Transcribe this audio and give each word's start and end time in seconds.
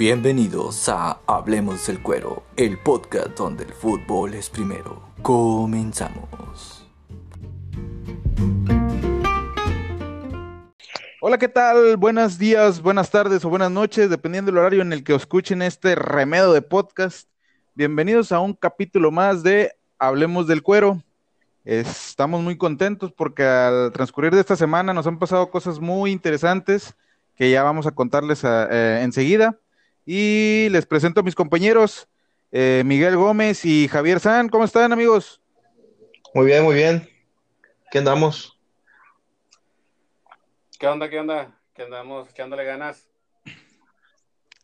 Bienvenidos 0.00 0.88
a 0.88 1.20
Hablemos 1.26 1.86
del 1.86 2.02
Cuero, 2.02 2.44
el 2.56 2.78
podcast 2.78 3.36
donde 3.36 3.64
el 3.64 3.72
fútbol 3.74 4.32
es 4.32 4.48
primero. 4.48 5.02
Comenzamos. 5.20 6.88
Hola, 11.20 11.36
¿qué 11.36 11.48
tal? 11.48 11.98
Buenos 11.98 12.38
días, 12.38 12.80
buenas 12.80 13.10
tardes 13.10 13.44
o 13.44 13.50
buenas 13.50 13.70
noches, 13.70 14.08
dependiendo 14.08 14.50
del 14.50 14.60
horario 14.60 14.80
en 14.80 14.94
el 14.94 15.04
que 15.04 15.14
escuchen 15.14 15.60
este 15.60 15.94
remedo 15.96 16.54
de 16.54 16.62
podcast. 16.62 17.28
Bienvenidos 17.74 18.32
a 18.32 18.40
un 18.40 18.54
capítulo 18.54 19.10
más 19.10 19.42
de 19.42 19.74
Hablemos 19.98 20.46
del 20.46 20.62
Cuero. 20.62 21.02
Estamos 21.66 22.40
muy 22.40 22.56
contentos 22.56 23.12
porque 23.12 23.44
al 23.44 23.92
transcurrir 23.92 24.32
de 24.32 24.40
esta 24.40 24.56
semana 24.56 24.94
nos 24.94 25.06
han 25.06 25.18
pasado 25.18 25.50
cosas 25.50 25.78
muy 25.78 26.10
interesantes 26.10 26.94
que 27.36 27.50
ya 27.50 27.62
vamos 27.62 27.86
a 27.86 27.90
contarles 27.90 28.40
eh, 28.44 29.00
enseguida. 29.02 29.58
Y 30.12 30.68
les 30.70 30.86
presento 30.86 31.20
a 31.20 31.22
mis 31.22 31.36
compañeros, 31.36 32.08
eh, 32.50 32.82
Miguel 32.84 33.14
Gómez 33.14 33.64
y 33.64 33.86
Javier 33.86 34.18
San. 34.18 34.48
¿Cómo 34.48 34.64
están, 34.64 34.92
amigos? 34.92 35.40
Muy 36.34 36.46
bien, 36.46 36.64
muy 36.64 36.74
bien. 36.74 37.08
¿Qué 37.92 37.98
andamos? 37.98 38.58
¿Qué 40.80 40.88
onda, 40.88 41.08
qué 41.08 41.20
onda? 41.20 41.56
¿Qué 41.72 41.84
andamos? 41.84 42.28
¿Qué 42.32 42.42
onda 42.42 42.56
le 42.56 42.64
ganas? 42.64 43.08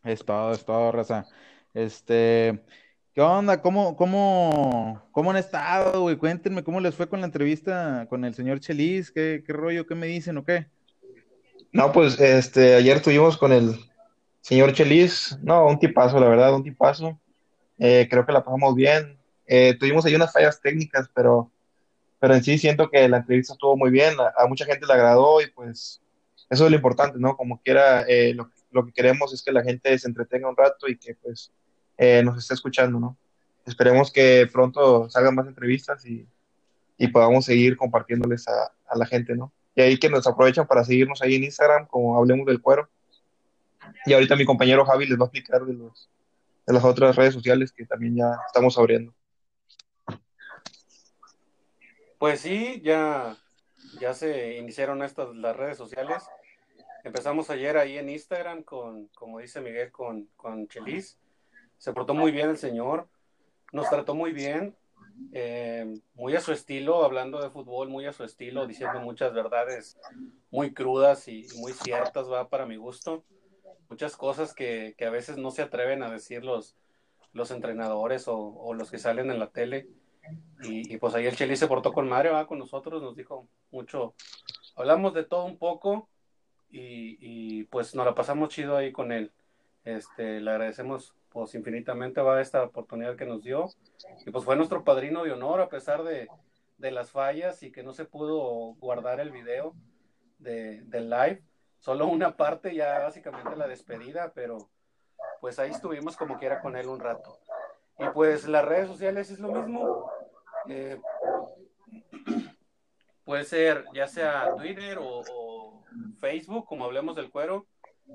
Es 0.03 0.25
todo, 0.25 0.51
es 0.51 0.65
todo, 0.65 0.91
raza. 0.91 1.29
Este, 1.73 2.65
¿qué 3.15 3.21
onda? 3.21 3.63
¿Cómo, 3.63 3.95
cómo, 3.95 5.01
cómo 5.13 5.31
han 5.31 5.37
estado, 5.37 6.01
güey? 6.01 6.17
Cuéntenme 6.17 6.65
cómo 6.65 6.81
les 6.81 6.97
fue 6.97 7.09
con 7.09 7.21
la 7.21 7.27
entrevista 7.27 8.05
con 8.09 8.25
el 8.25 8.35
señor 8.35 8.59
Chelis. 8.59 9.13
¿Qué, 9.13 9.45
qué 9.47 9.53
rollo? 9.53 9.87
¿Qué 9.87 9.95
me 9.95 10.09
dicen 10.09 10.39
o 10.39 10.45
qué? 10.45 10.67
No, 11.71 11.93
pues, 11.93 12.19
este, 12.19 12.75
ayer 12.75 12.97
estuvimos 12.97 13.37
con 13.37 13.53
el 13.53 13.79
señor 14.47 14.73
Chelis. 14.73 15.37
No, 15.43 15.67
un 15.67 15.79
tipazo, 15.79 16.21
la 16.21 16.29
verdad, 16.29 16.55
un 16.55 16.63
tipazo. 16.63 17.19
Eh, 17.79 18.07
creo 18.09 18.25
que 18.25 18.33
la 18.33 18.45
pasamos 18.45 18.77
bien. 18.77 19.19
Eh, 19.45 19.77
tuvimos 19.79 20.07
ahí 20.07 20.15
unas 20.15 20.33
fallas 20.33 20.61
técnicas, 20.61 21.11
pero, 21.13 21.51
pero 22.21 22.35
en 22.35 22.45
sí 22.45 22.57
siento 22.57 22.89
que 22.89 23.09
la 23.09 23.19
entrevista 23.19 23.55
estuvo 23.55 23.77
muy 23.77 23.91
bien. 23.91 24.15
A, 24.37 24.47
mucha 24.47 24.65
gente 24.65 24.87
le 24.87 24.93
agradó 24.93 25.41
y 25.41 25.49
pues 25.51 26.01
eso 26.49 26.65
es 26.65 26.71
lo 26.71 26.77
importante, 26.77 27.19
¿no? 27.19 27.37
Como 27.37 27.61
quiera, 27.61 28.03
eh, 28.03 28.35
lo, 28.35 28.87
que 28.87 28.93
queremos 28.93 29.35
es 29.35 29.43
que 29.43 29.51
la 29.51 29.65
gente 29.65 29.99
se 29.99 30.07
entretenga 30.07 30.49
un 30.49 30.57
rato 30.57 30.87
y 30.87 30.97
que 30.97 31.17
pues 31.17 31.51
nos 32.23 32.39
esté 32.39 32.55
escuchando, 32.55 33.01
¿no? 33.01 33.17
Esperemos 33.67 34.13
que 34.13 34.49
pronto 34.53 35.11
salgan 35.11 35.35
más 35.35 35.49
entrevistas 35.49 36.07
y, 36.07 36.25
y 36.99 37.09
podamos 37.09 37.47
seguir 37.47 37.77
compartiéndoles 37.77 38.47
a, 38.47 38.71
a, 38.87 38.97
la 38.97 39.07
gente, 39.07 39.35
¿no? 39.35 39.53
Y 39.75 39.83
ahí 39.83 39.99
que 39.99 40.09
nos 40.09 40.25
aprovechan 40.29 40.69
para 40.69 40.85
seguirnos 40.85 41.21
ahí 41.21 41.35
en 41.35 41.45
Instagram, 41.45 41.87
como 41.87 42.17
Hablemos 42.17 42.47
del 42.47 42.63
Cuero. 42.63 42.89
Y 44.05 44.13
ahorita 44.13 44.37
mi 44.37 44.45
compañero 44.45 44.85
Javi 44.85 45.07
les 45.07 45.19
va 45.19 45.25
a 45.25 45.27
explicar 45.27 45.65
de, 45.65 45.75
los, 45.75 46.09
de 46.67 46.75
las 46.75 46.85
otras 46.85 47.17
redes 47.17 47.35
sociales 47.35 47.73
que 47.73 47.87
también 47.87 48.17
ya 48.17 48.37
estamos 48.47 48.79
abriendo. 48.79 49.15
Pues 52.19 52.41
sí, 52.41 52.81
ya 52.83 53.37
ya 54.01 54.15
se 54.15 54.57
iniciaron 54.57 55.03
estas 55.03 55.35
las 55.35 55.57
redes 55.57 55.77
sociales. 55.77 56.23
Empezamos 57.05 57.51
ayer 57.51 57.77
ahí 57.77 57.99
en 57.99 58.09
Instagram 58.09 58.63
con, 58.63 59.09
como 59.09 59.39
dice 59.39 59.61
Miguel, 59.61 59.93
con, 59.93 60.29
con 60.37 60.69
Chelis. 60.69 61.19
Se 61.79 61.93
portó 61.93 62.15
muy 62.15 62.33
bien 62.33 62.51
el 62.51 62.57
señor, 62.57 63.09
nos 63.73 63.89
trató 63.89 64.15
muy 64.15 64.33
bien, 64.33 64.75
eh, 65.33 66.01
muy 66.15 66.35
a 66.35 66.41
su 66.41 66.53
estilo, 66.53 67.05
hablando 67.05 67.41
de 67.41 67.51
fútbol, 67.51 67.89
muy 67.89 68.07
a 68.07 68.13
su 68.13 68.25
estilo, 68.25 68.67
diciendo 68.67 69.01
muchas 69.01 69.33
verdades 69.33 69.99
muy 70.51 70.73
crudas 70.73 71.29
y 71.29 71.47
muy 71.59 71.73
ciertas, 71.73 72.31
va 72.31 72.49
para 72.49 72.67
mi 72.67 72.77
gusto. 72.77 73.25
Muchas 73.89 74.17
cosas 74.17 74.55
que, 74.55 74.95
que 74.97 75.07
a 75.07 75.11
veces 75.11 75.37
no 75.39 75.51
se 75.51 75.63
atreven 75.63 76.03
a 76.03 76.11
decir 76.11 76.45
los, 76.45 76.77
los 77.33 77.51
entrenadores 77.51 78.25
o, 78.27 78.75
los 78.75 78.91
que 78.91 78.99
salen 78.99 79.31
en 79.31 79.39
la 79.39 79.51
tele. 79.51 79.89
Y, 80.63 80.93
y, 80.93 80.97
pues 80.99 81.15
ahí 81.15 81.27
el 81.27 81.37
Cheli 81.37 81.57
se 81.57 81.69
portó 81.69 81.93
con 81.93 82.09
Mario, 82.09 82.33
¿va? 82.33 82.47
con 82.47 82.59
nosotros, 82.59 83.01
nos 83.03 83.15
dijo 83.15 83.47
mucho. 83.71 84.15
Hablamos 84.75 85.15
de 85.15 85.25
todo 85.25 85.45
un 85.45 85.57
poco 85.57 86.09
y, 86.69 87.17
y, 87.21 87.65
pues 87.65 87.95
nos 87.95 88.05
la 88.05 88.15
pasamos 88.15 88.49
chido 88.49 88.77
ahí 88.77 88.91
con 88.91 89.13
él. 89.13 89.33
Este, 89.85 90.41
le 90.41 90.51
agradecemos 90.51 91.15
pues 91.37 91.55
infinitamente 91.55 92.23
va 92.23 92.41
esta 92.41 92.63
oportunidad 92.63 93.15
que 93.15 93.27
nos 93.27 93.43
dio. 93.43 93.69
Y 94.25 94.31
pues 94.31 94.43
fue 94.45 94.57
nuestro 94.57 94.85
padrino 94.85 95.23
de 95.23 95.33
honor 95.33 95.61
a 95.61 95.69
pesar 95.69 96.03
de, 96.03 96.29
de 96.79 96.91
las 96.91 97.11
fallas 97.11 97.63
y 97.63 97.71
que 97.71 97.83
no 97.83 97.93
se 97.93 98.07
pudo 98.07 98.75
guardar 98.79 99.21
el 99.21 99.31
video 99.31 99.75
de, 100.39 100.81
del 100.85 101.11
live. 101.11 101.43
Solo 101.79 102.07
una 102.07 102.37
parte, 102.37 102.75
ya 102.75 102.99
básicamente 103.01 103.57
la 103.57 103.69
despedida, 103.69 104.33
pero 104.35 104.71
pues 105.41 105.59
ahí 105.59 105.71
estuvimos 105.71 106.17
como 106.17 106.39
quiera 106.39 106.61
con 106.61 106.77
él 106.77 106.89
un 106.89 107.01
rato. 107.01 107.39
Y 107.99 108.09
pues 108.11 108.47
las 108.47 108.65
redes 108.65 108.89
sociales 108.89 109.31
es 109.31 109.39
lo 109.39 109.49
mismo. 109.53 110.11
Eh, 110.69 111.01
puede 113.25 113.45
ser 113.45 113.85
ya 113.95 114.07
sea 114.07 114.55
Twitter 114.57 114.99
o, 115.01 115.85
Facebook, 116.19 116.67
como 116.67 116.85
hablemos 116.85 117.17
del 117.17 117.31
cuero, 117.31 117.67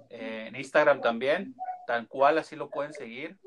eh, 0.10 0.46
en 0.48 0.56
Instagram 0.56 1.02
también, 1.02 1.56
tal 1.88 2.08
cual 2.08 2.38
así 2.38 2.56
lo 2.56 2.70
pueden 2.70 2.94
seguir. 2.94 3.38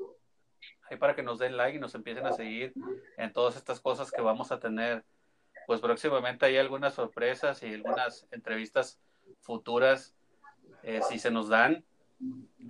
Ahí 0.89 0.97
para 0.97 1.15
que 1.15 1.23
nos 1.23 1.39
den 1.39 1.57
like 1.57 1.77
y 1.77 1.79
nos 1.79 1.95
empiecen 1.95 2.25
a 2.25 2.33
seguir 2.33 2.73
en 3.17 3.33
todas 3.33 3.55
estas 3.55 3.79
cosas 3.79 4.11
que 4.11 4.21
vamos 4.21 4.51
a 4.51 4.59
tener. 4.59 5.03
Pues 5.67 5.81
próximamente 5.81 6.45
hay 6.45 6.57
algunas 6.57 6.93
sorpresas 6.93 7.63
y 7.63 7.73
algunas 7.73 8.27
entrevistas 8.31 8.99
futuras, 9.41 10.15
eh, 10.83 11.01
si 11.09 11.19
se 11.19 11.31
nos 11.31 11.49
dan. 11.49 11.83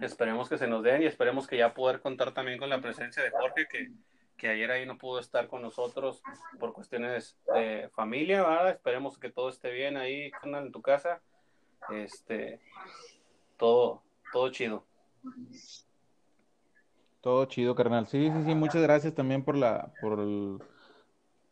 Esperemos 0.01 0.49
que 0.49 0.57
se 0.57 0.67
nos 0.67 0.83
den 0.83 1.03
y 1.03 1.05
esperemos 1.05 1.47
que 1.47 1.57
ya 1.57 1.73
poder 1.73 2.01
contar 2.01 2.33
también 2.33 2.57
con 2.57 2.69
la 2.69 2.81
presencia 2.81 3.23
de 3.23 3.31
Jorge, 3.31 3.67
que, 3.69 3.91
que 4.38 4.49
ayer 4.49 4.69
ahí 4.71 4.85
no 4.85 4.97
pudo 4.97 5.19
estar 5.19 5.47
con 5.47 5.61
nosotros 5.61 6.21
por 6.59 6.73
cuestiones 6.73 7.38
de 7.53 7.89
familia, 7.93 8.41
¿verdad? 8.41 8.69
Esperemos 8.71 9.17
que 9.17 9.31
todo 9.31 9.49
esté 9.49 9.71
bien 9.71 9.97
ahí, 9.97 10.31
en 10.43 10.71
tu 10.71 10.81
casa. 10.81 11.21
Este, 11.89 12.59
todo, 13.57 14.01
todo 14.33 14.49
chido. 14.49 14.85
Todo 17.22 17.45
chido, 17.45 17.75
carnal. 17.75 18.07
Sí, 18.07 18.29
sí, 18.31 18.43
sí, 18.45 18.55
muchas 18.55 18.81
gracias 18.81 19.13
también 19.13 19.43
por 19.43 19.55
la, 19.55 19.91
por 20.01 20.19
el, 20.19 20.59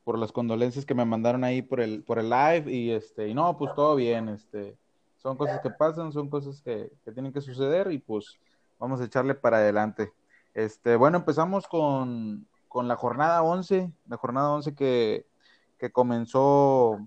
por 0.03 0.19
las 0.19 0.31
condolencias 0.31 0.85
que 0.85 0.93
me 0.93 1.05
mandaron 1.05 1.43
ahí 1.43 1.61
por 1.61 1.79
el, 1.79 2.03
por 2.03 2.19
el 2.19 2.29
live 2.29 2.71
y 2.71 2.91
este, 2.91 3.27
y 3.27 3.33
no, 3.33 3.57
pues 3.57 3.73
todo 3.73 3.95
bien, 3.95 4.29
este, 4.29 4.77
son 5.23 5.37
cosas 5.37 5.61
que 5.61 5.69
pasan, 5.69 6.11
son 6.11 6.29
cosas 6.29 6.61
que, 6.61 6.91
que 7.03 7.11
tienen 7.13 7.31
que 7.31 7.41
suceder 7.41 7.91
y 7.91 7.97
pues 7.97 8.37
vamos 8.77 8.99
a 8.99 9.05
echarle 9.05 9.33
para 9.33 9.57
adelante. 9.57 10.11
Este, 10.53 10.97
bueno, 10.97 11.17
empezamos 11.17 11.65
con, 11.67 12.45
con 12.67 12.89
la 12.89 12.97
jornada 12.97 13.41
11, 13.41 13.89
la 14.07 14.17
jornada 14.17 14.51
11 14.51 14.75
que, 14.75 15.25
que, 15.79 15.91
comenzó, 15.91 16.99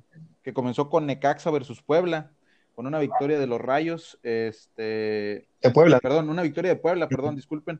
que 0.42 0.54
comenzó 0.54 0.88
con 0.88 1.04
Necaxa 1.04 1.50
versus 1.50 1.82
Puebla, 1.82 2.32
con 2.74 2.86
una 2.86 2.98
victoria 2.98 3.38
de 3.38 3.46
los 3.46 3.60
Rayos, 3.60 4.18
este... 4.22 5.46
De 5.60 5.70
Puebla. 5.72 6.00
Perdón, 6.00 6.30
una 6.30 6.42
victoria 6.42 6.70
de 6.70 6.80
Puebla, 6.80 7.08
perdón, 7.08 7.36
disculpen. 7.36 7.78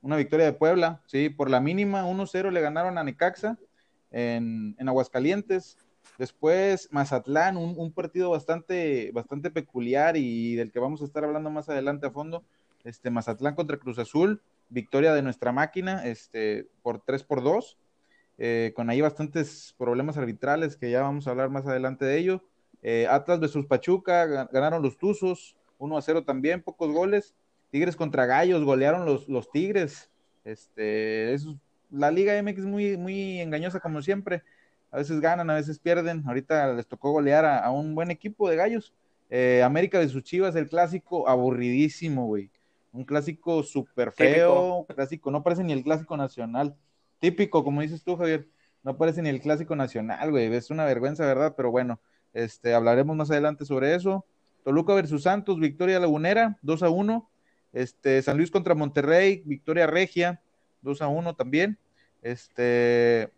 Una 0.00 0.16
victoria 0.16 0.46
de 0.46 0.52
Puebla, 0.54 1.02
sí, 1.06 1.28
por 1.28 1.50
la 1.50 1.60
mínima, 1.60 2.06
1-0 2.06 2.50
le 2.50 2.60
ganaron 2.60 2.96
a 2.96 3.04
Necaxa 3.04 3.58
en, 4.10 4.74
en 4.78 4.88
Aguascalientes. 4.88 5.78
Después 6.18 6.88
Mazatlán, 6.92 7.56
un, 7.56 7.74
un, 7.76 7.92
partido 7.92 8.30
bastante, 8.30 9.10
bastante 9.12 9.50
peculiar 9.50 10.16
y 10.16 10.54
del 10.54 10.70
que 10.70 10.78
vamos 10.78 11.02
a 11.02 11.04
estar 11.04 11.24
hablando 11.24 11.50
más 11.50 11.68
adelante 11.68 12.06
a 12.06 12.10
fondo. 12.10 12.44
Este, 12.84 13.10
Mazatlán 13.10 13.54
contra 13.54 13.78
Cruz 13.78 13.98
Azul, 13.98 14.42
victoria 14.68 15.14
de 15.14 15.22
nuestra 15.22 15.52
máquina 15.52 16.04
este, 16.06 16.68
por 16.82 17.00
3 17.00 17.24
por 17.24 17.42
2, 17.42 17.78
eh, 18.38 18.72
con 18.76 18.90
ahí 18.90 19.00
bastantes 19.00 19.74
problemas 19.78 20.16
arbitrales 20.18 20.76
que 20.76 20.90
ya 20.90 21.02
vamos 21.02 21.26
a 21.26 21.30
hablar 21.30 21.50
más 21.50 21.66
adelante 21.66 22.04
de 22.04 22.18
ello. 22.18 22.44
Eh, 22.82 23.06
Atlas 23.08 23.40
versus 23.40 23.66
Pachuca, 23.66 24.26
ganaron 24.52 24.82
los 24.82 24.98
Tuzos, 24.98 25.56
1 25.78 25.96
a 25.96 26.02
0 26.02 26.24
también, 26.24 26.62
pocos 26.62 26.92
goles. 26.92 27.34
Tigres 27.70 27.96
contra 27.96 28.26
Gallos, 28.26 28.62
golearon 28.62 29.06
los, 29.06 29.28
los 29.28 29.50
Tigres. 29.50 30.10
Este, 30.44 31.32
es, 31.32 31.46
la 31.90 32.10
Liga 32.10 32.40
MX 32.40 32.66
muy, 32.66 32.96
muy 32.96 33.40
engañosa 33.40 33.80
como 33.80 34.02
siempre. 34.02 34.42
A 34.94 34.98
veces 34.98 35.20
ganan, 35.20 35.50
a 35.50 35.54
veces 35.54 35.80
pierden. 35.80 36.22
Ahorita 36.24 36.72
les 36.72 36.86
tocó 36.86 37.10
golear 37.10 37.44
a, 37.44 37.58
a 37.58 37.72
un 37.72 37.96
buen 37.96 38.12
equipo 38.12 38.48
de 38.48 38.54
Gallos. 38.54 38.94
Eh, 39.28 39.60
América 39.64 39.98
de 39.98 40.08
sus 40.08 40.22
Chivas, 40.22 40.54
el 40.54 40.68
clásico 40.68 41.28
aburridísimo, 41.28 42.26
güey. 42.26 42.48
Un 42.92 43.04
clásico 43.04 43.64
súper 43.64 44.12
feo, 44.12 44.86
clásico, 44.86 45.32
no 45.32 45.42
parece 45.42 45.64
ni 45.64 45.72
el 45.72 45.82
clásico 45.82 46.16
nacional. 46.16 46.76
Típico, 47.18 47.64
como 47.64 47.80
dices 47.80 48.04
tú, 48.04 48.16
Javier, 48.16 48.46
no 48.84 48.96
parece 48.96 49.20
ni 49.20 49.30
el 49.30 49.40
clásico 49.40 49.74
nacional, 49.74 50.30
güey. 50.30 50.54
Es 50.54 50.70
una 50.70 50.84
vergüenza, 50.84 51.26
¿verdad? 51.26 51.54
Pero 51.56 51.72
bueno, 51.72 51.98
este, 52.32 52.72
hablaremos 52.72 53.16
más 53.16 53.32
adelante 53.32 53.64
sobre 53.64 53.96
eso. 53.96 54.24
Toluca 54.62 54.94
versus 54.94 55.24
Santos, 55.24 55.58
victoria 55.58 55.98
lagunera, 55.98 56.56
2 56.62 56.84
a 56.84 56.90
1. 56.90 57.28
Este, 57.72 58.22
San 58.22 58.36
Luis 58.36 58.52
contra 58.52 58.76
Monterrey, 58.76 59.42
victoria 59.44 59.88
regia, 59.88 60.40
2 60.82 61.02
a 61.02 61.08
1 61.08 61.34
también. 61.34 61.78
Este, 62.22 63.32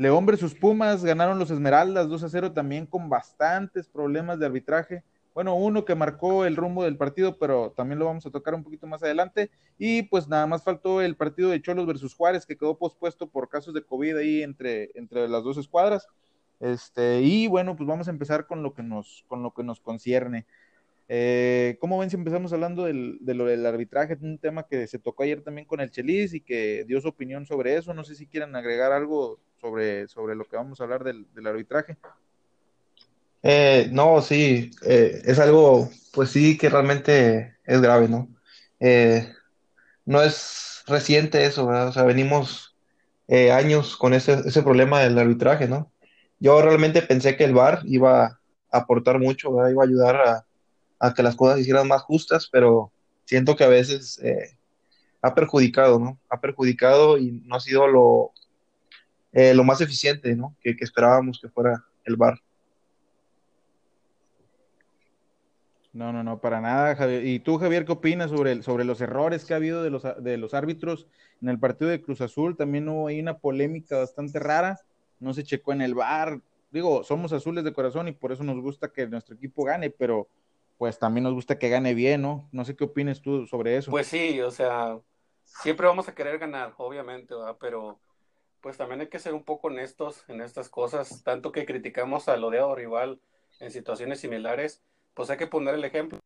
León 0.00 0.24
versus 0.24 0.54
Pumas, 0.54 1.04
ganaron 1.04 1.38
los 1.38 1.50
Esmeraldas 1.50 2.08
2 2.08 2.22
a 2.24 2.28
0 2.30 2.52
también 2.52 2.86
con 2.86 3.10
bastantes 3.10 3.86
problemas 3.86 4.38
de 4.38 4.46
arbitraje. 4.46 5.04
bueno, 5.34 5.54
uno 5.54 5.84
que 5.84 5.94
marcó 5.94 6.46
el 6.46 6.56
rumbo 6.56 6.84
del 6.84 6.96
partido, 6.96 7.36
pero 7.36 7.74
también 7.76 7.98
lo 7.98 8.06
vamos 8.06 8.24
a 8.24 8.30
tocar 8.30 8.54
un 8.54 8.64
poquito 8.64 8.86
más 8.86 9.02
adelante. 9.02 9.50
Y 9.76 10.04
pues 10.04 10.26
nada 10.26 10.46
más 10.46 10.64
faltó 10.64 11.02
el 11.02 11.16
partido 11.16 11.50
de 11.50 11.60
Cholos 11.60 11.86
versus 11.86 12.14
Juárez, 12.14 12.46
que 12.46 12.56
quedó 12.56 12.78
pospuesto 12.78 13.28
por 13.28 13.50
casos 13.50 13.74
de 13.74 13.82
COVID 13.82 14.16
ahí 14.16 14.42
entre, 14.42 14.90
entre 14.94 15.28
las 15.28 15.44
dos 15.44 15.58
escuadras. 15.58 16.08
Este, 16.60 17.20
y 17.20 17.46
bueno, 17.48 17.76
pues 17.76 17.86
vamos 17.86 18.08
a 18.08 18.10
empezar 18.10 18.46
con 18.46 18.62
lo 18.62 18.72
que 18.72 18.82
nos, 18.82 19.26
con 19.28 19.42
lo 19.42 19.52
que 19.52 19.64
nos 19.64 19.80
concierne. 19.80 20.46
Eh, 21.08 21.76
¿Cómo 21.78 21.98
ven 21.98 22.08
si 22.08 22.16
empezamos 22.16 22.54
hablando 22.54 22.84
del, 22.84 23.18
de 23.20 23.34
lo 23.34 23.44
del 23.44 23.66
arbitraje? 23.66 24.16
Un 24.22 24.38
tema 24.38 24.62
que 24.62 24.86
se 24.86 24.98
tocó 24.98 25.24
ayer 25.24 25.42
también 25.42 25.66
con 25.66 25.80
el 25.80 25.90
Chelis 25.90 26.32
y 26.32 26.40
que 26.40 26.86
dio 26.88 27.02
su 27.02 27.08
opinión 27.08 27.44
sobre 27.44 27.76
eso. 27.76 27.92
No 27.92 28.02
sé 28.02 28.14
si 28.14 28.26
quieren 28.26 28.56
agregar 28.56 28.92
algo 28.92 29.38
sobre, 29.60 30.08
sobre 30.08 30.34
lo 30.34 30.44
que 30.44 30.56
vamos 30.56 30.80
a 30.80 30.84
hablar 30.84 31.04
del, 31.04 31.26
del 31.34 31.46
arbitraje. 31.46 31.96
Eh, 33.42 33.88
no, 33.92 34.20
sí, 34.22 34.70
eh, 34.82 35.22
es 35.24 35.38
algo, 35.38 35.90
pues 36.12 36.30
sí, 36.30 36.58
que 36.58 36.68
realmente 36.68 37.56
es 37.64 37.80
grave, 37.80 38.08
¿no? 38.08 38.28
Eh, 38.80 39.32
no 40.04 40.22
es 40.22 40.82
reciente 40.86 41.44
eso, 41.44 41.66
¿verdad? 41.66 41.88
O 41.88 41.92
sea, 41.92 42.02
venimos 42.04 42.76
eh, 43.28 43.52
años 43.52 43.96
con 43.96 44.14
ese, 44.14 44.42
ese 44.44 44.62
problema 44.62 45.00
del 45.00 45.18
arbitraje, 45.18 45.68
¿no? 45.68 45.90
Yo 46.38 46.60
realmente 46.62 47.02
pensé 47.02 47.36
que 47.36 47.44
el 47.44 47.54
VAR 47.54 47.80
iba 47.84 48.24
a 48.24 48.38
aportar 48.70 49.18
mucho, 49.18 49.52
¿verdad? 49.52 49.70
Iba 49.70 49.84
a 49.84 49.86
ayudar 49.86 50.16
a, 50.16 50.46
a 50.98 51.14
que 51.14 51.22
las 51.22 51.36
cosas 51.36 51.56
se 51.56 51.62
hicieran 51.62 51.88
más 51.88 52.02
justas, 52.02 52.48
pero 52.50 52.92
siento 53.24 53.56
que 53.56 53.64
a 53.64 53.68
veces 53.68 54.18
eh, 54.22 54.56
ha 55.22 55.34
perjudicado, 55.34 55.98
¿no? 55.98 56.18
Ha 56.28 56.40
perjudicado 56.40 57.18
y 57.18 57.42
no 57.44 57.56
ha 57.56 57.60
sido 57.60 57.86
lo, 57.86 58.32
eh, 59.32 59.54
lo 59.54 59.64
más 59.64 59.80
eficiente, 59.80 60.34
¿no? 60.36 60.56
Que, 60.60 60.76
que 60.76 60.84
esperábamos 60.84 61.38
que 61.40 61.48
fuera 61.48 61.84
el 62.04 62.16
VAR. 62.16 62.38
No, 65.92 66.12
no, 66.12 66.22
no, 66.22 66.40
para 66.40 66.60
nada, 66.60 66.94
Javier. 66.94 67.24
¿Y 67.26 67.40
tú, 67.40 67.58
Javier, 67.58 67.84
qué 67.84 67.92
opinas 67.92 68.30
sobre, 68.30 68.52
el- 68.52 68.62
sobre 68.62 68.84
los 68.84 69.00
errores 69.00 69.44
que 69.44 69.54
ha 69.54 69.56
habido 69.56 69.82
de 69.82 69.90
los, 69.90 70.04
de 70.22 70.36
los 70.36 70.54
árbitros 70.54 71.08
en 71.42 71.48
el 71.48 71.58
partido 71.58 71.90
de 71.90 72.00
Cruz 72.00 72.20
Azul? 72.20 72.56
También 72.56 72.88
hubo 72.88 73.08
ahí 73.08 73.20
una 73.20 73.38
polémica 73.38 73.98
bastante 73.98 74.38
rara, 74.38 74.78
no 75.18 75.34
se 75.34 75.42
checó 75.42 75.72
en 75.72 75.82
el 75.82 75.94
VAR. 75.96 76.40
Digo, 76.70 77.02
somos 77.02 77.32
azules 77.32 77.64
de 77.64 77.72
corazón 77.72 78.06
y 78.06 78.12
por 78.12 78.30
eso 78.30 78.44
nos 78.44 78.60
gusta 78.60 78.92
que 78.92 79.08
nuestro 79.08 79.34
equipo 79.34 79.64
gane, 79.64 79.90
pero 79.90 80.28
pues 80.78 80.96
también 80.96 81.24
nos 81.24 81.34
gusta 81.34 81.58
que 81.58 81.68
gane 81.68 81.92
bien, 81.92 82.22
¿no? 82.22 82.48
No 82.52 82.64
sé 82.64 82.76
qué 82.76 82.84
opinas 82.84 83.20
tú 83.20 83.46
sobre 83.48 83.76
eso. 83.76 83.90
Pues 83.90 84.06
sí, 84.06 84.40
o 84.40 84.52
sea, 84.52 84.96
siempre 85.44 85.88
vamos 85.88 86.08
a 86.08 86.14
querer 86.14 86.38
ganar, 86.38 86.72
obviamente, 86.78 87.34
¿verdad? 87.34 87.56
Pero 87.60 87.98
pues 88.60 88.76
también 88.76 89.00
hay 89.00 89.08
que 89.08 89.18
ser 89.18 89.34
un 89.34 89.44
poco 89.44 89.68
honestos 89.68 90.24
en 90.28 90.40
estas 90.40 90.68
cosas, 90.68 91.22
tanto 91.24 91.52
que 91.52 91.66
criticamos 91.66 92.28
al 92.28 92.44
odiado 92.44 92.74
rival 92.74 93.20
en 93.58 93.70
situaciones 93.70 94.20
similares, 94.20 94.82
pues 95.14 95.30
hay 95.30 95.36
que 95.36 95.46
poner 95.46 95.74
el 95.74 95.84
ejemplo. 95.84 96.18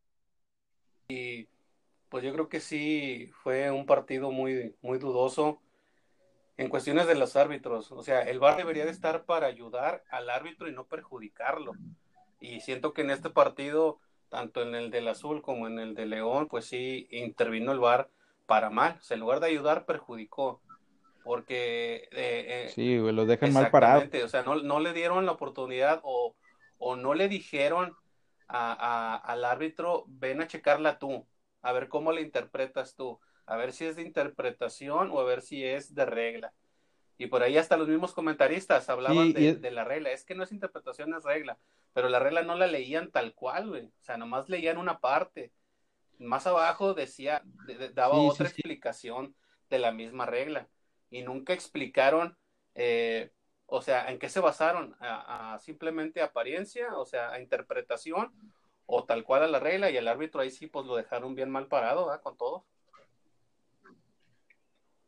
Y 1.08 1.48
pues 2.08 2.24
yo 2.24 2.32
creo 2.32 2.48
que 2.48 2.60
sí 2.60 3.30
fue 3.42 3.70
un 3.70 3.86
partido 3.86 4.30
muy, 4.30 4.76
muy 4.82 4.98
dudoso 4.98 5.60
en 6.56 6.68
cuestiones 6.68 7.06
de 7.06 7.14
los 7.14 7.36
árbitros. 7.36 7.90
O 7.92 8.02
sea, 8.02 8.22
el 8.22 8.38
VAR 8.38 8.56
debería 8.56 8.84
de 8.84 8.90
estar 8.90 9.24
para 9.24 9.46
ayudar 9.46 10.04
al 10.10 10.30
árbitro 10.30 10.68
y 10.68 10.72
no 10.72 10.86
perjudicarlo. 10.86 11.72
Y 12.40 12.60
siento 12.60 12.92
que 12.92 13.02
en 13.02 13.10
este 13.10 13.30
partido, 13.30 13.98
tanto 14.28 14.62
en 14.62 14.74
el 14.74 14.90
del 14.90 15.08
Azul 15.08 15.42
como 15.42 15.66
en 15.66 15.78
el 15.78 15.94
de 15.94 16.06
León, 16.06 16.48
pues 16.48 16.66
sí 16.66 17.08
intervino 17.10 17.72
el 17.72 17.80
VAR 17.80 18.10
para 18.46 18.70
mal. 18.70 18.96
O 19.00 19.02
sea, 19.02 19.14
en 19.14 19.20
lugar 19.20 19.40
de 19.40 19.46
ayudar, 19.46 19.86
perjudicó. 19.86 20.60
Porque 21.24 22.08
eh, 22.12 22.64
eh, 22.66 22.68
Sí, 22.74 22.98
güey, 22.98 23.14
los 23.14 23.26
dejan 23.26 23.52
mal 23.52 23.70
parados. 23.70 24.08
O 24.24 24.28
sea, 24.28 24.42
no, 24.42 24.56
no 24.56 24.78
le 24.80 24.92
dieron 24.92 25.26
la 25.26 25.32
oportunidad 25.32 26.00
o, 26.04 26.36
o 26.78 26.96
no 26.96 27.14
le 27.14 27.28
dijeron 27.28 27.96
a, 28.46 28.72
a- 28.72 29.16
al 29.16 29.44
árbitro, 29.44 30.04
ven 30.06 30.42
a 30.42 30.46
checarla 30.46 30.98
tú, 30.98 31.26
a 31.62 31.72
ver 31.72 31.88
cómo 31.88 32.12
la 32.12 32.20
interpretas 32.20 32.94
tú, 32.94 33.18
a 33.46 33.56
ver 33.56 33.72
si 33.72 33.86
es 33.86 33.96
de 33.96 34.02
interpretación 34.02 35.10
o 35.10 35.20
a 35.20 35.24
ver 35.24 35.40
si 35.40 35.64
es 35.64 35.94
de 35.94 36.04
regla. 36.04 36.52
Y 37.16 37.28
por 37.28 37.42
ahí 37.42 37.56
hasta 37.56 37.76
los 37.76 37.88
mismos 37.88 38.12
comentaristas 38.12 38.88
hablaban 38.90 39.28
Sí, 39.28 39.32
de, 39.32 39.48
es- 39.50 39.60
de 39.62 39.70
la 39.70 39.84
regla. 39.84 40.10
Es 40.10 40.24
que 40.24 40.34
no 40.34 40.42
es 40.42 40.52
interpretación, 40.52 41.14
es 41.14 41.24
regla. 41.24 41.58
Pero 41.94 42.08
la 42.08 42.18
regla 42.18 42.42
no 42.42 42.56
la 42.56 42.66
leían 42.66 43.10
tal 43.12 43.34
cual, 43.34 43.68
güey. 43.68 43.86
O 43.86 44.02
sea, 44.02 44.16
nomás 44.16 44.48
leían 44.48 44.78
una 44.78 44.98
parte. 44.98 45.52
Más 46.18 46.46
abajo 46.46 46.92
decía, 46.92 47.42
de- 47.66 47.76
de- 47.76 47.88
daba 47.90 48.16
Sí, 48.16 48.26
otra 48.28 48.48
sí. 48.48 48.54
explicación 48.56 49.34
de 49.70 49.78
la 49.78 49.92
misma 49.92 50.26
regla. 50.26 50.68
Y 51.14 51.22
nunca 51.22 51.52
explicaron, 51.52 52.36
eh, 52.74 53.30
o 53.66 53.80
sea, 53.80 54.10
en 54.10 54.18
qué 54.18 54.28
se 54.28 54.40
basaron. 54.40 54.96
A, 54.98 55.54
a 55.54 55.58
simplemente 55.60 56.20
apariencia, 56.20 56.96
o 56.96 57.06
sea, 57.06 57.30
a 57.30 57.40
interpretación, 57.40 58.32
o 58.86 59.04
tal 59.04 59.22
cual 59.22 59.44
a 59.44 59.46
la 59.46 59.60
regla. 59.60 59.92
Y 59.92 59.96
el 59.96 60.08
árbitro 60.08 60.40
ahí 60.40 60.50
sí, 60.50 60.66
pues 60.66 60.86
lo 60.86 60.96
dejaron 60.96 61.36
bien 61.36 61.50
mal 61.50 61.68
parado, 61.68 62.06
¿verdad? 62.06 62.20
Con 62.20 62.36
todo. 62.36 62.64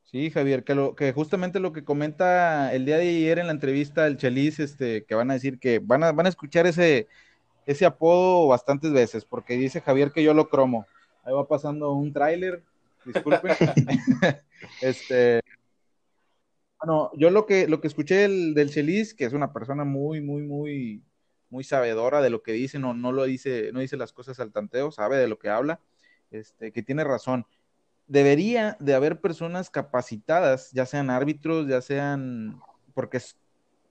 Sí, 0.05 0.31
Javier, 0.31 0.63
que, 0.63 0.77
lo, 0.77 0.95
que 0.95 1.13
justamente 1.13 1.59
lo 1.59 1.73
que 1.73 1.83
comenta 1.83 2.73
el 2.73 2.85
día 2.85 2.99
de 2.99 3.09
ayer 3.09 3.41
en 3.41 3.47
la 3.47 3.53
entrevista 3.53 4.07
el 4.07 4.17
Chelis, 4.17 4.61
este, 4.61 5.05
que 5.05 5.17
van 5.17 5.33
a 5.33 5.35
decir 5.35 5.59
que 5.59 5.81
van 5.81 6.05
a, 6.05 6.13
van 6.13 6.27
a 6.27 6.29
escuchar 6.29 6.69
ese, 6.69 7.09
ese 7.67 7.85
apodo 7.85 8.47
bastantes 8.47 8.93
veces, 8.93 9.25
porque 9.25 9.55
dice 9.55 9.81
Javier 9.81 10.13
que 10.13 10.23
yo 10.23 10.35
lo 10.35 10.49
cromo. 10.49 10.87
Ahí 11.25 11.35
va 11.35 11.49
pasando 11.49 11.93
un 11.95 12.13
tráiler, 12.13 12.63
disculpen. 13.05 13.57
este, 14.81 15.43
bueno, 16.87 17.11
yo 17.17 17.31
lo 17.31 17.47
que, 17.47 17.69
lo 17.69 17.81
que 17.81 17.89
escuché 17.89 18.17
del, 18.17 18.55
del 18.55 18.71
Chelis, 18.71 19.15
que 19.15 19.25
es 19.25 19.33
una 19.33 19.53
persona 19.53 19.85
muy, 19.85 20.21
muy, 20.21 20.43
muy, 20.43 21.03
muy 21.51 21.65
sabedora 21.65 22.23
de 22.23 22.31
lo 22.31 22.43
que 22.43 22.53
dice, 22.53 22.79
no, 22.79 22.95
no 22.95 23.13
lo 23.13 23.25
dice, 23.25 23.71
no 23.73 23.81
dice 23.81 23.97
las 23.97 24.13
cosas 24.13 24.39
al 24.41 24.53
tanteo, 24.53 24.91
sabe 24.93 25.17
de 25.17 25.29
lo 25.29 25.39
que 25.39 25.49
habla, 25.49 25.81
este, 26.31 26.73
que 26.73 26.83
tiene 26.83 27.05
razón 27.05 27.47
debería 28.07 28.77
de 28.81 28.95
haber 28.95 29.21
personas 29.21 29.71
capacitadas, 29.71 30.71
ya 30.73 30.87
sean 30.87 31.11
árbitros, 31.11 31.67
ya 31.69 31.81
sean, 31.81 32.61
porque 32.95 33.19
es, 33.19 33.37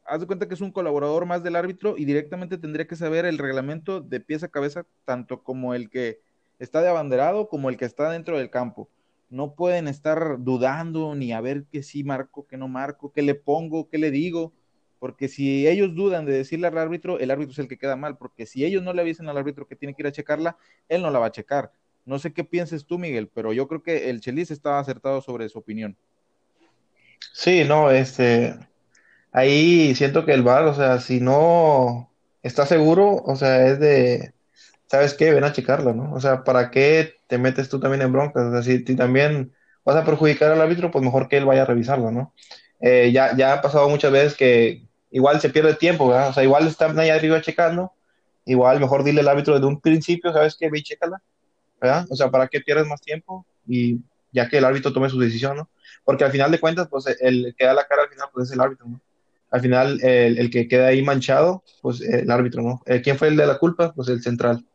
haz 0.06 0.22
de 0.22 0.28
cuenta 0.28 0.48
que 0.48 0.54
es 0.54 0.62
un 0.62 0.72
colaborador 0.72 1.26
más 1.26 1.44
del 1.44 1.56
árbitro 1.56 1.96
y 1.98 2.06
directamente 2.06 2.58
tendría 2.58 2.88
que 2.88 2.96
saber 2.96 3.26
el 3.26 3.38
reglamento 3.38 4.02
de 4.02 4.20
pies 4.22 4.44
a 4.44 4.48
cabeza, 4.48 4.86
tanto 5.04 5.44
como 5.44 5.74
el 5.74 5.90
que 5.90 6.22
está 6.60 6.82
de 6.82 6.90
abanderado 6.90 7.50
como 7.50 7.70
el 7.70 7.78
que 7.78 7.86
está 7.86 8.10
dentro 8.10 8.38
del 8.38 8.50
campo. 8.50 8.90
No 9.36 9.54
pueden 9.54 9.90
estar 9.90 10.38
dudando 10.40 11.14
ni 11.14 11.34
a 11.34 11.42
ver 11.42 11.66
que 11.66 11.84
sí 11.84 12.06
marco, 12.06 12.48
que 12.48 12.56
no 12.56 12.70
marco, 12.70 13.12
qué 13.12 13.22
le 13.22 13.36
pongo, 13.36 13.90
qué 13.90 13.98
le 13.98 14.10
digo, 14.10 14.54
porque 14.98 15.28
si 15.28 15.68
ellos 15.68 15.94
dudan 15.94 16.26
de 16.26 16.32
decirle 16.32 16.68
al 16.68 16.78
árbitro, 16.78 17.20
el 17.20 17.30
árbitro 17.30 17.52
es 17.52 17.60
el 17.60 17.68
que 17.68 17.78
queda 17.78 17.98
mal, 17.98 18.18
porque 18.18 18.46
si 18.46 18.64
ellos 18.64 18.82
no 18.82 18.94
le 18.94 19.02
avisen 19.02 19.28
al 19.28 19.38
árbitro 19.38 19.68
que 19.68 19.76
tiene 19.76 19.94
que 19.94 20.04
ir 20.04 20.08
a 20.08 20.14
checarla, 20.14 20.56
él 20.88 21.02
no 21.02 21.12
la 21.12 21.20
va 21.20 21.26
a 21.26 21.32
checar. 21.34 21.74
No 22.06 22.18
sé 22.18 22.32
qué 22.32 22.46
pienses 22.46 22.86
tú, 22.86 22.98
Miguel, 22.98 23.28
pero 23.28 23.52
yo 23.52 23.68
creo 23.68 23.84
que 23.84 24.10
el 24.10 24.22
Chelis 24.22 24.52
estaba 24.52 24.80
acertado 24.80 25.22
sobre 25.22 25.50
su 25.50 25.60
opinión. 25.60 25.98
Sí, 27.34 27.66
no, 27.66 27.92
este, 27.92 28.56
ahí 29.34 29.96
siento 29.96 30.26
que 30.26 30.32
el 30.32 30.44
VAR, 30.44 30.64
o 30.64 30.74
sea, 30.74 31.02
si 31.02 31.20
no 31.20 32.10
está 32.42 32.66
seguro, 32.66 33.16
o 33.16 33.36
sea, 33.36 33.68
es 33.68 33.82
de, 33.82 34.35
¿sabes 34.88 35.14
qué? 35.14 35.32
Ven 35.34 35.44
a 35.44 35.54
checarlo, 35.54 35.94
¿no? 35.94 36.14
O 36.14 36.20
sea, 36.20 36.44
¿para 36.44 36.72
qué 36.72 37.16
te 37.28 37.38
metes 37.38 37.70
tú 37.70 37.80
también 37.80 38.02
en 38.02 38.12
broncas? 38.12 38.44
O 38.46 38.52
sea, 38.52 38.62
si, 38.62 38.84
si 38.86 38.96
también 38.96 39.54
vas 39.84 39.96
a 39.96 40.06
perjudicar 40.06 40.52
al 40.52 40.62
árbitro, 40.62 40.92
pues 40.92 41.04
mejor 41.04 41.28
que 41.28 41.38
él 41.38 41.46
vaya 41.46 41.64
a 41.64 41.66
revisarlo, 41.66 42.12
¿no? 42.12 42.34
Eh, 42.82 43.12
ya, 43.12 43.36
ya 43.36 43.54
ha 43.54 43.62
pasado 43.62 43.90
muchas 43.90 44.12
veces 44.12 44.36
que 44.36 44.88
igual 45.12 45.40
se 45.40 45.50
pierde 45.50 45.76
tiempo, 45.76 46.10
¿verdad? 46.10 46.30
O 46.30 46.34
sea, 46.34 46.44
igual 46.44 46.68
están 46.68 46.98
ahí 47.00 47.10
arriba 47.10 47.42
checando, 47.42 47.94
igual 48.46 48.80
mejor 48.80 49.04
dile 49.04 49.22
al 49.22 49.28
árbitro 49.28 49.54
desde 49.54 49.68
un 49.68 49.80
principio, 49.80 50.34
¿sabes 50.34 50.56
qué? 50.60 50.70
Ve 50.70 50.80
y 50.80 50.84
chécala, 50.84 51.22
¿verdad? 51.80 52.06
O 52.10 52.16
sea, 52.16 52.30
¿para 52.30 52.48
qué 52.48 52.62
pierdes 52.62 52.88
más 52.88 53.02
tiempo? 53.02 53.46
Y 53.68 54.00
ya 54.32 54.50
que 54.50 54.58
el 54.58 54.66
árbitro 54.66 54.92
tome 54.92 55.10
su 55.10 55.20
decisión, 55.20 55.58
¿no? 55.58 55.70
Porque 56.04 56.24
al 56.24 56.32
final 56.32 56.52
de 56.52 56.60
cuentas, 56.60 56.88
pues 56.90 57.06
el 57.22 57.56
que 57.58 57.66
da 57.66 57.74
la 57.74 57.88
cara 57.88 58.04
al 58.04 58.10
final, 58.10 58.28
pues 58.34 58.48
es 58.48 58.54
el 58.54 58.62
árbitro, 58.62 58.88
¿no? 58.88 59.02
Al 59.52 59.62
final, 59.62 60.00
el, 60.04 60.38
el 60.38 60.50
que 60.50 60.68
queda 60.68 60.88
ahí 60.88 61.02
manchado, 61.02 61.64
pues 61.82 62.02
el 62.02 62.30
árbitro, 62.30 62.62
¿no? 62.62 62.82
Eh, 62.86 63.02
¿Quién 63.02 63.18
fue 63.18 63.30
el 63.30 63.38
de 63.38 63.48
la 63.48 63.58
culpa? 63.58 63.94
Pues 63.94 64.10
el 64.10 64.22
central. 64.22 64.66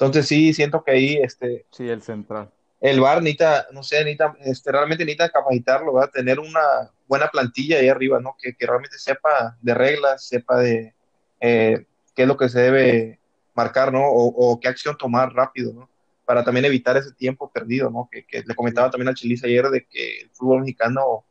Entonces 0.00 0.26
sí, 0.26 0.54
siento 0.54 0.82
que 0.82 0.92
ahí, 0.92 1.16
este, 1.22 1.66
Sí, 1.70 1.88
el 1.88 2.02
central. 2.02 2.50
el 2.80 3.00
VAR 3.00 3.22
necesita, 3.22 3.66
no 3.72 3.82
sé, 3.82 3.98
necesita, 3.98 4.34
este, 4.40 4.72
realmente 4.72 5.04
necesita 5.04 5.28
capacitarlo, 5.30 5.92
¿verdad? 5.94 6.10
Tener 6.12 6.40
una 6.40 6.90
buena 7.06 7.28
plantilla 7.28 7.78
ahí 7.78 7.88
arriba, 7.88 8.18
¿no? 8.20 8.36
Que, 8.40 8.54
que 8.56 8.66
realmente 8.66 8.98
sepa 8.98 9.56
de 9.60 9.74
reglas, 9.74 10.24
sepa 10.26 10.58
de 10.58 10.94
eh, 11.40 11.84
qué 12.14 12.22
es 12.22 12.28
lo 12.28 12.36
que 12.36 12.48
se 12.48 12.60
debe 12.60 13.20
marcar, 13.54 13.92
¿no? 13.92 14.06
O, 14.08 14.52
o 14.52 14.60
qué 14.60 14.68
acción 14.68 14.96
tomar 14.96 15.32
rápido, 15.34 15.72
¿no? 15.74 15.90
Para 16.24 16.44
también 16.44 16.64
evitar 16.64 16.96
ese 16.96 17.12
tiempo 17.12 17.50
perdido, 17.50 17.90
¿no? 17.90 18.08
Que, 18.10 18.24
que 18.24 18.42
le 18.46 18.54
comentaba 18.54 18.90
también 18.90 19.08
al 19.08 19.14
Chilis 19.16 19.44
ayer 19.44 19.68
de 19.68 19.84
que 19.86 20.20
el 20.22 20.30
fútbol 20.30 20.60
mexicano 20.60 21.24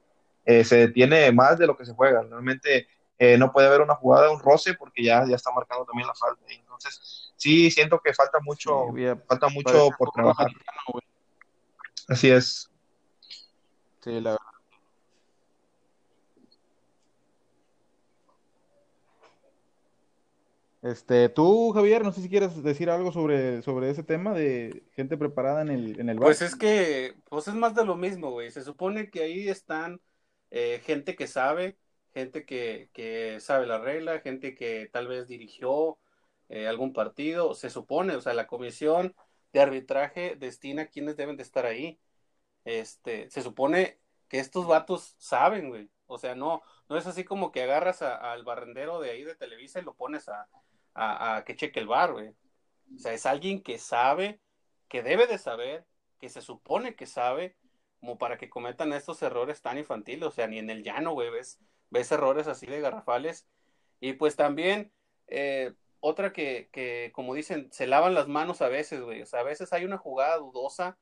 eh, 0.46 0.64
se 0.64 0.78
detiene 0.88 1.32
más 1.32 1.58
de 1.58 1.66
lo 1.68 1.76
que 1.78 1.86
se 1.86 1.94
juega. 1.94 2.22
Realmente 2.24 2.88
eh, 3.18 3.38
no 3.38 3.52
puede 3.52 3.68
haber 3.68 3.82
una 3.82 3.96
jugada, 3.96 4.30
un 4.32 4.40
roce, 4.40 4.74
porque 4.76 5.04
ya, 5.04 5.26
ya 5.28 5.36
está 5.36 5.52
marcando 5.52 5.86
también 5.86 6.08
la 6.08 6.14
falta. 6.16 6.42
Entonces, 6.50 7.29
sí, 7.40 7.72
siento 7.72 8.00
que 8.00 8.14
falta 8.14 8.40
mucho, 8.44 8.86
Sí, 8.96 9.04
falta 9.28 9.50
mucho 9.50 9.90
por 9.98 10.12
trabajar. 10.12 10.48
americano. 10.48 11.02
Así 12.08 12.30
es. 12.30 12.70
Sí, 14.04 14.20
la 14.22 14.32
verdad. 14.32 14.46
Este, 20.82 21.28
tú, 21.28 21.72
Javier, 21.74 22.04
no 22.04 22.12
sé 22.14 22.22
si 22.22 22.30
quieres 22.30 22.64
decir 22.64 22.90
algo 22.90 23.12
sobre, 23.12 23.62
sobre 23.62 23.90
ese 23.90 24.02
tema 24.04 24.34
de 24.34 24.84
gente 24.94 25.18
preparada 25.18 25.62
en 25.62 25.70
el, 25.70 26.00
en 26.00 26.10
el 26.10 26.18
bar. 26.18 26.28
Pues 26.28 26.42
es 26.42 26.56
que, 26.56 27.16
pues 27.30 27.48
es 27.50 27.54
más 27.54 27.76
de 27.76 27.86
lo 27.86 27.96
mismo, 27.98 28.32
güey. 28.32 28.50
Se 28.50 28.64
supone 28.64 29.10
que 29.10 29.24
ahí 29.24 29.50
están 29.50 30.00
eh, 30.52 30.82
gente 30.86 31.16
que 31.16 31.28
sabe, 31.28 31.78
gente 32.14 32.46
que, 32.46 32.90
que 32.94 33.40
sabe 33.42 33.68
la 33.68 33.80
regla, 33.80 34.22
gente 34.22 34.56
que 34.56 34.90
tal 34.92 35.08
vez 35.08 35.28
dirigió 35.28 35.98
eh, 36.50 36.68
algún 36.68 36.94
partido, 36.94 37.54
se 37.54 37.70
supone, 37.70 38.16
o 38.16 38.22
sea, 38.22 38.34
la 38.34 38.48
comisión 38.48 39.16
de 39.54 39.62
arbitraje 39.62 40.36
destina 40.36 40.88
quienes 40.88 41.18
deben 41.18 41.38
de 41.38 41.44
estar 41.44 41.66
ahí. 41.66 42.00
Este, 42.66 43.30
se 43.30 43.42
supone 43.42 44.00
que 44.28 44.40
estos 44.40 44.68
vatos 44.68 45.16
saben, 45.18 45.70
güey. 45.70 45.90
O 46.08 46.18
sea, 46.18 46.36
no, 46.36 46.62
no 46.90 46.98
es 46.98 47.06
así 47.08 47.24
como 47.24 47.52
que 47.52 47.64
agarras 47.64 48.02
al 48.02 48.44
barrendero 48.44 49.00
de 49.00 49.12
ahí 49.12 49.24
de 49.24 49.36
Televisa 49.36 49.80
y 49.80 49.84
lo 49.84 49.96
pones 49.96 50.28
a, 50.30 50.48
a, 50.96 51.44
que 51.46 51.56
cheque 51.56 51.80
el 51.80 51.88
bar, 51.88 52.14
güey. 52.14 52.30
O 52.96 53.00
sea, 53.00 53.14
es 53.14 53.26
alguien 53.26 53.62
que 53.62 53.78
sabe, 53.78 54.42
que 54.88 55.04
debe 55.04 55.28
de 55.28 55.38
saber, 55.38 55.86
que 56.20 56.30
se 56.30 56.42
supone 56.42 56.96
que 56.96 57.06
sabe, 57.06 57.56
como 58.00 58.18
para 58.18 58.38
que 58.38 58.50
cometan 58.50 58.94
estos 58.94 59.22
errores 59.22 59.62
tan 59.62 59.78
infantiles. 59.78 60.28
O 60.28 60.32
sea, 60.32 60.48
ni 60.48 60.58
en 60.58 60.70
el 60.70 60.84
llano, 60.84 61.14
güey, 61.14 61.30
ves, 61.30 61.60
ves 61.90 62.12
errores 62.12 62.48
así 62.48 62.66
de 62.66 62.82
garrafales. 62.82 63.48
Y 64.00 64.14
pues 64.14 64.36
también, 64.36 64.92
eh, 65.28 65.74
otra 66.00 66.34
que, 66.34 66.70
que, 66.72 67.12
como 67.14 67.34
dicen, 67.34 67.72
se 67.72 67.88
lavan 67.88 68.14
las 68.14 68.28
manos 68.28 68.62
a 68.62 68.70
veces, 68.70 69.02
güey. 69.02 69.22
O 69.22 69.26
sea, 69.26 69.42
a 69.42 69.44
veces 69.44 69.74
hay 69.74 69.86
una 69.86 69.98
jugada 69.98 70.38
dudosa 70.38 70.98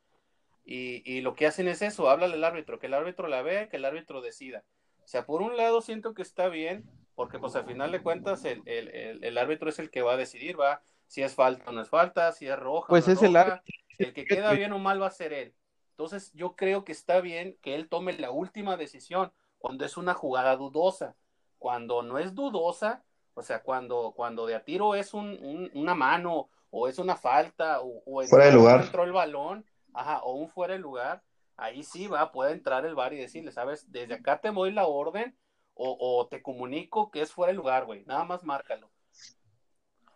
y, 0.66 1.02
y 1.06 1.22
lo 1.22 1.36
que 1.36 1.48
hacen 1.48 1.68
es 1.68 1.82
eso, 1.82 2.10
háblale 2.10 2.34
al 2.34 2.44
árbitro, 2.44 2.80
que 2.80 2.88
el 2.88 2.94
árbitro 2.94 3.28
la 3.28 3.42
vea, 3.42 3.70
que 3.70 3.78
el 3.78 3.86
árbitro 3.86 4.22
decida. 4.22 4.64
O 5.04 5.08
sea, 5.08 5.26
por 5.26 5.42
un 5.42 5.56
lado 5.56 5.82
siento 5.82 6.14
que 6.14 6.22
está 6.22 6.50
bien, 6.50 6.84
porque 7.16 7.40
pues 7.40 7.56
al 7.56 7.66
final 7.66 7.92
de 7.92 8.04
cuentas 8.04 8.44
el, 8.46 8.62
el, 8.66 8.90
el, 8.90 9.24
el, 9.24 9.38
árbitro 9.38 9.70
es 9.70 9.80
el 9.80 9.90
que 9.90 10.02
va 10.02 10.14
a 10.14 10.18
decidir, 10.18 10.60
va, 10.60 10.82
si 11.08 11.24
es 11.24 11.34
falta 11.34 11.70
o 11.70 11.74
no 11.74 11.82
es 11.82 11.90
falta, 11.90 12.32
si 12.34 12.48
es 12.48 12.60
roja. 12.60 12.88
Pues 12.90 13.08
no 13.08 13.14
es, 13.14 13.22
es 13.22 13.34
roja, 13.34 13.64
el 13.98 14.08
el 14.08 14.14
que 14.14 14.26
queda 14.26 14.52
bien 14.54 14.74
o 14.74 14.80
mal 14.80 15.02
va 15.02 15.08
a 15.08 15.12
ser 15.12 15.34
él. 15.34 15.56
Entonces 15.92 16.32
yo 16.34 16.56
creo 16.56 16.84
que 16.84 16.92
está 16.92 17.22
bien 17.22 17.58
que 17.62 17.74
él 17.74 17.90
tome 17.90 18.14
la 18.14 18.30
última 18.30 18.78
decisión 18.78 19.32
cuando 19.58 19.86
es 19.86 19.98
una 19.98 20.14
jugada 20.14 20.56
dudosa. 20.56 21.16
Cuando 21.58 22.04
no 22.04 22.20
es 22.20 22.36
dudosa, 22.36 23.04
o 23.38 23.44
sea, 23.44 23.62
cuando, 23.62 24.14
cuando 24.16 24.48
de 24.48 24.56
a 24.56 24.64
tiro 24.64 24.96
es 24.96 25.14
un, 25.14 25.38
un, 25.44 25.70
una 25.76 25.94
mano 25.94 26.50
o 26.72 26.88
es 26.88 26.98
una 26.98 27.16
falta 27.16 27.82
o, 27.82 28.02
o 28.04 28.24
fuera 28.26 28.46
de 28.48 28.52
lugar. 28.52 28.82
entró 28.82 29.04
el 29.04 29.12
balón, 29.12 29.64
ajá, 29.94 30.22
o 30.24 30.34
un 30.34 30.50
fuera 30.50 30.74
de 30.74 30.80
lugar, 30.80 31.22
ahí 31.56 31.84
sí 31.84 32.08
va, 32.08 32.32
puede 32.32 32.54
entrar 32.54 32.84
el 32.84 32.96
bar 32.96 33.14
y 33.14 33.18
decirle, 33.18 33.52
sabes, 33.52 33.92
desde 33.92 34.16
acá 34.16 34.42
te 34.42 34.52
doy 34.52 34.72
la 34.72 34.88
orden 34.88 35.38
o, 35.76 35.96
o 36.00 36.28
te 36.28 36.42
comunico 36.42 37.12
que 37.12 37.22
es 37.22 37.32
fuera 37.32 37.52
de 37.52 37.58
lugar, 37.58 37.86
güey, 37.86 38.04
nada 38.08 38.24
más 38.24 38.44
márcalo. 38.44 38.90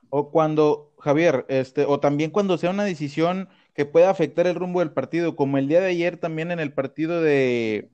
O 0.09 0.31
cuando, 0.31 0.91
Javier, 0.97 1.45
este, 1.47 1.85
o 1.85 1.99
también 1.99 2.31
cuando 2.31 2.57
sea 2.57 2.71
una 2.71 2.85
decisión 2.85 3.49
que 3.75 3.85
pueda 3.85 4.09
afectar 4.09 4.47
el 4.47 4.55
rumbo 4.55 4.79
del 4.79 4.93
partido, 4.93 5.35
como 5.35 5.59
el 5.59 5.67
día 5.67 5.79
de 5.79 5.91
ayer 5.91 6.17
también 6.17 6.49
en 6.49 6.59
el 6.59 6.73
partido 6.73 7.21
de, 7.21 7.91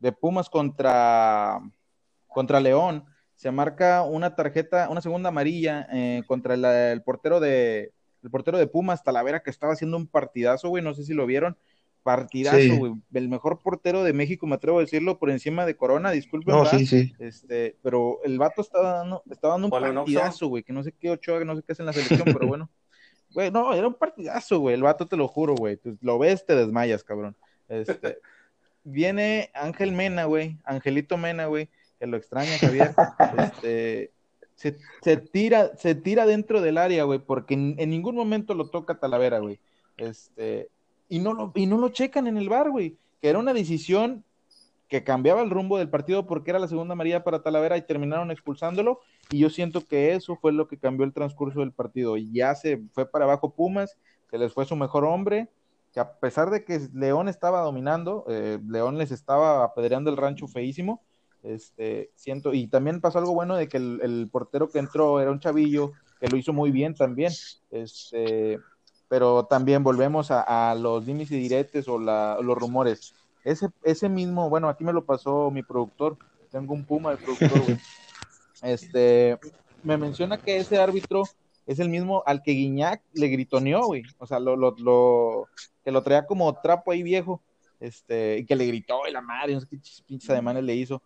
de 0.00 0.10
Pumas 0.10 0.50
contra, 0.50 1.60
contra 2.26 2.58
León, 2.58 3.06
se 3.34 3.50
marca 3.50 4.02
una 4.02 4.34
tarjeta, 4.34 4.88
una 4.88 5.00
segunda 5.00 5.28
amarilla 5.28 5.86
eh, 5.92 6.22
contra 6.26 6.54
el, 6.54 6.64
el, 6.64 7.02
portero 7.02 7.40
de 7.40 7.92
el 8.22 8.30
portero 8.30 8.56
de 8.58 8.66
Pumas, 8.66 9.02
Talavera, 9.02 9.40
que 9.40 9.50
estaba 9.50 9.74
haciendo 9.74 9.96
un 9.96 10.06
partidazo, 10.06 10.70
güey, 10.70 10.82
no 10.82 10.94
sé 10.94 11.04
si 11.04 11.12
lo 11.12 11.26
vieron, 11.26 11.58
partidazo, 12.02 12.58
Sí. 12.58 12.70
güey, 12.70 12.94
el 13.12 13.28
mejor 13.28 13.58
portero 13.58 14.02
de 14.02 14.12
México, 14.12 14.46
me 14.46 14.54
atrevo 14.54 14.78
a 14.78 14.82
decirlo, 14.82 15.18
por 15.18 15.30
encima 15.30 15.66
de 15.66 15.76
Corona, 15.76 16.12
sí. 16.86 17.12
Este, 17.18 17.76
pero 17.82 18.20
el 18.24 18.38
vato 18.38 18.62
estaba 18.62 18.98
dando, 18.98 19.22
estaba 19.30 19.54
dando 19.54 19.66
un 19.66 19.70
partidazo, 19.70 20.48
güey, 20.48 20.62
que 20.62 20.72
no 20.72 20.82
sé 20.82 20.92
qué 20.92 21.10
Ochoa, 21.10 21.38
que 21.38 21.44
no 21.44 21.56
sé 21.56 21.62
qué 21.62 21.72
hace 21.72 21.82
en 21.82 21.86
la 21.86 21.92
selección, 21.92 22.22
pero 22.24 22.46
bueno. 22.46 22.70
Güey, 23.30 23.50
no, 23.50 23.74
era 23.74 23.88
un 23.88 23.94
partidazo, 23.94 24.60
güey, 24.60 24.76
el 24.76 24.84
vato 24.84 25.08
te 25.08 25.16
lo 25.16 25.26
juro, 25.26 25.56
güey. 25.56 25.76
Tú 25.76 25.98
lo 26.02 26.20
ves, 26.20 26.46
te 26.46 26.54
desmayas, 26.54 27.02
cabrón. 27.02 27.34
Este, 27.68 28.18
viene 28.84 29.50
Ángel 29.54 29.90
Mena, 29.90 30.26
güey, 30.26 30.58
Angelito 30.62 31.16
Mena, 31.16 31.46
güey, 31.46 31.68
que 32.04 32.10
lo 32.10 32.16
extraña, 32.16 32.58
Javier. 32.58 32.94
Este, 33.38 34.12
se, 34.54 34.76
se 35.02 35.16
tira, 35.16 35.76
se 35.76 35.94
tira 35.94 36.26
dentro 36.26 36.60
del 36.60 36.78
área, 36.78 37.04
güey, 37.04 37.18
porque 37.18 37.54
en, 37.54 37.76
en 37.78 37.90
ningún 37.90 38.14
momento 38.14 38.54
lo 38.54 38.68
toca 38.68 38.98
Talavera, 38.98 39.38
güey. 39.38 39.58
Este, 39.96 40.68
y 41.08 41.18
no 41.18 41.32
lo, 41.32 41.50
y 41.54 41.66
no 41.66 41.78
lo 41.78 41.88
checan 41.88 42.26
en 42.26 42.36
el 42.36 42.48
bar, 42.48 42.70
güey, 42.70 42.96
que 43.20 43.28
era 43.30 43.38
una 43.38 43.54
decisión 43.54 44.22
que 44.88 45.02
cambiaba 45.02 45.42
el 45.42 45.50
rumbo 45.50 45.78
del 45.78 45.88
partido 45.88 46.26
porque 46.26 46.50
era 46.50 46.58
la 46.58 46.68
segunda 46.68 46.92
amarilla 46.92 47.24
para 47.24 47.42
Talavera 47.42 47.76
y 47.76 47.82
terminaron 47.82 48.30
expulsándolo. 48.30 49.00
Y 49.30 49.38
yo 49.38 49.48
siento 49.50 49.84
que 49.86 50.12
eso 50.12 50.36
fue 50.36 50.52
lo 50.52 50.68
que 50.68 50.78
cambió 50.78 51.06
el 51.06 51.14
transcurso 51.14 51.60
del 51.60 51.72
partido. 51.72 52.16
Y 52.18 52.30
ya 52.32 52.54
se 52.54 52.82
fue 52.92 53.10
para 53.10 53.24
abajo 53.24 53.54
Pumas, 53.54 53.96
se 54.30 54.38
les 54.38 54.52
fue 54.52 54.66
su 54.66 54.76
mejor 54.76 55.04
hombre, 55.04 55.48
que 55.92 56.00
a 56.00 56.12
pesar 56.18 56.50
de 56.50 56.64
que 56.64 56.80
León 56.92 57.28
estaba 57.28 57.62
dominando, 57.62 58.24
eh, 58.28 58.58
León 58.68 58.98
les 58.98 59.10
estaba 59.10 59.64
apedreando 59.64 60.10
el 60.10 60.16
rancho 60.16 60.46
feísimo. 60.46 61.00
Este, 61.44 62.10
siento, 62.16 62.54
y 62.54 62.66
también 62.66 63.02
pasó 63.02 63.18
algo 63.18 63.34
bueno 63.34 63.54
de 63.54 63.68
que 63.68 63.76
el, 63.76 64.00
el 64.02 64.28
portero 64.32 64.70
que 64.70 64.78
entró 64.78 65.20
era 65.20 65.30
un 65.30 65.40
chavillo, 65.40 65.92
que 66.18 66.28
lo 66.28 66.38
hizo 66.38 66.52
muy 66.52 66.70
bien 66.70 66.94
también. 66.94 67.32
Este, 67.70 68.58
pero 69.08 69.44
también 69.44 69.84
volvemos 69.84 70.30
a, 70.30 70.70
a 70.70 70.74
los 70.74 71.04
dimes 71.04 71.30
y 71.30 71.36
diretes 71.36 71.86
o 71.86 71.98
la, 71.98 72.38
los 72.42 72.56
rumores. 72.56 73.14
Ese, 73.44 73.68
ese 73.82 74.08
mismo, 74.08 74.48
bueno, 74.48 74.68
aquí 74.68 74.84
me 74.84 74.92
lo 74.92 75.04
pasó 75.04 75.50
mi 75.50 75.62
productor, 75.62 76.16
tengo 76.50 76.72
un 76.72 76.84
puma 76.84 77.10
de 77.10 77.16
productor, 77.18 77.60
güey. 77.64 77.78
Este, 78.62 79.38
me 79.82 79.98
menciona 79.98 80.38
que 80.38 80.56
ese 80.56 80.78
árbitro 80.78 81.24
es 81.66 81.80
el 81.80 81.90
mismo 81.90 82.22
al 82.24 82.42
que 82.42 82.52
Guiñac 82.52 83.02
le 83.12 83.28
gritoneó, 83.28 83.84
güey. 83.84 84.02
O 84.16 84.26
sea, 84.26 84.40
lo, 84.40 84.56
lo, 84.56 84.74
lo, 84.78 85.48
que 85.84 85.90
lo 85.90 86.02
traía 86.02 86.24
como 86.24 86.50
trapo 86.62 86.90
ahí 86.90 87.02
viejo, 87.02 87.42
este, 87.78 88.38
y 88.38 88.46
que 88.46 88.56
le 88.56 88.66
gritó 88.66 89.06
y 89.06 89.12
la 89.12 89.20
madre, 89.20 89.52
no 89.52 89.60
sé 89.60 89.66
qué 89.68 89.78
pinches 90.06 90.30
ademanes 90.30 90.64
le 90.64 90.74
hizo. 90.74 91.02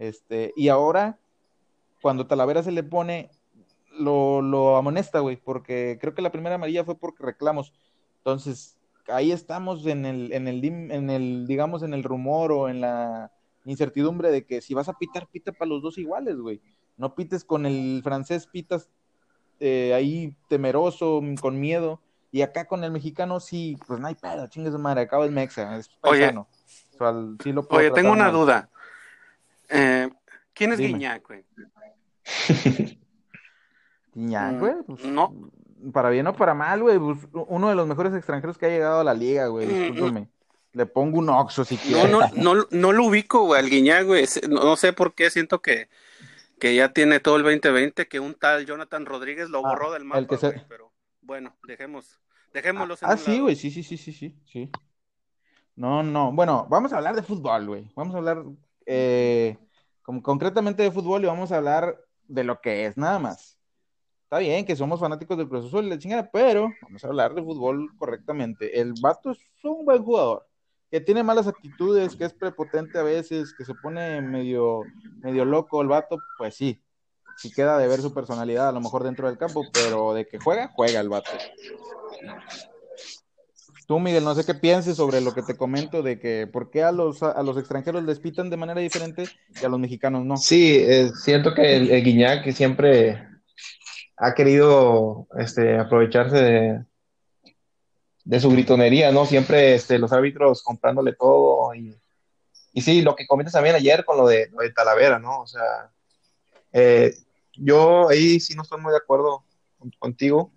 Este, 0.00 0.54
y 0.56 0.68
ahora, 0.68 1.18
cuando 2.00 2.26
Talavera 2.26 2.62
se 2.62 2.72
le 2.72 2.82
pone, 2.82 3.30
lo, 3.98 4.40
lo 4.40 4.78
amonesta, 4.78 5.20
güey, 5.20 5.36
porque 5.36 5.98
creo 6.00 6.14
que 6.14 6.22
la 6.22 6.32
primera 6.32 6.54
amarilla 6.54 6.84
fue 6.84 6.98
porque 6.98 7.22
reclamos. 7.22 7.74
Entonces, 8.16 8.78
ahí 9.08 9.30
estamos 9.30 9.84
en 9.84 10.06
el, 10.06 10.32
en 10.32 10.48
el, 10.48 10.64
en 10.64 11.10
el, 11.10 11.46
digamos, 11.46 11.82
en 11.82 11.92
el 11.92 12.02
rumor 12.02 12.50
o 12.50 12.70
en 12.70 12.80
la 12.80 13.30
incertidumbre 13.66 14.30
de 14.30 14.46
que 14.46 14.62
si 14.62 14.72
vas 14.72 14.88
a 14.88 14.96
pitar, 14.96 15.28
pita 15.28 15.52
para 15.52 15.68
los 15.68 15.82
dos 15.82 15.98
iguales, 15.98 16.38
güey. 16.38 16.62
No 16.96 17.14
pites 17.14 17.44
con 17.44 17.66
el 17.66 18.00
francés, 18.02 18.46
pitas 18.46 18.88
eh, 19.60 19.92
ahí 19.92 20.34
temeroso, 20.48 21.20
con 21.42 21.60
miedo. 21.60 22.00
Y 22.32 22.40
acá 22.40 22.66
con 22.66 22.84
el 22.84 22.90
mexicano, 22.90 23.38
sí, 23.38 23.76
pues 23.86 24.00
no 24.00 24.06
hay 24.06 24.14
pedo, 24.14 24.46
chingue 24.46 24.70
su 24.70 24.78
madre, 24.78 25.02
acaba 25.02 25.26
el 25.26 25.32
mexa, 25.32 25.76
es 25.76 25.90
paisano. 26.00 26.48
O 26.94 26.96
sea, 26.96 27.14
sí 27.42 27.52
lo 27.52 27.68
puedo 27.68 27.80
Oye, 27.80 27.90
tengo 27.90 28.12
una 28.12 28.24
mal. 28.24 28.32
duda. 28.32 28.70
Eh, 29.70 30.08
¿Quién 30.52 30.72
es 30.72 30.78
Dime. 30.78 30.98
Guiñac, 30.98 31.26
güey? 31.26 31.44
Guiñac, 34.14 34.52
Mm, 34.54 34.58
güey, 34.58 34.74
pues, 34.86 35.04
no. 35.04 35.34
para 35.92 36.10
bien 36.10 36.26
o 36.26 36.34
para 36.34 36.54
mal, 36.54 36.82
güey, 36.82 36.98
pues, 36.98 37.18
uno 37.32 37.68
de 37.68 37.74
los 37.74 37.86
mejores 37.86 38.12
extranjeros 38.14 38.58
que 38.58 38.66
ha 38.66 38.70
llegado 38.70 39.00
a 39.00 39.04
la 39.04 39.14
liga, 39.14 39.46
güey, 39.46 39.66
Mm, 39.66 39.70
discúlpame. 39.70 40.28
Le 40.72 40.86
pongo 40.86 41.18
un 41.18 41.28
oxo 41.30 41.64
si 41.64 41.76
No, 41.76 42.06
quieres. 42.06 42.10
no, 42.10 42.54
no, 42.54 42.66
no 42.70 42.92
lo 42.92 43.04
ubico, 43.06 43.44
güey, 43.44 43.60
al 43.60 43.68
Guiñac, 43.70 44.06
güey. 44.06 44.24
No, 44.48 44.62
no 44.64 44.76
sé 44.76 44.92
por 44.92 45.14
qué 45.14 45.30
siento 45.30 45.60
que, 45.62 45.88
que 46.60 46.74
ya 46.76 46.92
tiene 46.92 47.18
todo 47.20 47.36
el 47.36 47.42
2020, 47.42 48.06
que 48.06 48.20
un 48.20 48.34
tal 48.34 48.66
Jonathan 48.66 49.04
Rodríguez 49.06 49.48
lo 49.48 49.58
Ah, 49.58 49.70
borró 49.70 49.92
del 49.92 50.04
mapa, 50.04 50.18
el 50.20 50.26
que 50.28 50.36
se- 50.36 50.48
güey, 50.50 50.64
pero 50.68 50.92
bueno, 51.22 51.56
dejemos, 51.66 52.20
dejémoslo 52.52 52.94
en 52.94 52.98
Ah, 53.02 53.12
un 53.12 53.18
sí, 53.18 53.30
lado. 53.32 53.42
güey, 53.44 53.56
sí, 53.56 53.70
sí, 53.70 53.82
sí, 53.82 53.96
sí, 53.96 54.12
sí, 54.12 54.36
sí. 54.44 54.70
No, 55.76 56.02
no, 56.02 56.30
bueno, 56.32 56.66
vamos 56.68 56.92
a 56.92 56.98
hablar 56.98 57.16
de 57.16 57.22
fútbol, 57.22 57.66
güey. 57.66 57.90
Vamos 57.96 58.14
a 58.14 58.18
hablar 58.18 58.44
eh, 58.92 59.56
como 60.02 60.20
concretamente 60.20 60.82
de 60.82 60.90
fútbol 60.90 61.22
y 61.22 61.26
vamos 61.26 61.52
a 61.52 61.58
hablar 61.58 61.96
de 62.26 62.42
lo 62.42 62.60
que 62.60 62.86
es, 62.86 62.96
nada 62.96 63.20
más. 63.20 63.56
Está 64.24 64.38
bien 64.38 64.64
que 64.64 64.74
somos 64.74 64.98
fanáticos 64.98 65.38
del 65.38 65.48
Cruz 65.48 65.66
Azul 65.66 65.84
y 65.84 65.90
la 65.90 65.98
chingada, 65.98 66.28
pero 66.32 66.70
vamos 66.82 67.04
a 67.04 67.06
hablar 67.06 67.34
de 67.34 67.42
fútbol 67.42 67.88
correctamente. 67.96 68.80
El 68.80 68.94
vato 69.00 69.30
es 69.30 69.38
un 69.62 69.84
buen 69.84 70.02
jugador, 70.02 70.48
que 70.90 71.00
tiene 71.00 71.22
malas 71.22 71.46
actitudes, 71.46 72.16
que 72.16 72.24
es 72.24 72.32
prepotente 72.32 72.98
a 72.98 73.04
veces, 73.04 73.54
que 73.54 73.64
se 73.64 73.74
pone 73.74 74.20
medio, 74.22 74.82
medio 75.22 75.44
loco 75.44 75.82
el 75.82 75.88
vato, 75.88 76.18
pues 76.36 76.56
sí. 76.56 76.82
Sí 77.36 77.52
queda 77.52 77.78
de 77.78 77.86
ver 77.86 78.02
su 78.02 78.12
personalidad 78.12 78.68
a 78.68 78.72
lo 78.72 78.80
mejor 78.80 79.04
dentro 79.04 79.28
del 79.28 79.38
campo, 79.38 79.64
pero 79.72 80.14
de 80.14 80.26
que 80.26 80.38
juega, 80.40 80.68
juega 80.74 81.00
el 81.00 81.08
vato. 81.08 81.30
Tú, 83.90 83.98
Miguel, 83.98 84.22
no 84.22 84.36
sé 84.36 84.46
qué 84.46 84.54
pienses 84.54 84.98
sobre 84.98 85.20
lo 85.20 85.34
que 85.34 85.42
te 85.42 85.56
comento 85.56 86.00
de 86.00 86.20
que 86.20 86.46
por 86.46 86.70
qué 86.70 86.84
a 86.84 86.92
los, 86.92 87.24
a 87.24 87.42
los 87.42 87.58
extranjeros 87.58 88.04
les 88.04 88.20
pitan 88.20 88.48
de 88.48 88.56
manera 88.56 88.80
diferente 88.80 89.24
y 89.60 89.64
a 89.64 89.68
los 89.68 89.80
mexicanos 89.80 90.24
no. 90.24 90.36
Sí, 90.36 90.76
eh, 90.76 91.10
siento 91.12 91.52
que 91.54 91.74
el, 91.74 91.90
el 91.90 92.04
Guiñac 92.04 92.48
siempre 92.52 93.26
ha 94.16 94.32
querido 94.36 95.26
este, 95.36 95.76
aprovecharse 95.76 96.36
de, 96.36 96.84
de 98.22 98.38
su 98.38 98.50
gritonería, 98.50 99.10
¿no? 99.10 99.26
Siempre 99.26 99.74
este, 99.74 99.98
los 99.98 100.12
árbitros 100.12 100.62
comprándole 100.62 101.14
todo. 101.14 101.74
Y, 101.74 101.92
y 102.72 102.82
sí, 102.82 103.02
lo 103.02 103.16
que 103.16 103.26
comentas 103.26 103.54
también 103.54 103.74
ayer 103.74 104.04
con 104.04 104.18
lo 104.18 104.28
de, 104.28 104.50
lo 104.52 104.62
de 104.62 104.70
Talavera, 104.70 105.18
¿no? 105.18 105.40
O 105.40 105.46
sea, 105.48 105.90
eh, 106.72 107.12
yo 107.54 108.08
ahí 108.08 108.38
sí 108.38 108.54
no 108.54 108.62
estoy 108.62 108.80
muy 108.80 108.92
de 108.92 108.98
acuerdo 108.98 109.42
contigo, 109.98 110.52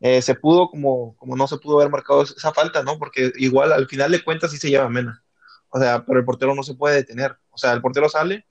eh, 0.00 0.20
se 0.22 0.34
pudo 0.34 0.68
como, 0.68 1.16
como 1.16 1.36
no 1.36 1.46
se 1.46 1.58
pudo 1.58 1.78
haber 1.78 1.90
marcado 1.90 2.22
esa 2.22 2.52
falta, 2.52 2.82
¿no? 2.82 2.98
Porque 2.98 3.32
igual 3.36 3.72
al 3.72 3.86
final 3.86 4.10
de 4.12 4.22
cuentas 4.22 4.50
sí 4.50 4.58
se 4.58 4.70
lleva 4.70 4.88
Mena. 4.88 5.22
O 5.70 5.78
sea, 5.78 6.04
pero 6.04 6.18
el 6.18 6.24
portero 6.24 6.54
no 6.54 6.62
se 6.62 6.74
puede 6.74 6.96
detener. 6.96 7.36
O 7.50 7.58
sea, 7.58 7.72
el 7.72 7.80
portero 7.80 8.08
sale, 8.08 8.46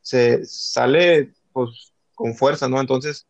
se 0.00 0.44
sale 0.44 1.34
pues 1.52 1.92
con 2.14 2.34
fuerza, 2.34 2.68
¿no? 2.68 2.80
Entonces, 2.80 3.26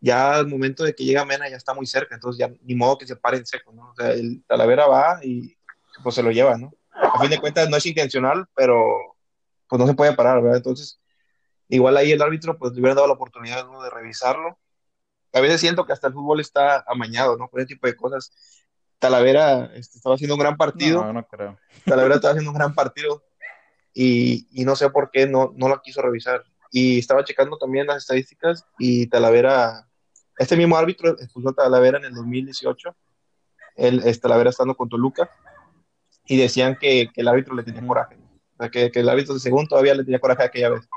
ya 0.00 0.36
al 0.36 0.46
momento 0.46 0.84
de 0.84 0.94
que 0.94 1.04
llega 1.04 1.24
Mena 1.24 1.48
ya 1.48 1.56
está 1.56 1.74
muy 1.74 1.86
cerca, 1.86 2.14
entonces 2.14 2.38
ya 2.38 2.52
ni 2.62 2.74
modo 2.74 2.98
que 2.98 3.06
se 3.06 3.16
pare 3.16 3.38
en 3.38 3.46
seco, 3.46 3.72
¿no? 3.72 3.90
O 3.90 3.94
sea, 3.94 4.12
el 4.12 4.42
Talavera 4.46 4.86
va 4.86 5.20
y 5.24 5.56
pues 6.02 6.14
se 6.14 6.22
lo 6.22 6.30
lleva, 6.30 6.56
¿no? 6.56 6.72
A 6.90 7.20
fin 7.20 7.30
de 7.30 7.38
cuentas 7.38 7.68
no 7.68 7.76
es 7.76 7.86
intencional, 7.86 8.46
pero 8.54 8.84
pues 9.68 9.78
no 9.78 9.86
se 9.86 9.94
puede 9.94 10.14
parar, 10.14 10.40
¿verdad? 10.40 10.58
Entonces, 10.58 11.00
igual 11.68 11.96
ahí 11.96 12.12
el 12.12 12.22
árbitro 12.22 12.58
pues 12.58 12.72
le 12.72 12.80
hubiera 12.80 12.94
dado 12.94 13.06
la 13.06 13.14
oportunidad 13.14 13.66
de 13.66 13.90
revisarlo. 13.90 14.58
A 15.32 15.40
veces 15.40 15.60
siento 15.60 15.84
que 15.86 15.92
hasta 15.92 16.08
el 16.08 16.14
fútbol 16.14 16.40
está 16.40 16.84
amañado, 16.86 17.36
¿no? 17.36 17.48
Por 17.48 17.60
ese 17.60 17.68
tipo 17.68 17.86
de 17.86 17.96
cosas. 17.96 18.32
Talavera 18.98 19.70
este, 19.74 19.98
estaba 19.98 20.16
haciendo 20.16 20.34
un 20.34 20.40
gran 20.40 20.56
partido. 20.56 21.04
No, 21.04 21.12
no 21.12 21.26
creo. 21.26 21.58
Talavera 21.84 22.16
estaba 22.16 22.32
haciendo 22.32 22.50
un 22.50 22.56
gran 22.56 22.74
partido 22.74 23.22
y, 23.94 24.46
y 24.52 24.64
no 24.64 24.76
sé 24.76 24.90
por 24.90 25.10
qué 25.10 25.26
no, 25.26 25.52
no 25.56 25.68
lo 25.68 25.80
quiso 25.82 26.02
revisar. 26.02 26.44
Y 26.70 26.98
estaba 26.98 27.24
checando 27.24 27.56
también 27.58 27.86
las 27.86 27.98
estadísticas 27.98 28.64
y 28.78 29.06
Talavera, 29.06 29.88
este 30.38 30.56
mismo 30.56 30.76
árbitro 30.76 31.10
expulsó 31.18 31.50
a 31.50 31.54
Talavera 31.54 31.98
en 31.98 32.04
el 32.04 32.14
2018, 32.14 32.94
el, 33.76 33.98
este, 34.00 34.20
Talavera 34.22 34.50
estando 34.50 34.76
con 34.76 34.88
Toluca, 34.88 35.30
y 36.26 36.36
decían 36.36 36.76
que, 36.78 37.10
que 37.12 37.22
el 37.22 37.28
árbitro 37.28 37.54
le 37.54 37.62
tenía 37.62 37.86
coraje, 37.86 38.16
o 38.16 38.56
sea, 38.62 38.70
que, 38.70 38.90
que, 38.90 39.00
el 39.00 39.08
árbitro 39.08 39.34
de 39.34 39.40
segundo 39.40 39.70
todavía 39.70 39.94
le 39.94 40.04
tenía 40.04 40.20
coraje 40.20 40.42
aquella 40.42 40.68
vez. 40.70 40.88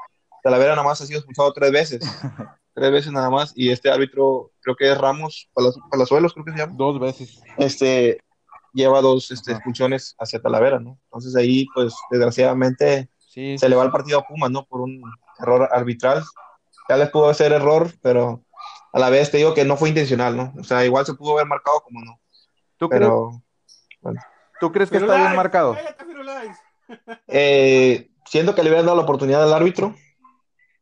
Talavera 0.43 0.71
nada 0.71 0.83
más 0.83 1.00
ha 1.00 1.05
sido 1.05 1.19
expulsado 1.19 1.53
tres 1.53 1.71
veces, 1.71 2.01
tres 2.73 2.91
veces 2.91 3.11
nada 3.11 3.29
más, 3.29 3.53
y 3.55 3.69
este 3.69 3.89
árbitro, 3.89 4.51
creo 4.61 4.75
que 4.75 4.91
es 4.91 4.97
Ramos 4.97 5.49
Palazuelos, 5.89 6.33
creo 6.33 6.45
que 6.45 6.51
se 6.51 6.57
llama. 6.57 6.73
Dos 6.75 6.99
veces. 6.99 7.41
Este, 7.57 8.19
lleva 8.73 9.01
dos 9.01 9.31
este, 9.31 9.51
expulsiones 9.51 10.15
hacia 10.19 10.41
Talavera, 10.41 10.79
¿no? 10.79 10.97
Entonces 11.05 11.35
ahí, 11.35 11.65
pues, 11.73 11.93
desgraciadamente, 12.09 13.09
sí, 13.17 13.57
se 13.57 13.69
le 13.69 13.75
va 13.75 13.83
el 13.83 13.91
partido 13.91 14.19
a 14.19 14.23
Pumas, 14.23 14.51
¿no? 14.51 14.65
Por 14.65 14.81
un 14.81 15.01
error 15.39 15.69
arbitral. 15.71 16.23
Ya 16.89 16.97
les 16.97 17.09
pudo 17.09 17.33
ser 17.33 17.51
error, 17.51 17.91
pero 18.01 18.43
a 18.93 18.99
la 18.99 19.09
vez 19.09 19.31
te 19.31 19.37
digo 19.37 19.53
que 19.53 19.65
no 19.65 19.77
fue 19.77 19.89
intencional, 19.89 20.35
¿no? 20.35 20.53
O 20.59 20.63
sea, 20.63 20.85
igual 20.85 21.05
se 21.05 21.13
pudo 21.13 21.33
haber 21.33 21.47
marcado 21.47 21.81
como 21.81 22.03
no. 22.03 22.19
¿Tú 22.77 22.89
pero, 22.89 23.29
crees, 23.29 23.43
bueno. 24.01 24.21
¿tú 24.59 24.71
crees 24.71 24.89
que 24.89 24.97
está 24.97 25.15
bien 25.17 25.35
marcado? 25.35 25.77
Eh, 27.27 28.09
siento 28.25 28.53
que 28.53 28.63
le 28.63 28.69
hubieran 28.69 28.85
dado 28.85 28.97
la 28.97 29.03
oportunidad 29.03 29.43
al 29.43 29.53
árbitro 29.53 29.95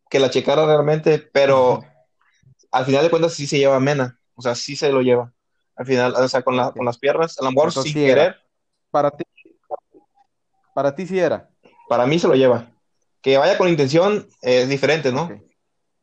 que 0.10 0.20
la 0.20 0.30
checara 0.30 0.66
realmente, 0.66 1.20
pero 1.20 1.84
al 2.72 2.86
final 2.86 3.04
de 3.04 3.10
cuentas 3.10 3.34
sí 3.34 3.48
se 3.48 3.58
lleva 3.58 3.80
Mena, 3.80 4.20
o 4.36 4.42
sea, 4.42 4.56
sí 4.56 4.76
se 4.76 4.92
lo 4.92 5.02
lleva. 5.02 5.32
Al 5.76 5.86
final, 5.86 6.14
o 6.14 6.28
sea, 6.28 6.42
con, 6.42 6.58
la, 6.58 6.72
con 6.72 6.86
las 6.86 6.98
piernas, 6.98 7.40
a 7.40 7.44
lo 7.46 7.52
mejor 7.52 7.72
sin 7.72 7.84
sí 7.84 7.94
querer. 7.94 8.36
Para 8.92 9.12
ti, 9.12 9.24
para 10.74 10.94
ti 10.94 11.08
sí 11.08 11.20
era. 11.20 11.50
Para 11.88 12.06
mí 12.06 12.20
se 12.20 12.28
lo 12.28 12.36
lleva. 12.36 12.72
Que 13.22 13.38
vaya 13.38 13.58
con 13.58 13.70
intención 13.70 14.28
es 14.42 14.68
diferente, 14.68 15.12
¿no? 15.12 15.26
Okay. 15.26 15.42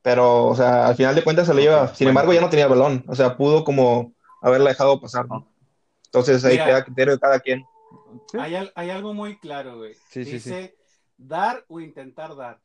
Pero, 0.03 0.47
o 0.47 0.55
sea, 0.55 0.87
al 0.87 0.97
final 0.97 1.15
de 1.15 1.25
cuentas 1.25 1.47
se 1.47 1.53
lo 1.53 1.59
okay. 1.59 1.69
lleva. 1.69 1.95
Sin 1.95 2.09
embargo, 2.09 2.33
ya 2.33 2.41
no 2.41 2.49
tenía 2.49 2.67
el 2.67 2.71
balón. 2.71 3.05
O 3.09 3.15
sea, 3.15 3.37
pudo 3.37 3.65
como 3.65 4.15
haberla 4.41 4.71
dejado 4.71 5.01
pasar, 5.01 5.27
¿no? 5.29 5.47
Entonces 6.07 6.45
ahí 6.45 6.53
Mira, 6.53 6.67
queda 6.67 6.85
criterio 6.85 7.15
de 7.15 7.21
cada 7.21 7.41
quien. 7.41 7.65
¿Sí? 8.31 8.39
Hay, 8.39 8.71
hay, 8.75 8.91
algo 8.91 9.13
muy 9.13 9.39
claro, 9.39 9.77
güey. 9.77 9.95
Sí, 10.11 10.25
Dice 10.25 10.69
sí, 10.69 10.75
dar 11.17 11.65
o 11.69 11.81
intentar 11.81 12.35
dar. 12.37 12.61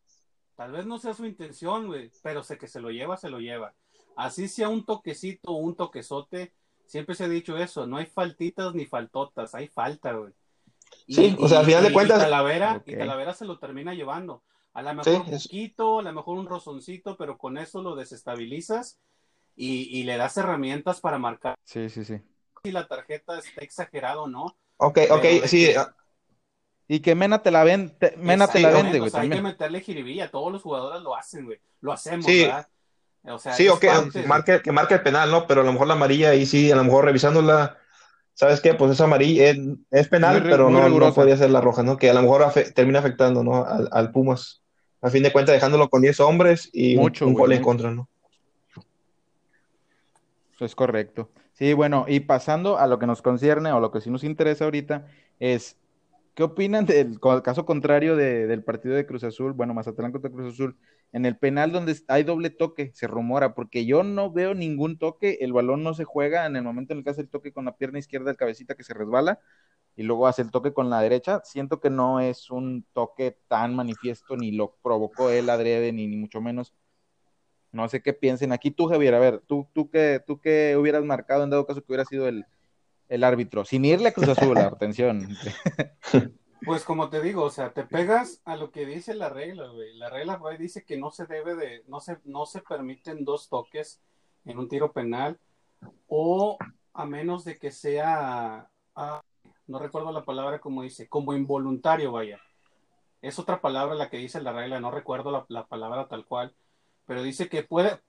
Tal 0.62 0.74
vez 0.74 0.86
no 0.86 1.00
sea 1.00 1.16
su 1.16 1.26
intención, 1.26 1.88
güey, 1.88 2.12
pero 2.22 2.44
sé 2.44 2.60
que 2.60 2.68
se 2.68 2.80
lo 2.80 2.92
lleva, 2.92 3.18
se 3.18 3.32
lo 3.32 3.40
lleva. 3.40 3.74
Así 4.16 4.48
sea 4.48 4.70
un 4.70 4.86
toquecito 4.86 5.54
o 5.54 5.56
un 5.56 5.76
toquezote, 5.76 6.54
siempre 6.86 7.16
se 7.16 7.24
ha 7.24 7.28
dicho 7.28 7.58
eso, 7.58 7.88
no 7.88 7.98
hay 7.98 8.06
faltitas 8.06 8.76
ni 8.76 8.86
faltotas, 8.86 9.56
hay 9.56 9.70
falta, 9.70 10.14
güey. 10.14 10.34
Y, 11.08 11.16
sí, 11.16 11.36
o 11.40 11.48
sea, 11.48 11.62
al 11.62 11.66
final 11.66 11.84
y, 11.84 11.88
de 11.88 11.94
cuentas. 11.94 12.20
Y 12.20 12.22
Talavera, 12.22 12.76
okay. 12.76 12.94
y 12.94 12.98
Talavera 13.00 13.34
se 13.34 13.46
lo 13.46 13.58
termina 13.58 13.96
llevando. 13.96 14.44
A 14.74 14.84
lo 14.84 14.94
mejor 14.94 15.04
sí, 15.04 15.20
un 15.20 15.40
poquito, 15.40 15.98
a 15.98 16.04
lo 16.04 16.14
mejor 16.14 16.38
un 16.38 16.46
rozoncito, 16.46 17.18
pero 17.18 17.40
con 17.40 17.58
eso 17.58 17.82
lo 17.82 17.96
desestabilizas 17.96 19.00
y, 19.56 19.90
y, 19.98 20.04
le 20.04 20.18
das 20.18 20.38
herramientas 20.38 21.02
para 21.02 21.18
marcar. 21.18 21.56
Sí, 21.64 21.90
sí, 21.90 22.06
sí. 22.06 22.22
Si 22.64 22.72
la 22.72 22.88
tarjeta 22.88 23.40
está 23.40 23.62
exagerado 23.62 24.26
o 24.26 24.28
no. 24.28 24.56
Ok, 24.78 25.00
ok, 25.10 25.26
sí. 25.48 25.74
Que... 25.74 25.80
Y 26.94 27.00
que 27.00 27.16
Mena 27.16 27.42
te 27.42 27.52
la, 27.52 27.64
ven, 27.64 27.96
te, 27.98 28.18
Mena 28.18 28.50
te 28.50 28.60
la 28.60 28.70
vende, 28.70 29.00
güey. 29.00 29.08
O 29.08 29.12
sea, 29.12 29.22
hay 29.22 29.30
que 29.30 29.42
meterle 29.42 29.80
jiribilla, 29.80 30.30
todos 30.30 30.52
los 30.52 30.62
jugadores 30.62 31.02
lo 31.02 31.16
hacen, 31.16 31.46
güey. 31.46 31.58
Lo 31.80 31.94
hacemos, 31.94 32.26
sí. 32.26 32.42
¿verdad? 32.42 32.68
O 33.24 33.40
sea, 33.40 33.54
sí, 33.54 33.70
ok, 33.70 33.86
parte... 33.86 34.24
marque, 34.24 34.62
que 34.62 34.72
marque 34.74 34.94
el 34.96 35.02
penal, 35.02 35.32
¿no? 35.32 35.48
Pero 35.48 35.62
a 35.62 35.64
lo 35.64 35.72
mejor 35.72 35.88
la 35.88 35.94
amarilla 35.94 36.32
ahí 36.32 36.46
sí, 36.46 36.70
a 36.70 36.76
lo 36.76 36.84
mejor 36.84 37.06
revisándola, 37.06 37.78
¿sabes 38.34 38.60
qué? 38.60 38.74
Pues 38.74 38.92
esa 38.92 39.06
amarilla 39.06 39.52
es, 39.52 39.58
es 39.90 40.10
penal, 40.10 40.42
muy, 40.42 40.52
pero 40.52 40.70
muy 40.70 40.82
no, 40.82 40.90
no, 40.90 41.14
podría 41.14 41.38
ser 41.38 41.52
la 41.52 41.62
roja, 41.62 41.82
¿no? 41.82 41.96
Que 41.96 42.10
a 42.10 42.14
lo 42.14 42.24
mejor 42.24 42.44
afe 42.44 42.70
termina 42.72 43.00
afectando, 43.00 43.42
¿no? 43.42 43.64
Al, 43.64 43.88
al, 43.90 44.12
Pumas. 44.12 44.62
A 45.02 45.10
fin 45.10 45.24
de 45.24 45.32
cuentas, 45.32 45.54
dejándolo 45.54 45.90
con 45.90 46.02
10 46.02 46.20
hombres 46.20 46.70
y 46.74 46.98
Mucho, 46.98 47.24
un, 47.26 47.32
un 47.32 47.40
gol 47.40 47.54
en 47.54 47.62
contra, 47.62 47.92
¿no? 47.92 48.10
Es 50.60 50.76
correcto. 50.76 51.30
Sí, 51.54 51.72
bueno, 51.72 52.04
y 52.06 52.20
pasando 52.20 52.78
a 52.78 52.86
lo 52.86 53.00
que 53.00 53.08
nos 53.08 53.22
concierne 53.22 53.72
o 53.72 53.80
lo 53.80 53.92
que 53.92 54.02
sí 54.02 54.10
nos 54.10 54.26
interesa 54.26 54.66
ahorita, 54.66 55.08
es 55.40 55.78
¿Qué 56.42 56.46
opinan 56.46 56.88
del 56.88 57.20
caso 57.44 57.68
contrario 57.68 58.16
de, 58.16 58.48
del 58.48 58.64
partido 58.64 58.96
de 58.96 59.06
Cruz 59.06 59.24
Azul? 59.24 59.54
Bueno, 59.54 59.76
Mazatlán 59.76 60.12
contra 60.12 60.32
Cruz 60.32 60.52
Azul, 60.52 60.76
en 61.12 61.28
el 61.28 61.38
penal 61.38 61.72
donde 61.72 61.96
hay 62.08 62.24
doble 62.24 62.50
toque, 62.50 62.90
se 62.96 63.06
rumora, 63.06 63.54
porque 63.54 63.86
yo 63.86 64.02
no 64.02 64.32
veo 64.32 64.56
ningún 64.56 64.98
toque, 64.98 65.38
el 65.42 65.54
balón 65.54 65.84
no 65.84 65.94
se 65.94 66.04
juega 66.04 66.48
en 66.48 66.56
el 66.56 66.64
momento 66.64 66.94
en 66.94 66.98
el 66.98 67.04
que 67.04 67.12
hace 67.12 67.22
el 67.22 67.30
toque 67.30 67.54
con 67.54 67.66
la 67.66 67.78
pierna 67.78 68.00
izquierda 68.00 68.26
del 68.26 68.38
cabecita 68.38 68.74
que 68.74 68.84
se 68.84 68.96
resbala 68.96 69.40
y 69.96 70.02
luego 70.02 70.26
hace 70.26 70.42
el 70.42 70.50
toque 70.50 70.74
con 70.74 70.90
la 70.90 71.00
derecha. 71.00 71.42
Siento 71.44 71.80
que 71.80 71.92
no 71.92 72.20
es 72.20 72.50
un 72.50 72.88
toque 72.92 73.38
tan 73.48 73.76
manifiesto, 73.76 74.36
ni 74.36 74.52
lo 74.52 74.78
provocó 74.82 75.30
él 75.30 75.48
adrede, 75.48 75.94
ni, 75.94 76.08
ni 76.08 76.18
mucho 76.18 76.42
menos. 76.42 76.74
No 77.72 77.88
sé 77.88 78.02
qué 78.02 78.14
piensen. 78.14 78.52
Aquí 78.52 78.72
tú, 78.72 78.88
Javier, 78.88 79.14
a 79.14 79.20
ver, 79.20 79.44
tú, 79.46 79.68
tú, 79.74 79.92
qué, 79.92 80.20
tú 80.26 80.40
qué 80.40 80.76
hubieras 80.76 81.04
marcado 81.04 81.44
en 81.44 81.52
dado 81.52 81.68
caso 81.68 81.82
que 81.82 81.92
hubiera 81.92 82.06
sido 82.06 82.28
el, 82.28 82.46
el 83.12 83.26
árbitro, 83.26 83.66
sin 83.66 83.84
irle 83.84 84.08
a 84.08 84.14
Cruz 84.14 84.30
Azul, 84.30 84.58
atención. 84.58 85.28
Pues 86.64 86.86
como 86.86 87.10
te 87.10 87.22
digo, 87.22 87.44
o 87.44 87.50
sea, 87.50 87.74
te 87.74 87.84
pegas 87.84 88.42
a 88.46 88.56
lo 88.56 88.72
que 88.72 88.86
dice 88.86 89.14
la 89.14 89.28
regla, 89.28 89.68
güey. 89.68 89.98
La 89.98 90.10
regla 90.10 90.38
güey, 90.38 90.58
dice 90.58 90.86
que 90.86 90.98
no 90.98 91.12
se 91.12 91.26
debe 91.26 91.56
de, 91.56 91.84
no 91.88 92.00
se, 92.00 92.20
no 92.24 92.46
se 92.46 92.62
permiten 92.62 93.26
dos 93.26 93.50
toques 93.50 94.02
en 94.46 94.58
un 94.58 94.70
tiro 94.70 94.94
penal 94.94 95.38
o 96.08 96.58
a 96.94 97.06
menos 97.06 97.44
de 97.44 97.58
que 97.58 97.72
sea, 97.72 98.70
ah, 98.96 99.22
no 99.68 99.80
recuerdo 99.80 100.14
la 100.14 100.24
palabra 100.24 100.60
como 100.60 100.82
dice, 100.82 101.10
como 101.10 101.34
involuntario, 101.34 102.14
vaya. 102.14 102.40
Es 103.22 103.40
otra 103.40 103.60
palabra 103.60 103.94
la 103.96 104.10
que 104.10 104.18
dice 104.18 104.40
la 104.40 104.54
regla, 104.54 104.80
no 104.80 104.90
recuerdo 104.90 105.32
la, 105.32 105.46
la 105.50 105.68
palabra 105.68 106.08
tal 106.08 106.26
cual, 106.26 106.56
pero 107.06 107.24
dice 107.24 107.50
que 107.50 107.64
puede, 107.64 108.00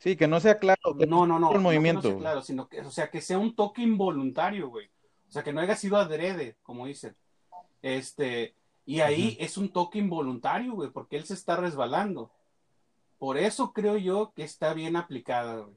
Sí, 0.00 0.16
que 0.16 0.26
no 0.26 0.40
sea 0.40 0.58
claro. 0.58 0.96
Que 0.98 1.06
no, 1.06 1.26
no, 1.26 1.38
no. 1.38 1.52
El 1.52 1.60
movimiento. 1.60 2.08
No, 2.08 2.14
no 2.14 2.20
sea 2.20 2.20
claro, 2.20 2.42
sino 2.42 2.68
que, 2.68 2.80
o 2.80 2.90
sea, 2.90 3.10
que 3.10 3.20
sea 3.20 3.38
un 3.38 3.54
toque 3.54 3.82
involuntario, 3.82 4.70
güey. 4.70 4.86
O 5.28 5.30
sea, 5.30 5.42
que 5.44 5.52
no 5.52 5.60
haya 5.60 5.76
sido 5.76 5.98
adrede, 5.98 6.56
como 6.62 6.86
dicen. 6.86 7.14
Este, 7.82 8.54
y 8.86 9.00
ahí 9.00 9.36
uh 9.36 9.42
-huh. 9.42 9.44
es 9.44 9.58
un 9.58 9.68
toque 9.68 9.98
involuntario, 9.98 10.72
güey, 10.72 10.90
porque 10.90 11.16
él 11.16 11.24
se 11.24 11.34
está 11.34 11.56
resbalando. 11.56 12.30
Por 13.18 13.36
eso 13.36 13.72
creo 13.74 13.98
yo 13.98 14.32
que 14.34 14.42
está 14.42 14.72
bien 14.72 14.96
aplicada, 14.96 15.58
güey. 15.60 15.76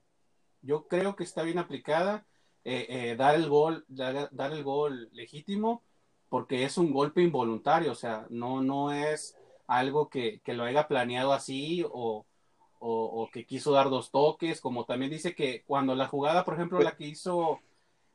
Yo 0.61 0.87
creo 0.87 1.15
que 1.17 1.25
está 1.25 1.43
bien 1.43 1.59
aplicada. 1.59 2.25
Eh, 2.65 2.87
eh, 2.89 3.15
dar 3.17 3.35
el 3.35 3.49
gol, 3.49 3.83
dar, 3.89 4.29
dar, 4.31 4.53
el 4.53 4.63
gol 4.63 5.09
legítimo, 5.11 5.83
porque 6.29 6.63
es 6.63 6.77
un 6.77 6.93
golpe 6.93 7.21
involuntario, 7.21 7.91
o 7.91 7.95
sea, 7.95 8.25
no, 8.29 8.61
no 8.61 8.93
es 8.93 9.37
algo 9.67 10.07
que, 10.07 10.39
que 10.45 10.53
lo 10.53 10.63
haya 10.63 10.87
planeado 10.87 11.33
así 11.33 11.83
o, 11.91 12.25
o, 12.85 13.23
o, 13.23 13.29
que 13.31 13.45
quiso 13.45 13.71
dar 13.71 13.89
dos 13.89 14.11
toques, 14.11 14.59
como 14.59 14.83
también 14.83 15.09
dice 15.09 15.33
que 15.33 15.63
cuando 15.65 15.95
la 15.95 16.07
jugada, 16.07 16.43
por 16.43 16.55
ejemplo, 16.55 16.81
la 16.81 16.97
que 16.97 17.07
hizo 17.07 17.61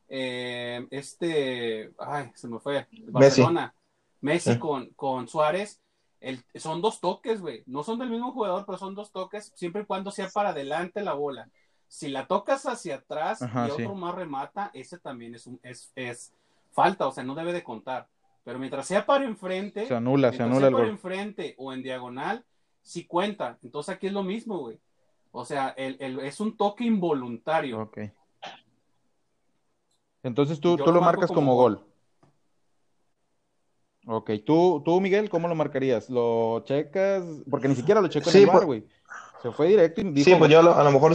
eh, 0.09 0.87
este, 0.91 1.93
ay, 1.99 2.31
se 2.35 2.49
me 2.49 2.59
fue, 2.59 2.87
Barcelona, 3.09 3.75
Messi, 4.21 4.51
Messi 4.51 4.51
¿Eh? 4.53 4.59
con, 4.59 4.91
con, 4.91 5.29
Suárez, 5.29 5.81
el, 6.21 6.43
son 6.55 6.83
dos 6.83 7.01
toques, 7.01 7.41
güey, 7.41 7.63
no 7.67 7.83
son 7.83 7.99
del 7.99 8.11
mismo 8.11 8.33
jugador, 8.33 8.65
pero 8.67 8.79
son 8.79 8.95
dos 8.95 9.13
toques, 9.13 9.53
siempre 9.55 9.83
y 9.83 9.87
cuando 9.87 10.11
sea 10.11 10.29
para 10.29 10.51
adelante 10.51 11.03
la 11.03 11.13
bola. 11.15 11.49
Si 11.87 12.09
la 12.09 12.27
tocas 12.27 12.67
hacia 12.67 12.97
atrás 12.97 13.41
Ajá, 13.41 13.69
y 13.69 13.71
otro 13.71 13.95
sí. 13.95 14.01
más 14.01 14.15
remata, 14.15 14.71
ese 14.75 14.99
también 14.99 15.35
es, 15.35 15.47
un, 15.47 15.59
es, 15.63 15.93
es 15.95 16.35
falta, 16.73 17.07
o 17.07 17.13
sea, 17.13 17.25
no 17.25 17.35
debe 17.35 17.53
de 17.55 17.65
contar. 17.65 18.09
Pero 18.45 18.59
mientras 18.59 18.87
sea 18.87 19.07
para 19.07 19.25
enfrente, 19.25 19.87
se 19.87 19.95
anula, 19.95 20.33
se 20.33 20.43
anula 20.43 20.59
sea 20.59 20.69
el 20.69 20.75
para 20.75 20.85
gol. 20.85 20.93
enfrente 20.93 21.55
o 21.59 21.73
en 21.73 21.83
diagonal, 21.83 22.45
sí 22.89 23.07
cuenta. 23.07 23.59
Entonces 23.63 23.95
aquí 23.95 24.07
es 24.07 24.13
lo 24.13 24.23
mismo, 24.23 24.59
güey. 24.59 24.79
O 25.31 25.45
sea, 25.45 25.69
el, 25.77 25.97
el, 26.01 26.19
es 26.21 26.41
un 26.41 26.57
toque 26.57 26.85
involuntario. 26.85 27.81
Ok. 27.83 27.99
Entonces 30.23 30.59
tú, 30.59 30.77
tú 30.77 30.91
lo, 30.91 31.01
marcas 31.01 31.29
como, 31.29 31.41
como 31.41 31.55
gol. 31.55 31.77
gol. 31.77 31.85
Ok, 34.11 34.31
¿Tú, 34.45 34.83
tú, 34.85 35.01
Miguel, 35.01 35.29
¿cómo 35.29 35.49
lo 35.49 35.55
marcarías? 35.55 36.09
¿Lo 36.09 36.63
checas? 36.65 37.23
Porque 37.51 37.69
ni 37.69 37.77
siquiera 37.77 38.01
lo 38.01 38.09
checó 38.09 38.31
sí, 38.31 38.39
en 38.39 38.45
el 38.45 38.51
bar, 38.51 38.65
güey. 38.65 38.87
Se 39.43 39.53
fue 39.53 39.69
directo 39.69 40.01
y 40.01 40.05
dijo, 40.11 40.31
Sí, 40.31 40.37
pues 40.37 40.51
yo 40.51 40.61
a 40.61 40.63
lo, 40.63 40.75
a 40.75 40.83
lo 40.83 40.91
mejor 40.91 41.15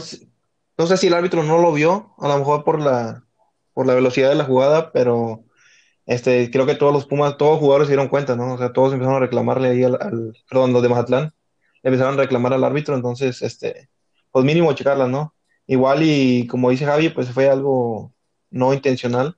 no 0.77 0.85
sé 0.85 0.97
si 0.97 1.07
el 1.07 1.13
árbitro 1.15 1.43
no 1.43 1.57
lo 1.57 1.73
vio, 1.73 2.13
a 2.19 2.27
lo 2.27 2.37
mejor 2.37 2.63
por 2.63 2.79
la, 2.79 3.25
por 3.73 3.87
la 3.87 3.95
velocidad 3.95 4.29
de 4.29 4.35
la 4.35 4.45
jugada, 4.45 4.91
pero 4.91 5.43
este, 6.05 6.51
creo 6.51 6.65
que 6.65 6.75
todos 6.75 6.93
los 6.93 7.05
Pumas, 7.07 7.37
todos 7.37 7.53
los 7.53 7.59
jugadores 7.59 7.87
se 7.87 7.93
dieron 7.93 8.09
cuenta, 8.09 8.35
¿no? 8.35 8.53
O 8.53 8.57
sea, 8.57 8.73
todos 8.73 8.93
empezaron 8.93 9.17
a 9.17 9.25
reclamarle 9.25 9.69
ahí 9.69 9.83
al, 9.83 9.97
al 9.99 10.33
perdón, 10.47 10.73
los 10.73 10.83
de 10.83 10.89
Mazatlán, 10.89 11.33
empezaron 11.83 12.15
a 12.15 12.23
reclamar 12.23 12.53
al 12.53 12.63
árbitro, 12.63 12.95
entonces, 12.95 13.41
este, 13.41 13.89
pues 14.31 14.45
mínimo 14.45 14.73
checarla, 14.73 15.07
¿no? 15.07 15.35
Igual 15.67 16.03
y 16.03 16.47
como 16.47 16.69
dice 16.69 16.85
Javi, 16.85 17.09
pues 17.09 17.29
fue 17.31 17.49
algo 17.49 18.13
no 18.49 18.73
intencional 18.73 19.37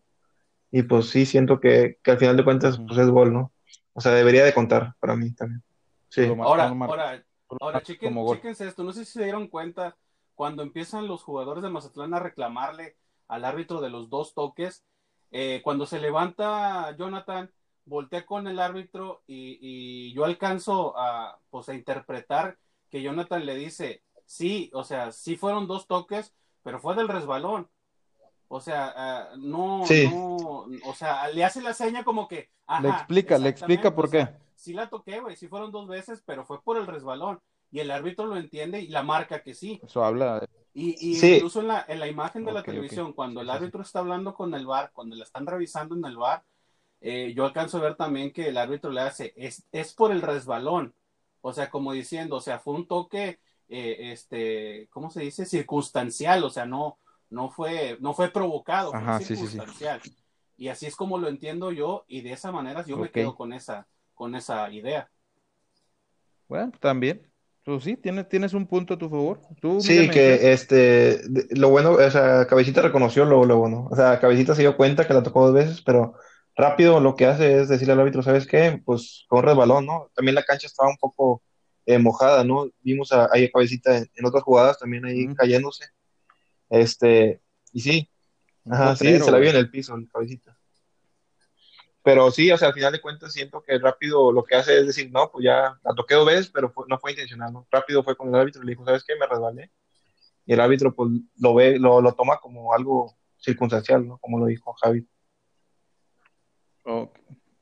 y 0.71 0.84
pues 0.84 1.10
sí 1.10 1.25
siento 1.25 1.60
que, 1.60 1.99
que 2.03 2.12
al 2.12 2.17
final 2.17 2.38
de 2.38 2.43
cuentas 2.43 2.79
pues 2.86 2.97
es 2.99 3.10
gol, 3.10 3.34
¿no? 3.34 3.51
O 3.93 4.01
sea, 4.01 4.13
debería 4.13 4.43
de 4.43 4.53
contar 4.53 4.95
para 4.99 5.15
mí 5.15 5.31
también. 5.34 5.63
Sí. 6.10 6.25
Ahora, 6.25 6.67
ahora, 6.67 7.23
ahora, 7.60 7.81
chequen, 7.81 8.15
chequense 8.27 8.67
esto, 8.67 8.84
no 8.84 8.91
sé 8.91 9.05
si 9.05 9.13
se 9.13 9.23
dieron 9.23 9.47
cuenta 9.47 9.97
cuando 10.34 10.63
empiezan 10.63 11.08
los 11.08 11.23
jugadores 11.23 11.63
de 11.63 11.69
Mazatlán 11.69 12.13
a 12.13 12.19
reclamarle 12.19 12.97
al 13.27 13.45
árbitro 13.45 13.81
de 13.81 13.89
los 13.89 14.10
dos 14.10 14.34
toques, 14.34 14.84
eh, 15.31 15.62
cuando 15.63 15.86
se 15.86 15.99
levanta 15.99 16.95
Jonathan, 16.97 17.51
voltea 17.86 18.26
con 18.26 18.48
el 18.48 18.60
árbitro 18.60 19.24
y, 19.28 19.58
y, 19.62 20.13
yo 20.13 20.26
alcanzo 20.26 20.98
a, 20.98 21.39
pues, 21.50 21.69
a 21.69 21.76
interpretar 21.76 22.58
que 22.89 23.02
Jonathan 23.02 23.45
le 23.45 23.56
dice, 23.56 24.04
sí, 24.26 24.69
o 24.74 24.84
sea, 24.84 25.12
sí 25.12 25.38
fueron 25.38 25.67
dos 25.67 25.88
toques, 25.88 26.34
pero 26.63 26.80
fue 26.80 26.95
del 26.95 27.08
resbalón. 27.08 27.69
O 28.48 28.60
sea, 28.60 29.30
uh, 29.34 29.38
no, 29.38 29.84
no, 29.88 30.67
o 30.86 30.93
sea, 30.95 31.28
le 31.30 31.43
hace 31.43 31.62
la 31.62 31.74
seña 31.74 32.04
como 32.04 32.28
que. 32.28 32.52
Ajá, 32.67 32.82
le 32.82 32.89
explica, 32.89 33.38
le 33.38 33.50
explica 33.50 33.93
por 33.93 34.10
qué. 34.10 34.28
sí 34.56 34.74
la 34.74 34.89
toqué, 34.89 35.19
güey, 35.19 35.36
sí 35.36 35.48
fueron 35.48 35.71
dos 35.71 35.88
veces, 35.88 36.24
pero 36.26 36.45
fue 36.45 36.62
por 36.62 36.78
el 36.78 36.88
resbalón. 36.88 37.39
Y 37.71 37.80
el 37.80 37.91
árbitro 37.91 38.28
lo 38.28 38.38
entiende 38.38 38.80
y 38.80 38.88
la 38.88 39.04
marca 39.04 39.41
que 39.41 39.54
sí. 39.54 39.82
Eso 39.84 40.06
habla. 40.06 40.48
Y, 40.74 41.12
y 41.12 41.15
sí. 41.15 41.36
incluso 41.36 41.62
en 41.62 41.67
la, 41.67 41.86
en 41.88 42.00
la 42.00 42.08
imagen 42.08 42.45
de 42.45 42.52
okay, 42.52 42.62
la 42.62 42.63
televisión, 42.63 43.06
okay. 43.08 43.15
cuando 43.15 43.41
el 43.41 43.50
árbitro 43.50 43.82
está 43.82 44.00
hablando 44.00 44.34
con 44.34 44.54
el 44.54 44.65
bar, 44.65 44.91
cuando 44.93 45.15
la 45.15 45.24
están 45.24 45.45
revisando 45.45 45.95
en 45.95 46.06
el 46.06 46.15
bar, 46.15 46.43
eh, 47.08 47.34
yo 47.36 47.46
alcanzo 47.46 47.78
a 47.78 47.82
ver 47.82 47.96
también 47.96 48.34
que 48.34 48.48
el 48.48 48.58
árbitro 48.58 48.89
le 48.89 49.02
hace, 49.02 49.32
es, 49.36 49.63
es 49.72 49.94
por 49.94 50.12
el 50.12 50.24
resbalón. 50.24 50.96
O 51.41 51.54
sea, 51.54 51.70
como 51.70 51.94
diciendo, 51.94 52.38
o 52.38 52.41
sea, 52.41 52.58
fue 52.58 52.74
un 52.74 52.88
toque, 52.88 53.38
eh, 53.70 54.12
este, 54.12 54.88
¿cómo 54.89 55.12
se 55.12 55.22
dice? 55.22 55.46
Circunstancial, 55.46 56.44
o 56.44 56.50
sea, 56.50 56.65
no, 56.65 56.98
no 57.30 57.52
fue, 57.52 57.98
no 58.00 58.15
fue 58.15 58.32
provocado, 58.32 58.89
fue 58.89 59.00
Ajá, 59.00 59.20
circunstancial. 59.20 60.02
Sí, 60.02 60.10
sí, 60.10 60.15
sí. 60.15 60.24
Y 60.58 60.70
así 60.70 60.88
es 60.88 60.96
como 60.96 61.20
lo 61.20 61.28
entiendo 61.28 61.72
yo, 61.72 62.06
y 62.08 62.22
de 62.22 62.32
esa 62.32 62.52
manera 62.52 62.84
yo 62.84 62.96
okay. 62.96 63.04
me 63.04 63.12
quedo 63.12 63.36
con 63.36 63.54
esa, 63.54 63.86
con 64.15 64.34
esa 64.34 64.72
idea. 64.72 65.08
Bueno, 66.48 66.72
también. 66.80 67.32
Tú 67.62 67.80
sí, 67.80 67.98
tienes, 67.98 68.28
tienes 68.28 68.54
un 68.54 68.65
punto 68.65 68.96
a 68.96 68.98
tu 68.98 69.10
favor. 69.10 69.41
Tú, 69.62 69.80
sí, 69.80 70.10
que 70.10 70.54
este, 70.54 71.22
lo 71.52 71.70
bueno, 71.70 71.91
o 71.91 72.10
sea, 72.10 72.48
Cabecita 72.48 72.82
reconoció 72.82 73.26
lo, 73.26 73.46
lo 73.46 73.58
bueno. 73.58 73.88
O 73.91 73.96
sea, 73.96 74.20
Cabecita 74.20 74.56
se 74.56 74.63
dio 74.63 74.76
cuenta 74.76 75.06
que 75.06 75.13
la 75.13 75.22
tocó 75.22 75.46
dos 75.46 75.54
veces, 75.54 75.82
pero 75.84 76.15
rápido 76.56 77.00
lo 77.00 77.15
que 77.15 77.26
hace 77.26 77.62
es 77.62 77.70
decirle 77.70 77.94
al 77.94 78.00
árbitro, 78.00 78.24
¿sabes 78.24 78.48
qué? 78.48 78.82
Pues 78.84 79.26
corre 79.28 79.52
el 79.52 79.58
balón, 79.58 79.86
¿no? 79.86 80.10
También 80.15 80.36
la 80.36 80.44
cancha 80.44 80.68
estaba 80.68 80.89
un 80.89 80.98
poco 80.98 81.44
eh, 81.86 81.98
mojada, 81.98 82.44
¿no? 82.44 82.70
Vimos 82.82 83.12
a, 83.12 83.30
ahí 83.32 83.46
a 83.46 83.52
Cabecita 83.52 83.98
en, 83.98 84.10
en, 84.15 84.26
otras 84.26 84.44
jugadas 84.44 84.80
también 84.80 85.06
ahí 85.06 85.28
mm. 85.28 85.36
cayéndose. 85.36 85.86
Este, 86.70 87.41
y 87.72 87.82
sí, 87.82 88.10
ajá, 88.70 88.91
Botero, 88.91 89.18
sí, 89.20 89.24
se 89.24 89.32
la 89.32 89.38
vio 89.38 89.50
en 89.50 89.56
el 89.58 89.70
piso, 89.70 89.96
en 89.96 90.06
cabecita. 90.08 90.58
Pero 92.02 92.30
sí, 92.32 92.52
o 92.52 92.58
sea, 92.58 92.68
al 92.70 92.74
final 92.74 92.94
de 92.94 93.02
cuentas 93.02 93.34
siento 93.34 93.63
que 93.63 93.80
rápido 93.80 94.32
lo 94.32 94.44
que 94.44 94.56
hace 94.56 94.80
es 94.80 94.88
decir, 94.88 95.12
no, 95.12 95.32
pues 95.32 95.44
ya 95.44 95.80
la 95.84 95.96
toqué 95.96 96.13
dos 96.15 96.26
veces, 96.26 96.50
pero 96.50 96.72
fue, 96.72 96.86
no 96.88 97.00
fue 97.00 97.12
intencional, 97.12 97.52
¿no? 97.52 97.68
Rápido 97.72 98.04
fue 98.04 98.15
con 98.15 98.30
el 98.30 98.36
árbitro 98.36 98.62
y 98.62 98.65
le 98.65 98.72
dijo, 98.74 98.86
¿sabes 98.86 99.04
qué? 99.04 99.15
Me 99.15 99.26
resbalé. 99.26 99.72
Y 100.46 100.54
el 100.54 100.60
árbitro, 100.60 100.94
pues, 100.94 101.10
lo 101.39 101.56
ve, 101.56 101.80
lo, 101.80 102.02
lo 102.02 102.13
toma 102.13 102.38
como 102.38 102.74
algo 102.74 103.15
circunstancial, 103.38 104.08
¿no? 104.08 104.20
Como 104.20 104.39
lo 104.39 104.46
dijo 104.46 104.74
Javi. 104.74 105.08
Ok, 106.86 107.17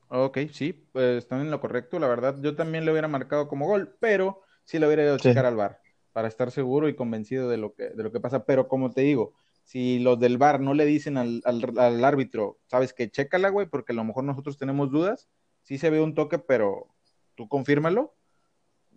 okay 0.08 0.48
sí, 0.50 0.72
pues 0.92 1.18
están 1.18 1.40
en 1.40 1.50
lo 1.50 1.60
correcto. 1.60 1.98
La 1.98 2.06
verdad, 2.08 2.36
yo 2.40 2.54
también 2.54 2.84
le 2.84 2.92
hubiera 2.92 3.08
marcado 3.08 3.48
como 3.48 3.66
gol, 3.66 3.96
pero 4.00 4.42
sí 4.64 4.78
le 4.78 4.86
hubiera 4.86 5.02
ido 5.02 5.14
a 5.14 5.18
checar 5.18 5.46
al 5.46 5.56
bar 5.56 5.80
para 6.12 6.28
estar 6.28 6.50
seguro 6.50 6.88
y 6.88 6.94
convencido 6.94 7.48
de 7.48 7.56
lo 7.56 7.74
que, 7.74 7.88
de 7.88 8.02
lo 8.02 8.12
que 8.12 8.20
pasa. 8.20 8.44
Pero 8.44 8.68
como 8.68 8.92
te 8.92 9.00
digo, 9.00 9.34
si 9.64 9.98
los 9.98 10.20
del 10.20 10.36
bar 10.38 10.60
no 10.60 10.74
le 10.74 10.84
dicen 10.84 11.16
al, 11.16 11.42
al, 11.44 11.78
al 11.78 12.04
árbitro, 12.04 12.58
sabes 12.66 12.92
que 12.92 13.10
chécala, 13.10 13.48
güey, 13.48 13.66
porque 13.66 13.92
a 13.92 13.96
lo 13.96 14.04
mejor 14.04 14.24
nosotros 14.24 14.58
tenemos 14.58 14.90
dudas, 14.90 15.28
sí 15.62 15.78
se 15.78 15.90
ve 15.90 16.00
un 16.00 16.14
toque, 16.14 16.38
pero 16.38 16.88
tú 17.34 17.48
confírmalo, 17.48 18.14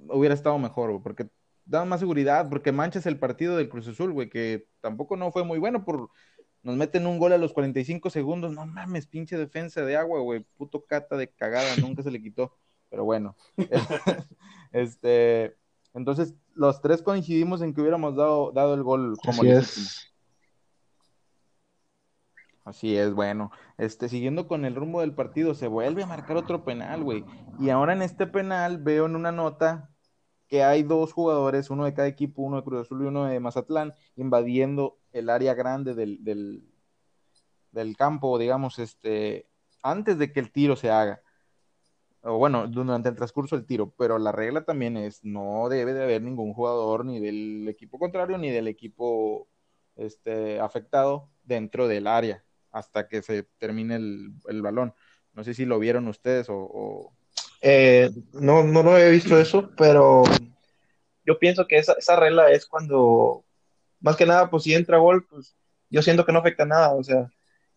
hubiera 0.10 0.36
estado 0.36 0.60
mejor, 0.60 0.92
güey, 0.92 1.02
porque 1.02 1.30
da 1.66 1.86
más 1.86 2.02
seguridad, 2.02 2.50
porque 2.50 2.72
manchas 2.72 3.06
el 3.06 3.18
partido 3.18 3.58
del 3.58 3.70
Cruz 3.70 3.88
Azul, 3.88 4.12
güey, 4.12 4.30
que 4.30 4.68
tampoco 4.82 5.16
no 5.16 5.32
fue 5.32 5.44
muy 5.44 5.58
bueno 5.58 5.84
por 5.84 6.10
nos 6.63 6.76
meten 6.76 7.08
un 7.08 7.20
gol 7.20 7.34
a 7.34 7.38
los 7.38 7.54
45 7.54 8.10
segundos, 8.10 8.54
no 8.54 8.65
mames, 8.65 9.08
pinche 9.08 9.38
defensa 9.38 9.84
de 9.84 9.96
agua, 9.96 10.20
güey, 10.20 10.46
puto 10.58 10.86
cata 10.86 11.15
de 11.17 11.30
cagada, 11.30 11.76
nunca 11.78 12.04
se 12.04 12.12
le 12.12 12.22
quitó, 12.22 12.56
pero 12.89 13.06
bueno, 13.06 13.36
este, 14.72 15.56
entonces 15.93 16.34
los 16.54 16.82
tres 16.82 17.02
coincidimos 17.02 17.62
en 17.62 17.74
que 17.74 17.82
hubiéramos 17.82 18.15
dado, 18.15 18.52
dado 18.52 18.74
el 18.74 18.84
gol 18.84 19.17
como 19.24 19.41
Así 19.41 19.50
es. 19.50 20.13
Así 22.67 22.98
es, 22.98 23.13
bueno. 23.13 23.50
Este, 23.78 24.10
siguiendo 24.10 24.46
con 24.46 24.65
el 24.65 24.76
rumbo 24.76 25.00
del 25.00 25.15
partido, 25.15 25.54
se 25.54 25.67
vuelve 25.67 26.04
a 26.04 26.06
marcar 26.06 26.36
otro 26.36 26.65
penal, 26.65 27.02
güey. 27.02 27.24
Y 27.62 27.70
ahora 27.70 27.93
en 27.93 28.02
este 28.02 28.28
penal 28.28 28.78
veo 28.78 29.06
en 29.06 29.15
una 29.15 29.32
nota 29.32 29.89
que 30.50 30.63
hay 30.63 30.84
dos 30.84 31.13
jugadores, 31.13 31.70
uno 31.70 31.86
de 31.86 31.93
cada 31.93 32.10
equipo, 32.10 32.41
uno 32.41 32.58
de 32.58 32.63
Cruz 32.63 32.82
Azul 32.82 33.04
y 33.04 33.08
uno 33.08 33.24
de 33.26 33.39
Mazatlán, 33.39 33.93
invadiendo 34.17 34.98
el 35.19 35.30
área 35.30 35.53
grande 35.53 35.93
del, 35.93 36.23
del, 37.71 37.97
campo, 37.97 38.38
digamos, 38.38 38.80
este, 38.80 39.47
antes 39.82 40.17
de 40.17 40.32
que 40.32 40.39
el 40.39 40.51
tiro 40.51 40.75
se 40.75 40.89
haga. 40.89 41.21
O 42.21 42.38
bueno, 42.38 42.67
durante 42.67 43.10
el 43.10 43.15
transcurso 43.15 43.56
del 43.56 43.65
tiro, 43.65 43.93
pero 43.97 44.17
la 44.17 44.32
regla 44.32 44.65
también 44.65 44.97
es, 44.97 45.23
no 45.23 45.69
debe 45.69 45.93
de 45.93 46.03
haber 46.03 46.21
ningún 46.21 46.53
jugador 46.53 47.06
ni 47.06 47.19
del 47.19 47.67
equipo 47.69 47.99
contrario 47.99 48.38
ni 48.38 48.49
del 48.49 48.67
equipo 48.67 49.47
este, 49.95 50.60
afectado 50.60 51.30
dentro 51.43 51.88
del 51.88 52.08
área 52.08 52.43
hasta 52.71 53.08
que 53.08 53.21
se 53.21 53.43
termine 53.58 53.95
el, 53.95 54.34
el 54.47 54.62
balón. 54.62 54.93
No 55.34 55.43
sé 55.43 55.53
si 55.53 55.65
lo 55.65 55.80
vieron 55.80 56.08
ustedes 56.08 56.49
o... 56.49 56.58
o... 56.58 57.13
Eh, 57.62 58.12
no, 58.34 58.63
no 58.63 58.84
lo 58.84 58.97
he 58.97 59.10
visto 59.10 59.39
eso, 59.39 59.71
pero 59.75 60.23
yo 61.27 61.38
pienso 61.39 61.67
que 61.67 61.77
esa, 61.77 61.93
esa 61.93 62.15
regla 62.15 62.51
es 62.51 62.65
cuando, 62.65 63.43
más 64.00 64.16
que 64.16 64.26
nada, 64.26 64.50
pues 64.50 64.64
si 64.64 64.74
entra 64.74 64.98
gol, 64.98 65.26
pues 65.30 65.56
yo 65.90 66.02
siento 66.02 66.26
que 66.26 66.32
no 66.32 66.40
afecta 66.40 66.66
nada, 66.66 66.94
o 66.94 67.04
sea, 67.04 67.30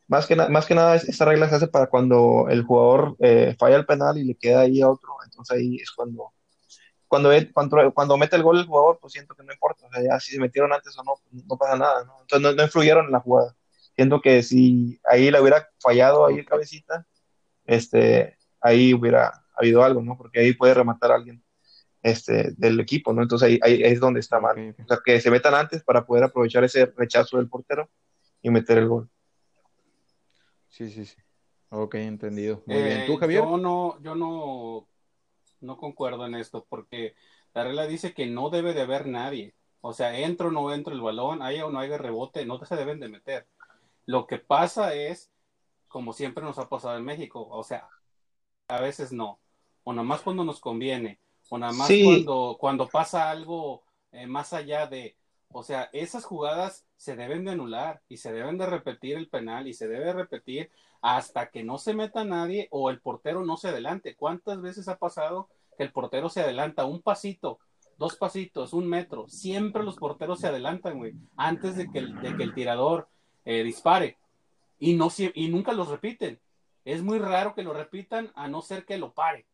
más 0.09 0.27
que, 0.27 0.37
más 0.37 0.67
que 0.67 0.75
nada 0.75 0.97
esa 0.97 1.25
regla 1.25 1.49
se 1.49 1.57
hace 1.57 1.69
para 1.69 1.87
cuando 1.87 2.47
el 2.49 2.63
jugador 2.65 3.17
eh, 3.21 3.55
falla 3.59 3.77
el 3.77 3.87
penal 3.87 4.19
y 4.19 4.25
le 4.25 4.35
queda 4.35 4.61
ahí 4.61 4.81
a 4.83 4.91
otro, 4.91 5.15
entonces 5.25 5.57
ahí 5.57 5.77
es 5.77 5.91
cuando, 5.93 6.33
cuando, 7.07 7.31
cuando, 7.55 7.93
cuando 7.95 8.17
mete 8.19 8.37
el 8.37 8.43
gol 8.43 8.59
el 8.59 8.67
jugador, 8.67 8.99
pues 9.01 9.13
siento 9.13 9.35
que 9.35 9.45
no 9.45 9.53
importa, 9.53 9.87
o 9.87 9.93
sea, 9.93 10.03
ya 10.03 10.19
si 10.21 10.33
se 10.33 10.41
metieron 10.41 10.73
antes 10.73 10.97
o 10.99 11.05
no, 11.05 11.15
pues 11.23 11.45
no 11.45 11.57
pasa 11.57 11.77
nada, 11.77 12.05
¿no? 12.05 12.21
entonces 12.23 12.41
no, 12.41 12.53
no 12.53 12.63
influyeron 12.63 13.07
en 13.07 13.13
la 13.13 13.21
jugada. 13.21 13.57
Siento 13.95 14.21
que 14.21 14.43
si 14.43 15.01
ahí 15.05 15.31
le 15.31 15.41
hubiera 15.41 15.69
fallado 15.79 16.27
ahí 16.27 16.39
el 16.39 16.47
cabecita, 16.47 17.07
este, 17.67 18.39
ahí 18.61 18.95
hubiera 18.95 19.45
habido 19.55 19.85
algo, 19.85 20.03
¿no? 20.03 20.17
Porque 20.17 20.41
ahí 20.41 20.55
puede 20.55 20.75
rematar 20.75 21.13
a 21.13 21.17
alguien 21.17 21.43
este, 22.03 22.53
del 22.57 22.81
equipo, 22.81 23.13
¿no? 23.13 23.23
Entonces 23.23 23.49
ahí, 23.49 23.59
ahí, 23.63 23.83
es 23.83 24.01
donde 24.01 24.21
está 24.21 24.41
mal. 24.41 24.53
Okay. 24.53 24.85
O 24.85 24.89
sea, 24.89 24.99
que 25.05 25.21
se 25.21 25.31
metan 25.31 25.55
antes 25.55 25.83
para 25.83 26.05
poder 26.05 26.25
aprovechar 26.25 26.65
ese 26.65 26.87
rechazo 26.87 27.37
del 27.37 27.49
portero 27.49 27.89
y 28.43 28.51
meter 28.51 28.79
el 28.79 28.89
gol. 28.89 29.11
Sí, 30.69 30.91
sí, 30.91 31.05
sí. 31.05 31.17
Ok, 31.71 31.97
entendido. 31.97 32.63
Muy 32.67 32.77
eh, 32.77 32.83
bien. 32.83 33.07
¿Tú, 33.07 33.17
Javier? 33.17 33.43
Yo 33.43 33.57
no, 33.57 34.01
yo 34.03 34.15
no, 34.15 34.89
no 35.61 35.77
concuerdo 35.77 36.27
en 36.27 36.35
esto, 36.35 36.67
porque 36.69 37.15
la 37.55 37.65
regla 37.65 37.87
dice 37.87 38.15
que 38.15 38.27
no 38.27 38.51
debe 38.51 38.75
de 38.75 38.83
haber 38.83 39.07
nadie. 39.07 39.55
O 39.81 39.93
sea, 39.93 40.19
entro 40.19 40.49
o 40.49 40.51
no 40.51 40.73
entro 40.75 40.93
el 40.93 41.01
balón, 41.01 41.43
haya 41.43 41.67
o 41.67 41.71
no 41.71 41.79
haya 41.79 41.97
rebote, 41.97 42.45
no 42.45 42.63
se 42.65 42.77
deben 42.77 43.01
de 43.01 43.09
meter. 43.09 43.47
Lo 44.07 44.27
que 44.27 44.39
pasa 44.39 44.95
es, 44.95 45.31
como 45.89 46.13
siempre 46.13 46.45
nos 46.45 46.59
ha 46.59 46.69
pasado 46.69 46.97
en 46.99 47.05
México, 47.05 47.47
o 47.49 47.63
sea, 47.63 47.89
a 48.69 48.81
veces 48.81 49.13
no, 49.13 49.41
o 49.85 49.93
nada 49.93 50.07
más 50.07 50.21
cuando 50.23 50.45
nos 50.45 50.61
conviene, 50.61 51.19
o 51.51 51.59
nada 51.59 51.73
más 51.75 51.89
sí. 51.89 52.05
cuando, 52.05 52.57
cuando 52.59 52.89
pasa 52.89 53.31
algo 53.31 53.83
eh, 54.13 54.27
más 54.27 54.55
allá 54.55 54.87
de, 54.87 55.17
o 55.53 55.63
sea, 55.63 55.91
esas 55.93 56.25
jugadas 56.25 56.87
se 56.97 57.17
deben 57.17 57.45
de 57.45 57.51
anular 57.51 58.01
y 58.09 58.17
se 58.17 58.33
deben 58.33 58.57
de 58.57 58.67
repetir 58.67 59.17
el 59.17 59.29
penal 59.29 59.69
y 59.69 59.75
se 59.75 59.89
debe 59.89 60.13
repetir 60.13 60.71
hasta 61.03 61.51
que 61.51 61.65
no 61.65 61.79
se 61.79 61.95
meta 61.95 62.25
nadie 62.25 62.69
o 62.71 62.89
el 62.89 63.01
portero 63.01 63.45
no 63.45 63.57
se 63.57 63.69
adelante. 63.69 64.15
¿Cuántas 64.15 64.61
veces 64.63 64.89
ha 64.89 64.99
pasado 64.99 65.49
que 65.77 65.83
el 65.83 65.93
portero 65.93 66.29
se 66.29 66.41
adelanta 66.41 66.85
un 66.85 67.03
pasito, 67.03 67.59
dos 67.99 68.17
pasitos, 68.17 68.73
un 68.73 68.87
metro? 68.87 69.29
Siempre 69.29 69.83
los 69.83 69.97
porteros 69.97 70.41
se 70.41 70.49
adelantan, 70.49 70.99
güey, 70.99 71.15
antes 71.37 71.77
de 71.77 71.91
que 71.91 71.99
el, 71.99 72.21
de 72.21 72.37
que 72.37 72.43
el 72.43 72.55
tirador 72.55 73.09
eh, 73.45 73.65
dispare 73.65 74.19
y, 74.79 74.95
no, 74.95 75.09
y 75.35 75.49
nunca 75.49 75.73
los 75.73 75.89
repiten. 75.89 76.39
Es 76.85 77.03
muy 77.03 77.19
raro 77.19 77.55
que 77.55 77.63
lo 77.63 77.73
repitan 77.73 78.31
a 78.35 78.49
no 78.49 78.63
ser 78.63 78.85
que 78.85 78.99
lo 78.99 79.13
pare. 79.13 79.47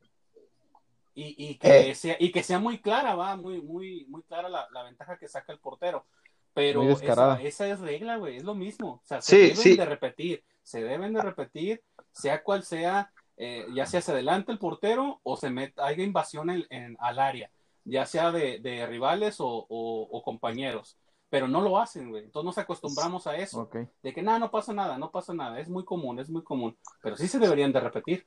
Y, 1.18 1.34
y, 1.38 1.54
que, 1.56 1.90
eh. 1.90 1.94
sea, 1.94 2.14
y 2.20 2.30
que 2.30 2.42
sea 2.42 2.58
muy 2.58 2.78
clara, 2.78 3.14
va, 3.14 3.36
muy, 3.36 3.62
muy, 3.62 4.04
muy 4.10 4.22
clara 4.24 4.50
la, 4.50 4.68
la, 4.70 4.82
ventaja 4.82 5.16
que 5.16 5.28
saca 5.28 5.50
el 5.50 5.58
portero. 5.58 6.04
Pero 6.52 6.82
esa, 6.82 7.40
esa 7.40 7.66
es 7.68 7.80
regla, 7.80 8.16
güey, 8.18 8.36
es 8.36 8.44
lo 8.44 8.54
mismo. 8.54 9.00
O 9.02 9.06
sea, 9.06 9.22
se 9.22 9.30
Sí, 9.32 9.42
deben 9.42 9.56
sí. 9.56 9.76
de 9.76 9.84
repetir, 9.86 10.44
se 10.62 10.82
deben 10.84 11.14
de 11.14 11.22
repetir, 11.22 11.82
sea 12.12 12.42
cual 12.42 12.64
sea, 12.64 13.10
eh, 13.38 13.66
ya 13.74 13.86
sea 13.86 14.02
se 14.02 14.12
adelante 14.12 14.52
el 14.52 14.58
portero 14.58 15.20
o 15.22 15.38
se 15.38 15.48
meta, 15.48 15.86
haya 15.86 16.04
invasión 16.04 16.50
en, 16.50 16.66
en- 16.68 16.96
al 17.00 17.18
área, 17.18 17.50
ya 17.84 18.04
sea 18.04 18.30
de, 18.30 18.58
de 18.58 18.86
rivales 18.86 19.40
o, 19.40 19.46
o- 19.48 20.08
o 20.10 20.22
compañeros. 20.22 20.98
Pero 21.30 21.48
no 21.48 21.62
lo 21.62 21.78
hacen, 21.78 22.10
güey. 22.10 22.24
Entonces 22.24 22.44
nos 22.46 22.58
acostumbramos 22.58 23.26
a 23.26 23.36
eso, 23.36 23.62
Ok. 23.62 23.76
de 24.02 24.12
que 24.12 24.22
nada, 24.22 24.38
no 24.38 24.50
pasa 24.50 24.72
nada, 24.74 24.96
no 24.98 25.10
pasa 25.10 25.32
nada. 25.34 25.58
Es 25.60 25.68
muy 25.68 25.84
común, 25.84 26.18
es 26.20 26.28
muy 26.30 26.42
común. 26.44 26.76
Pero 27.02 27.16
sí 27.16 27.26
se 27.26 27.38
deberían 27.38 27.72
de 27.72 27.80
repetir. 27.80 28.26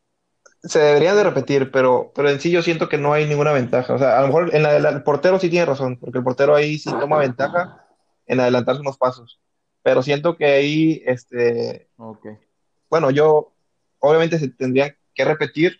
Se 0.63 0.79
deberían 0.79 1.15
de 1.15 1.23
repetir, 1.23 1.71
pero, 1.71 2.11
pero 2.15 2.29
en 2.29 2.39
sí 2.39 2.51
yo 2.51 2.61
siento 2.61 2.89
que 2.89 2.97
no 2.97 3.13
hay 3.13 3.25
ninguna 3.27 3.51
ventaja. 3.53 3.93
O 3.93 3.97
sea, 3.97 4.17
a 4.17 4.21
lo 4.21 4.27
mejor 4.27 4.53
en 4.55 4.63
la, 4.63 4.77
la- 4.79 4.89
el 4.89 5.03
portero 5.03 5.39
sí 5.39 5.49
tiene 5.49 5.65
razón, 5.65 5.97
porque 5.97 6.17
el 6.17 6.23
portero 6.23 6.55
ahí 6.55 6.77
sí 6.77 6.89
toma 6.99 7.17
ventaja 7.17 7.85
en 8.25 8.39
adelantarse 8.39 8.81
unos 8.81 8.97
pasos. 8.97 9.39
Pero 9.81 10.03
siento 10.03 10.35
que 10.35 10.45
ahí, 10.45 11.01
este, 11.05 11.89
Ok. 11.97 12.27
bueno, 12.89 13.09
yo 13.11 13.53
obviamente 13.99 14.37
se 14.39 14.49
tendría 14.49 14.95
que 15.13 15.25
repetir, 15.25 15.79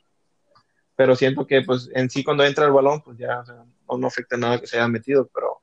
pero 0.96 1.16
siento 1.16 1.46
que 1.48 1.62
pues 1.62 1.90
en 1.94 2.10
sí 2.10 2.24
cuando 2.24 2.44
entra 2.44 2.66
el 2.66 2.72
balón, 2.72 3.02
pues 3.02 3.18
ya 3.18 3.40
o 3.40 3.46
sea, 3.46 3.56
no, 3.90 3.98
no 3.98 4.08
afecta 4.08 4.38
nada 4.38 4.60
que 4.60 4.68
se 4.68 4.78
haya 4.78 4.88
metido, 4.88 5.30
pero 5.34 5.62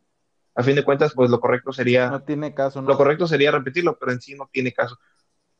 a 0.54 0.62
fin 0.62 0.74
de 0.76 0.84
cuentas, 0.84 1.12
pues 1.14 1.30
lo 1.30 1.40
correcto 1.40 1.72
sería, 1.72 2.08
No 2.08 2.22
tiene 2.22 2.54
caso, 2.54 2.80
¿no? 2.80 2.88
lo 2.88 2.96
correcto 2.96 3.26
sería 3.26 3.50
repetirlo, 3.50 3.98
pero 3.98 4.12
en 4.12 4.20
sí 4.20 4.34
no 4.34 4.48
tiene 4.50 4.72
caso. 4.72 4.98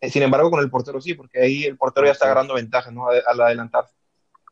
Eh, 0.00 0.10
Sin 0.10 0.22
embargo, 0.22 0.50
con 0.50 0.60
el 0.60 0.70
portero 0.70 1.00
sí, 1.00 1.14
porque 1.14 1.40
ahí 1.40 1.64
el 1.64 1.76
portero 1.76 2.06
ya 2.06 2.12
está 2.12 2.26
Ok. 2.26 2.30
agarrando 2.30 2.54
ventaja, 2.54 2.90
¿no? 2.90 3.08
Al 3.08 3.40
adelantarse. 3.40 3.94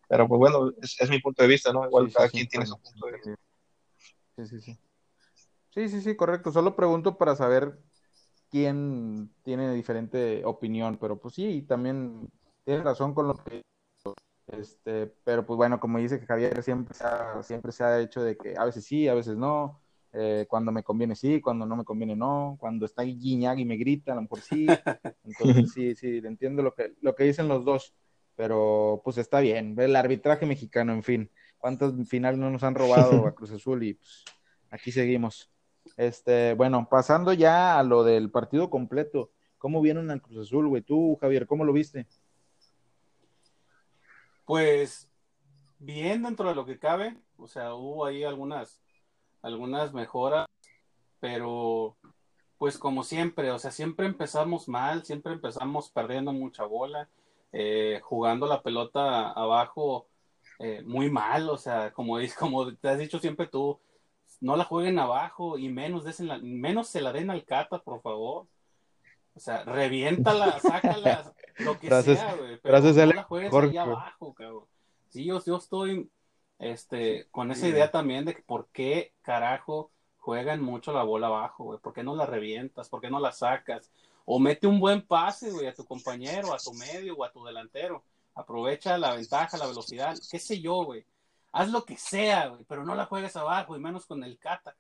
Pero 0.09 0.29
pues 0.29 0.39
bueno, 0.39 0.71
es, 0.81 1.01
es 1.01 1.11
mi 1.11 1.21
punto 1.21 1.43
de 1.43 1.49
vista, 1.49 1.73
¿no? 1.73 1.85
Igual 1.87 2.09
Sí, 2.09 2.15
cada 2.15 2.29
sí, 2.29 2.33
quien 2.37 2.49
tiene 2.49 2.67
su 2.67 2.79
punto 2.81 3.07
de 3.07 3.13
vista. 3.13 3.35
Sí, 4.37 4.47
sí, 4.47 4.61
sí. 4.61 4.79
Sí, 5.71 5.89
sí, 5.89 6.01
sí, 6.01 6.17
correcto. 6.17 6.53
Solo 6.53 6.77
pregunto 6.77 7.19
para 7.19 7.35
saber 7.35 7.79
quién 8.51 9.35
tiene 9.43 9.75
diferente 9.75 10.45
opinión, 10.45 10.99
pero 10.99 11.19
pues 11.19 11.35
sí, 11.35 11.63
también 11.63 12.31
tiene 12.65 12.83
razón 12.83 13.15
con 13.15 13.29
lo 13.29 13.35
que 13.35 13.63
este, 14.47 15.07
pero 15.25 15.45
pues 15.47 15.57
bueno, 15.57 15.81
como 15.81 15.99
dice 15.99 16.21
que 16.21 16.27
Javier 16.27 16.63
siempre 16.63 16.95
se 16.95 17.05
ha, 17.05 17.43
siempre 17.43 17.73
se 17.73 17.83
ha 17.83 18.01
hecho 18.01 18.23
de 18.23 18.37
que 18.37 18.57
a 18.57 18.65
veces 18.65 18.85
sí, 18.85 19.09
a 19.09 19.15
veces 19.15 19.37
no, 19.37 19.84
eh, 20.17 20.47
cuando 20.49 20.71
me 20.71 20.85
conviene 20.85 21.17
sí, 21.17 21.41
cuando 21.41 21.67
no 21.67 21.75
me 21.75 21.85
conviene 21.85 22.15
no, 22.15 22.57
cuando 22.61 22.87
está 22.87 23.03
Guiñac 23.03 23.59
y 23.59 23.65
me 23.65 23.77
grita, 23.77 24.13
a 24.13 24.15
lo 24.15 24.23
mejor 24.23 24.41
sí, 24.41 24.67
entonces 25.25 25.73
sí, 25.73 25.97
sí, 25.97 26.21
entiendo 26.25 26.63
lo 26.63 26.73
que, 26.73 26.95
lo 27.01 27.17
que 27.17 27.25
dicen 27.25 27.49
los 27.49 27.65
dos, 27.65 27.95
pero 28.37 29.01
pues 29.03 29.19
está 29.19 29.41
bien, 29.41 29.75
el 29.79 29.97
arbitraje 29.97 30.47
mexicano, 30.47 30.93
en 30.93 31.03
fin, 31.03 31.31
cuántas 31.59 31.93
finales 32.09 32.39
no 32.39 32.49
nos 32.51 32.63
han 32.63 32.77
robado 32.77 33.27
a 33.27 33.35
Cruz 33.35 33.51
Azul 33.51 33.83
y 33.83 33.95
pues 33.95 34.25
aquí 34.71 34.93
seguimos. 34.93 35.51
Este, 35.97 36.55
bueno, 36.55 36.89
pasando 36.89 37.33
ya 37.33 37.79
a 37.79 37.83
lo 37.83 38.05
del 38.05 38.31
partido 38.31 38.71
completo, 38.71 39.33
¿cómo 39.59 39.81
vieron 39.81 40.11
al 40.11 40.23
Cruz 40.23 40.47
Azul, 40.47 40.69
güey? 40.69 40.83
Tú, 40.83 41.17
Javier, 41.21 41.47
¿cómo 41.47 41.65
lo 41.65 41.73
viste? 41.73 42.07
Pues 44.45 45.11
bien 45.79 46.23
dentro 46.23 46.49
de 46.49 46.55
lo 46.55 46.65
que 46.67 46.79
cabe, 46.79 47.17
o 47.37 47.49
sea, 47.49 47.75
hubo 47.75 48.05
ahí 48.05 48.25
algunas, 48.25 48.84
algunas 49.45 49.93
mejoras, 49.93 50.47
pero 51.21 51.97
pues 52.59 52.79
como 52.79 53.03
siempre, 53.03 53.51
o 53.51 53.59
sea, 53.59 53.71
siempre 53.71 54.07
empezamos 54.07 54.69
mal, 54.69 55.05
siempre 55.05 55.33
empezamos 55.35 55.91
perdiendo 55.91 56.33
mucha 56.33 56.65
bola, 56.65 57.09
eh, 57.53 58.01
jugando 58.03 58.47
la 58.47 58.63
pelota 58.63 59.31
abajo 59.31 60.07
eh, 60.59 60.83
muy 60.85 61.11
mal, 61.11 61.49
o 61.51 61.59
sea, 61.59 61.93
como, 61.93 62.19
como 62.39 62.75
te 62.75 62.89
has 62.89 62.99
dicho 62.99 63.19
siempre 63.19 63.47
tú, 63.47 63.79
no 64.41 64.57
la 64.57 64.65
jueguen 64.65 64.99
abajo 64.99 65.59
y 65.59 65.69
menos, 65.69 66.05
désenla- 66.05 66.41
menos 66.43 66.89
se 66.89 67.01
la 67.01 67.13
den 67.13 67.31
al 67.31 67.45
Cata, 67.45 67.79
por 67.79 68.01
favor. 68.01 68.47
O 69.37 69.41
sea, 69.41 69.65
reviéntala, 69.65 70.61
sácala, 70.61 71.33
lo 71.59 71.79
que 71.79 71.89
sea, 72.03 72.35
güey. 72.37 72.59
Pero 72.63 72.81
no 72.81 73.13
la 73.13 73.23
juegues 73.25 73.53
ahí 73.55 73.77
abajo, 73.77 74.35
cabrón. 74.35 74.65
Sí, 75.09 75.25
yo, 75.25 75.43
yo 75.45 75.57
estoy 75.57 76.09
este, 76.59 77.27
con 77.31 77.51
esa 77.51 77.69
idea 77.69 77.91
también 77.91 78.25
de 78.25 78.35
que 78.35 78.43
por 78.43 78.69
qué 78.69 79.13
carajo 79.23 79.91
juegan 80.19 80.63
mucho 80.63 80.93
la 80.93 81.03
bola 81.03 81.27
abajo, 81.27 81.65
güey. 81.65 81.79
¿Por 81.81 81.93
qué 81.93 82.03
no 82.03 82.15
la 82.17 82.27
revientas? 82.27 82.89
¿Por 82.89 83.01
qué 83.01 83.11
no 83.11 83.21
la 83.21 83.33
sacas? 83.33 83.91
O 84.25 84.39
mete 84.39 84.67
un 84.67 84.81
buen 84.81 85.03
pase, 85.03 85.51
güey, 85.51 85.67
a 85.67 85.75
tu 85.75 85.85
compañero, 85.85 86.55
a 86.55 86.59
tu 86.59 86.73
medio 86.73 87.15
o 87.17 87.25
a 87.25 87.31
tu 87.33 87.45
delantero. 87.45 88.03
Aprovecha 88.35 88.97
la 88.99 89.15
ventaja, 89.15 89.59
la 89.59 89.67
velocidad, 89.67 90.17
qué 90.31 90.39
sé 90.39 90.61
yo, 90.61 90.85
güey. 90.85 91.05
Haz 91.53 91.71
lo 91.71 91.85
que 91.85 91.97
sea, 91.97 92.49
güey, 92.49 92.65
pero 92.67 92.85
no 92.85 92.95
la 92.95 93.05
juegues 93.07 93.37
abajo 93.37 93.77
y 93.77 93.81
menos 93.81 94.07
con 94.07 94.25
el 94.25 94.39
cata. 94.39 94.75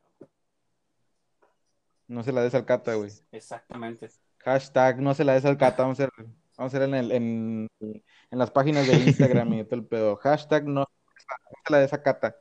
No 2.09 2.23
se 2.23 2.33
la 2.33 2.43
des 2.43 2.55
al 2.55 2.65
Cata, 2.67 2.95
güey. 2.95 3.11
Exactamente. 3.33 4.11
Hashtag 4.39 5.01
no 5.01 5.15
se 5.15 5.25
la 5.25 5.35
des 5.35 5.45
al 5.45 5.57
Cata, 5.57 5.83
vamos 5.85 6.01
a 6.01 6.05
hacer, 6.05 6.11
vamos 6.19 6.35
a 6.59 6.65
hacer 6.65 6.83
en, 6.83 6.95
el- 6.95 7.13
en, 7.13 7.69
en 7.81 8.39
las 8.39 8.51
páginas 8.51 8.87
de 8.87 8.95
Instagram 8.95 9.53
y 9.55 9.65
todo 9.65 9.77
el 9.77 9.87
pedo. 9.87 10.17
Hashtag 10.17 10.65
no, 10.67 10.87
la 11.71 11.79
des 11.79 11.93
a 11.93 12.03
Cata. 12.03 12.37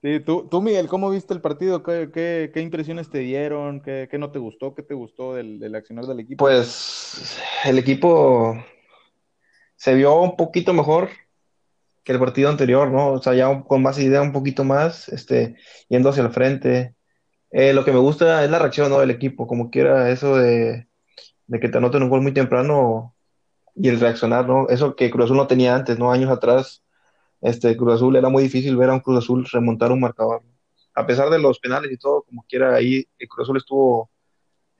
Sí, 0.00 0.20
tú, 0.20 0.46
tú, 0.48 0.62
Miguel, 0.62 0.86
¿cómo 0.86 1.10
viste 1.10 1.34
el 1.34 1.40
partido? 1.40 1.82
¿Qué, 1.82 2.10
qué, 2.54 2.60
impresiones 2.60 3.10
te 3.10 3.18
dieron? 3.18 3.80
¿Qué, 3.82 4.06
qué 4.08 4.16
no 4.16 4.30
te 4.30 4.38
gustó? 4.38 4.72
¿Qué 4.72 4.84
te 4.84 4.94
gustó 4.94 5.34
del, 5.34 5.58
del 5.58 5.74
accionar 5.74 6.04
del 6.06 6.20
equipo? 6.20 6.44
Pues 6.44 7.36
el 7.64 7.78
equipo 7.78 8.56
se 9.74 9.94
vio 9.94 10.20
un 10.20 10.36
poquito 10.36 10.72
mejor 10.72 11.08
que 12.04 12.12
el 12.12 12.20
partido 12.20 12.48
anterior, 12.48 12.90
¿no? 12.90 13.12
O 13.12 13.22
sea, 13.22 13.34
ya 13.34 13.64
con 13.64 13.82
más 13.82 13.98
idea, 13.98 14.22
un 14.22 14.32
poquito 14.32 14.62
más, 14.62 15.08
este, 15.08 15.56
yendo 15.88 16.10
hacia 16.10 16.22
el 16.22 16.30
frente. 16.30 16.94
Eh, 17.50 17.72
lo 17.72 17.84
que 17.84 17.92
me 17.92 17.98
gusta 17.98 18.44
es 18.44 18.50
la 18.50 18.60
reacción, 18.60 18.90
¿no? 18.90 19.00
del 19.00 19.10
equipo, 19.10 19.48
como 19.48 19.68
quiera 19.68 20.10
eso 20.10 20.36
de, 20.36 20.86
de 21.48 21.60
que 21.60 21.68
te 21.68 21.78
anoten 21.78 22.04
un 22.04 22.08
gol 22.08 22.22
muy 22.22 22.32
temprano 22.32 23.16
y 23.80 23.88
el 23.88 24.00
reaccionar, 24.00 24.46
¿no? 24.48 24.68
Eso 24.68 24.96
que 24.96 25.10
Cruz 25.10 25.26
Azul 25.26 25.36
no 25.36 25.46
tenía 25.46 25.74
antes, 25.74 25.98
¿no? 25.98 26.12
Años 26.12 26.30
atrás, 26.30 26.82
este, 27.40 27.76
Cruz 27.76 27.94
Azul 27.94 28.16
era 28.16 28.28
muy 28.28 28.42
difícil 28.42 28.76
ver 28.76 28.90
a 28.90 28.94
un 28.94 29.00
Cruz 29.00 29.18
Azul 29.18 29.46
remontar 29.52 29.92
un 29.92 30.00
marcador. 30.00 30.42
A 30.94 31.06
pesar 31.06 31.30
de 31.30 31.38
los 31.38 31.60
penales 31.60 31.92
y 31.92 31.96
todo, 31.98 32.22
como 32.22 32.44
quiera, 32.48 32.74
ahí 32.74 33.06
el 33.18 33.28
Cruz 33.28 33.46
Azul 33.46 33.58
estuvo 33.58 34.10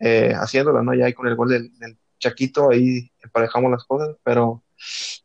eh, 0.00 0.32
haciéndola, 0.34 0.82
¿no? 0.82 0.94
Ya 0.94 1.06
ahí 1.06 1.14
con 1.14 1.28
el 1.28 1.36
gol 1.36 1.48
del, 1.50 1.78
del 1.78 1.98
Chaquito, 2.18 2.70
ahí 2.70 3.10
emparejamos 3.22 3.70
las 3.70 3.84
cosas, 3.84 4.16
pero 4.24 4.64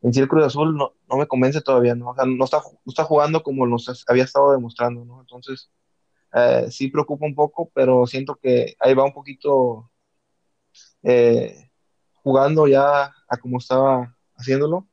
en 0.02 0.14
sí 0.14 0.20
el 0.20 0.28
Cruz 0.28 0.44
Azul 0.44 0.76
no, 0.76 0.94
no 1.08 1.16
me 1.16 1.26
convence 1.26 1.60
todavía, 1.60 1.94
¿no? 1.94 2.10
O 2.10 2.14
sea, 2.14 2.24
no 2.24 2.44
está, 2.44 2.58
no 2.58 2.90
está 2.90 3.04
jugando 3.04 3.42
como 3.42 3.66
nos 3.66 4.04
había 4.08 4.24
estado 4.24 4.52
demostrando, 4.52 5.04
¿no? 5.04 5.20
Entonces, 5.20 5.70
eh, 6.34 6.66
sí 6.70 6.88
preocupa 6.88 7.26
un 7.26 7.34
poco, 7.34 7.70
pero 7.74 8.06
siento 8.06 8.36
que 8.36 8.76
ahí 8.80 8.94
va 8.94 9.04
un 9.04 9.12
poquito 9.12 9.90
eh, 11.02 11.70
jugando 12.24 12.68
ya 12.68 13.06
a 13.28 13.38
como 13.40 13.58
estaba 13.60 14.16
haciéndolo, 14.36 14.88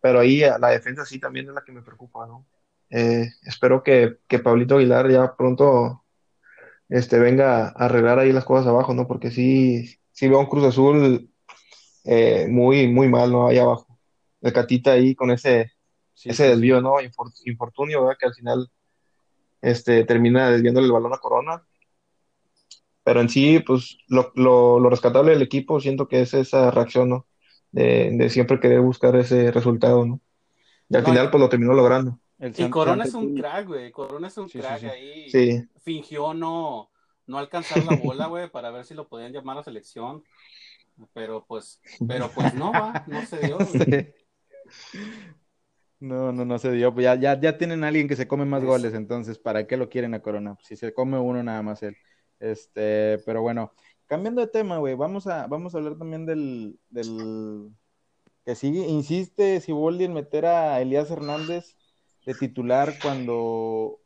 pero 0.00 0.20
ahí 0.20 0.44
a 0.44 0.58
la 0.58 0.70
defensa 0.70 1.04
sí 1.06 1.20
también 1.20 1.48
es 1.48 1.54
la 1.54 1.64
que 1.64 1.72
me 1.72 1.82
preocupa, 1.82 2.26
¿no? 2.26 2.46
Eh, 2.90 3.28
espero 3.44 3.82
que, 3.82 4.18
que 4.28 4.38
Pablito 4.40 4.76
Aguilar 4.76 5.10
ya 5.10 5.36
pronto 5.36 6.04
este, 6.88 7.18
venga 7.18 7.68
a 7.68 7.70
arreglar 7.70 8.18
ahí 8.18 8.32
las 8.32 8.44
cosas 8.44 8.66
abajo, 8.66 8.94
¿no? 8.94 9.06
Porque 9.06 9.30
sí, 9.30 9.86
sí 10.12 10.28
veo 10.28 10.40
un 10.40 10.46
Cruz 10.46 10.64
Azul 10.64 11.30
eh, 12.04 12.46
muy, 12.50 12.88
muy 12.88 13.08
mal, 13.08 13.32
¿no? 13.32 13.48
Ahí 13.48 13.58
abajo. 13.58 13.98
El 14.40 14.52
Catita 14.52 14.92
ahí 14.92 15.14
con 15.14 15.30
ese, 15.30 15.72
Sí, 16.14 16.30
ese 16.30 16.48
desvío, 16.50 16.80
¿no? 16.82 17.00
Infor- 17.00 17.32
infortunio, 17.46 18.02
¿verdad? 18.04 18.18
Que 18.20 18.26
al 18.26 18.34
final 18.34 18.70
este, 19.62 20.04
termina 20.04 20.50
desviándole 20.50 20.86
el 20.86 20.92
balón 20.92 21.14
a 21.14 21.18
Corona. 21.18 21.62
Pero 23.04 23.20
en 23.20 23.28
sí, 23.28 23.60
pues 23.60 23.98
lo, 24.08 24.32
lo, 24.36 24.78
lo 24.80 24.90
rescatable 24.90 25.32
del 25.32 25.42
equipo 25.42 25.80
siento 25.80 26.08
que 26.08 26.20
es 26.22 26.34
esa 26.34 26.70
reacción, 26.70 27.08
¿no? 27.10 27.26
De, 27.72 28.10
de 28.12 28.30
siempre 28.30 28.60
querer 28.60 28.80
buscar 28.80 29.16
ese 29.16 29.50
resultado, 29.52 30.04
¿no? 30.06 30.20
Y 30.88 30.96
al 30.96 31.04
No, 31.04 31.06
final, 31.06 31.30
pues 31.30 31.40
lo 31.42 31.48
terminó 31.50 31.74
logrando. 31.74 32.20
El 32.38 32.54
Y 32.56 32.68
Corona 32.70 33.04
es 33.04 33.14
un 33.14 33.30
crack, 33.30 33.66
güey. 33.66 33.92
Corona 33.92 34.28
es 34.28 34.38
un 34.38 34.48
Sí, 34.48 34.62
sí, 34.62 34.66
crack 34.66 34.78
sí. 34.78 34.88
ahí. 34.88 35.40
Sí, 35.42 35.68
Fingió 35.82 36.34
no, 36.34 36.90
no 37.26 37.38
alcanzar 37.38 37.82
la 37.84 37.94
bola, 37.94 38.26
güey, 38.26 38.50
para 38.50 38.70
ver 38.70 38.84
si 38.84 38.94
lo 38.94 39.08
podían 39.08 39.32
llamar 39.32 39.58
a 39.58 39.62
selección. 39.64 40.24
Pero 41.14 41.44
pues, 41.46 41.80
pero 42.06 42.32
pues 42.34 42.54
no 42.54 42.74
va, 42.74 43.02
no 43.06 43.24
se 43.24 43.40
dio. 43.42 43.58
No, 46.00 46.32
no, 46.32 46.44
no 46.46 46.58
se 46.58 46.72
dio. 46.72 46.94
Pues 46.94 47.04
ya, 47.04 47.14
ya, 47.16 47.38
ya 47.40 47.58
tienen 47.58 47.84
a 47.84 47.88
alguien 47.88 48.08
que 48.08 48.16
se 48.16 48.26
come 48.26 48.44
más 48.46 48.64
Es- 48.64 48.64
goles, 48.64 48.94
entonces, 48.94 49.38
¿para 49.38 49.66
qué 49.66 49.76
lo 49.76 49.88
quieren 49.90 50.14
a 50.14 50.22
Corona? 50.22 50.56
Si 50.62 50.76
se 50.76 50.94
come 50.94 51.18
uno 51.18 51.42
nada 51.42 51.62
más 51.62 51.82
él. 51.82 51.96
Este, 52.40 53.18
pero 53.26 53.42
bueno, 53.42 53.72
cambiando 54.06 54.40
de 54.40 54.48
tema, 54.48 54.78
güey, 54.78 54.94
vamos 54.94 55.26
a, 55.26 55.46
vamos 55.46 55.74
a 55.74 55.78
hablar 55.78 55.96
también 55.96 56.26
del, 56.26 56.80
del 56.88 57.70
que 58.44 58.54
sigue, 58.54 58.88
insiste 58.88 59.60
Siboldi 59.60 60.04
en 60.04 60.14
meter 60.14 60.46
a 60.46 60.80
Elías 60.80 61.10
Hernández 61.10 61.76
de 62.24 62.34
titular 62.34 62.94
cuando 63.02 64.00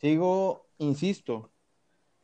sigo, 0.00 0.66
insisto, 0.78 1.52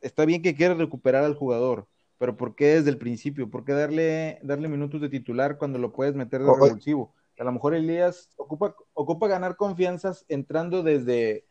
está 0.01 0.25
bien 0.25 0.41
que 0.41 0.55
quiere 0.55 0.73
recuperar 0.73 1.23
al 1.23 1.35
jugador, 1.35 1.87
pero 2.17 2.35
¿por 2.35 2.55
qué 2.55 2.75
desde 2.75 2.89
el 2.89 2.97
principio? 2.97 3.49
¿Por 3.49 3.63
qué 3.63 3.73
darle, 3.73 4.39
darle 4.41 4.67
minutos 4.67 4.99
de 4.99 5.09
titular 5.09 5.57
cuando 5.57 5.77
lo 5.77 5.93
puedes 5.93 6.15
meter 6.15 6.41
de 6.41 6.51
revulsivo? 6.51 7.13
A 7.37 7.43
lo 7.43 7.51
mejor 7.51 7.75
Elías 7.75 8.31
ocupa, 8.37 8.75
ocupa 8.93 9.27
ganar 9.27 9.55
confianzas 9.55 10.25
entrando 10.27 10.81
desde 10.81 11.45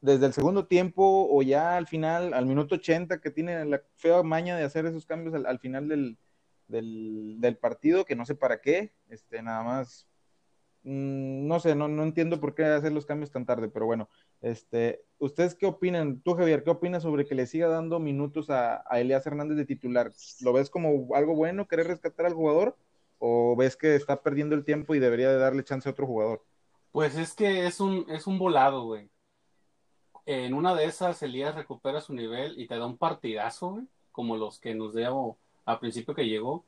desde 0.00 0.26
el 0.26 0.32
segundo 0.32 0.66
tiempo 0.66 1.28
o 1.30 1.42
ya 1.42 1.76
al 1.76 1.86
final, 1.86 2.34
al 2.34 2.46
minuto 2.46 2.76
80, 2.76 3.20
que 3.20 3.30
tiene 3.30 3.64
la 3.64 3.82
fea 3.96 4.22
maña 4.22 4.56
de 4.56 4.64
hacer 4.64 4.86
esos 4.86 5.06
cambios 5.06 5.34
al, 5.44 5.58
final 5.58 5.88
del, 5.88 6.18
del, 6.68 7.56
partido, 7.58 8.04
que 8.04 8.16
no 8.16 8.26
sé 8.26 8.34
para 8.34 8.60
qué, 8.60 8.92
este, 9.08 9.42
nada 9.42 9.62
más, 9.62 10.06
mm, 10.82 11.46
no 11.46 11.60
sé, 11.60 11.74
no, 11.74 11.88
no 11.88 12.02
entiendo 12.02 12.40
por 12.40 12.54
qué 12.54 12.64
hacer 12.64 12.92
los 12.92 13.06
cambios 13.06 13.30
tan 13.30 13.46
tarde, 13.46 13.68
pero 13.68 13.86
bueno, 13.86 14.08
este, 14.42 15.04
¿ustedes 15.18 15.54
qué 15.54 15.66
opinan? 15.66 16.20
Tú, 16.20 16.34
Javier, 16.34 16.62
¿qué 16.62 16.70
opinas 16.70 17.02
sobre 17.02 17.26
que 17.26 17.34
le 17.34 17.46
siga 17.46 17.68
dando 17.68 17.98
minutos 17.98 18.50
a, 18.50 18.84
a 18.86 19.00
Elías 19.00 19.26
Hernández 19.26 19.56
de 19.56 19.66
titular? 19.66 20.12
¿Lo 20.42 20.52
ves 20.52 20.70
como 20.70 21.14
algo 21.14 21.34
bueno, 21.34 21.66
querer 21.66 21.86
rescatar 21.88 22.26
al 22.26 22.34
jugador? 22.34 22.76
¿O 23.18 23.56
ves 23.56 23.76
que 23.76 23.94
está 23.94 24.22
perdiendo 24.22 24.54
el 24.54 24.64
tiempo 24.64 24.94
y 24.94 24.98
debería 24.98 25.30
de 25.30 25.38
darle 25.38 25.64
chance 25.64 25.88
a 25.88 25.92
otro 25.92 26.06
jugador? 26.06 26.44
Pues 26.92 27.16
es 27.16 27.34
que 27.34 27.66
es 27.66 27.80
un, 27.80 28.04
es 28.10 28.26
un 28.26 28.38
volado, 28.38 28.84
güey. 28.84 29.10
En 30.26 30.54
una 30.54 30.74
de 30.74 30.86
esas, 30.86 31.22
Elías 31.22 31.54
recupera 31.54 32.00
su 32.00 32.12
nivel 32.12 32.60
y 32.60 32.66
te 32.66 32.78
da 32.78 32.86
un 32.86 32.98
partidazo, 32.98 33.70
güey, 33.70 33.86
como 34.12 34.36
los 34.36 34.58
que 34.58 34.74
nos 34.74 34.94
dio 34.94 35.36
al 35.64 35.78
principio 35.78 36.14
que 36.14 36.26
llegó. 36.28 36.64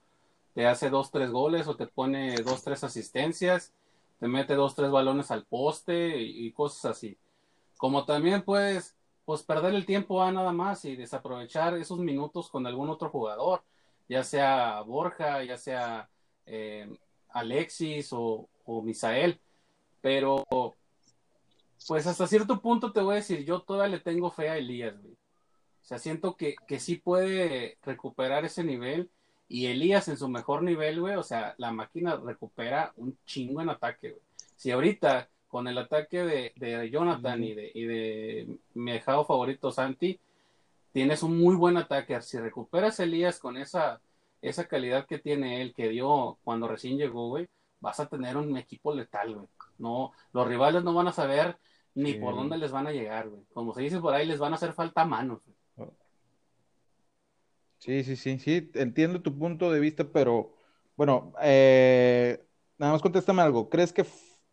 Te 0.55 0.66
hace 0.66 0.90
dos, 0.90 1.11
tres 1.11 1.31
goles 1.31 1.66
o 1.68 1.77
te 1.77 1.87
pone 1.87 2.37
dos, 2.37 2.62
tres 2.64 2.85
asistencias, 2.85 3.75
te 4.21 4.29
mete 4.29 4.55
dos, 4.55 4.75
tres 4.75 4.90
balones 4.90 5.31
al 5.31 5.44
poste 5.44 6.18
y, 6.18 6.53
cosas 6.53 6.92
así. 6.97 7.18
Como 7.77 8.05
también 8.05 8.42
puedes, 8.42 8.97
pues 9.25 9.42
perder 9.42 9.75
el 9.75 9.87
tiempo 9.87 10.23
a 10.23 10.33
nada 10.33 10.53
más 10.53 10.85
y 10.85 10.97
desaprovechar 10.97 11.77
esos 11.77 11.99
minutos 11.99 12.49
con 12.51 12.66
algún 12.66 12.88
otro 12.90 13.11
jugador, 13.11 13.62
ya 14.09 14.25
sea 14.25 14.81
Borja, 14.83 15.44
ya 15.44 15.59
sea 15.59 16.09
eh, 16.47 16.88
Alexis 17.31 18.12
o, 18.12 18.49
o 18.64 18.83
Misael 18.83 19.40
pero, 20.01 20.44
pues 21.87 22.07
hasta 22.07 22.27
cierto 22.27 22.61
punto 22.61 22.93
te 22.93 23.01
voy 23.01 23.12
a 23.14 23.17
decir, 23.17 23.45
yo 23.45 23.61
todavía 23.61 23.97
le 23.97 24.03
tengo 24.03 24.31
fe 24.31 24.49
a 24.49 24.57
Elías, 24.57 25.01
güey. 25.01 25.14
O 25.14 25.85
sea, 25.88 25.99
siento 25.99 26.37
que, 26.37 26.55
que 26.67 26.81
sí 26.81 26.97
puede 26.97 27.79
recuperar 27.83 28.45
ese 28.45 28.64
nivel. 28.64 29.11
Y 29.49 29.67
Elías 29.67 30.09
en 30.09 30.19
su 30.19 30.29
mejor 30.29 30.62
nivel, 30.62 31.01
güey, 31.01 31.17
o 31.17 31.23
sea, 31.23 31.55
la 31.57 31.73
máquina 31.73 32.17
recupera 32.17 32.93
un 32.97 33.17
chingo 33.25 33.62
en 33.62 33.71
ataque, 33.71 34.11
güey. 34.11 34.23
Si 34.57 34.71
ahorita 34.71 35.31
con 35.49 35.67
el 35.67 35.79
ataque 35.79 36.23
de, 36.25 36.53
de 36.57 36.91
Jonathan 36.91 37.43
y 37.43 37.55
de, 37.55 37.71
y 37.75 37.85
de 37.85 38.59
mi 38.75 38.93
dejado 38.93 39.25
favorito 39.25 39.73
Santi, 39.73 40.21
tienes 40.93 41.23
un 41.23 41.38
muy 41.38 41.57
buen 41.57 41.77
ataque. 41.77 42.21
Si 42.21 42.38
recuperas 42.38 43.01
Elías 43.01 43.38
con 43.38 43.57
esa, 43.57 44.01
esa 44.43 44.69
calidad 44.69 45.07
que 45.07 45.19
tiene 45.19 45.62
él, 45.62 45.75
que 45.75 45.88
dio 45.88 46.38
cuando 46.45 46.69
recién 46.69 46.99
llegó, 46.99 47.29
güey, 47.29 47.49
vas 47.81 48.01
a 48.01 48.09
tener 48.09 48.37
un 48.37 48.57
equipo 48.57 48.95
letal, 48.95 49.35
güey. 49.35 49.47
No, 49.79 50.12
los 50.33 50.47
rivales 50.47 50.85
no 50.85 50.93
van 50.93 51.09
a 51.09 51.12
saber 51.12 51.57
ni 51.98 52.14
por 52.14 52.37
dónde 52.37 52.56
les 52.56 52.70
van 52.70 52.87
a 52.87 52.92
llegar, 52.92 53.28
güey. 53.28 53.42
Como 53.52 53.74
se 53.74 53.82
dice 53.82 54.00
por 54.00 54.14
ahí, 54.14 54.24
les 54.24 54.38
van 54.38 54.52
a 54.52 54.56
hacer 54.56 54.72
falta 54.72 55.04
manos. 55.04 55.40
Sí, 57.78 58.04
sí, 58.04 58.16
sí, 58.16 58.38
sí, 58.38 58.70
entiendo 58.74 59.22
tu 59.22 59.37
punto 59.37 59.70
de 59.70 59.80
vista, 59.80 60.04
pero 60.04 60.52
bueno, 60.96 61.32
eh, 61.40 62.44
nada 62.76 62.92
más 62.92 63.02
contéstame 63.02 63.42
algo. 63.42 63.68
¿Crees 63.68 63.92
que 63.92 64.04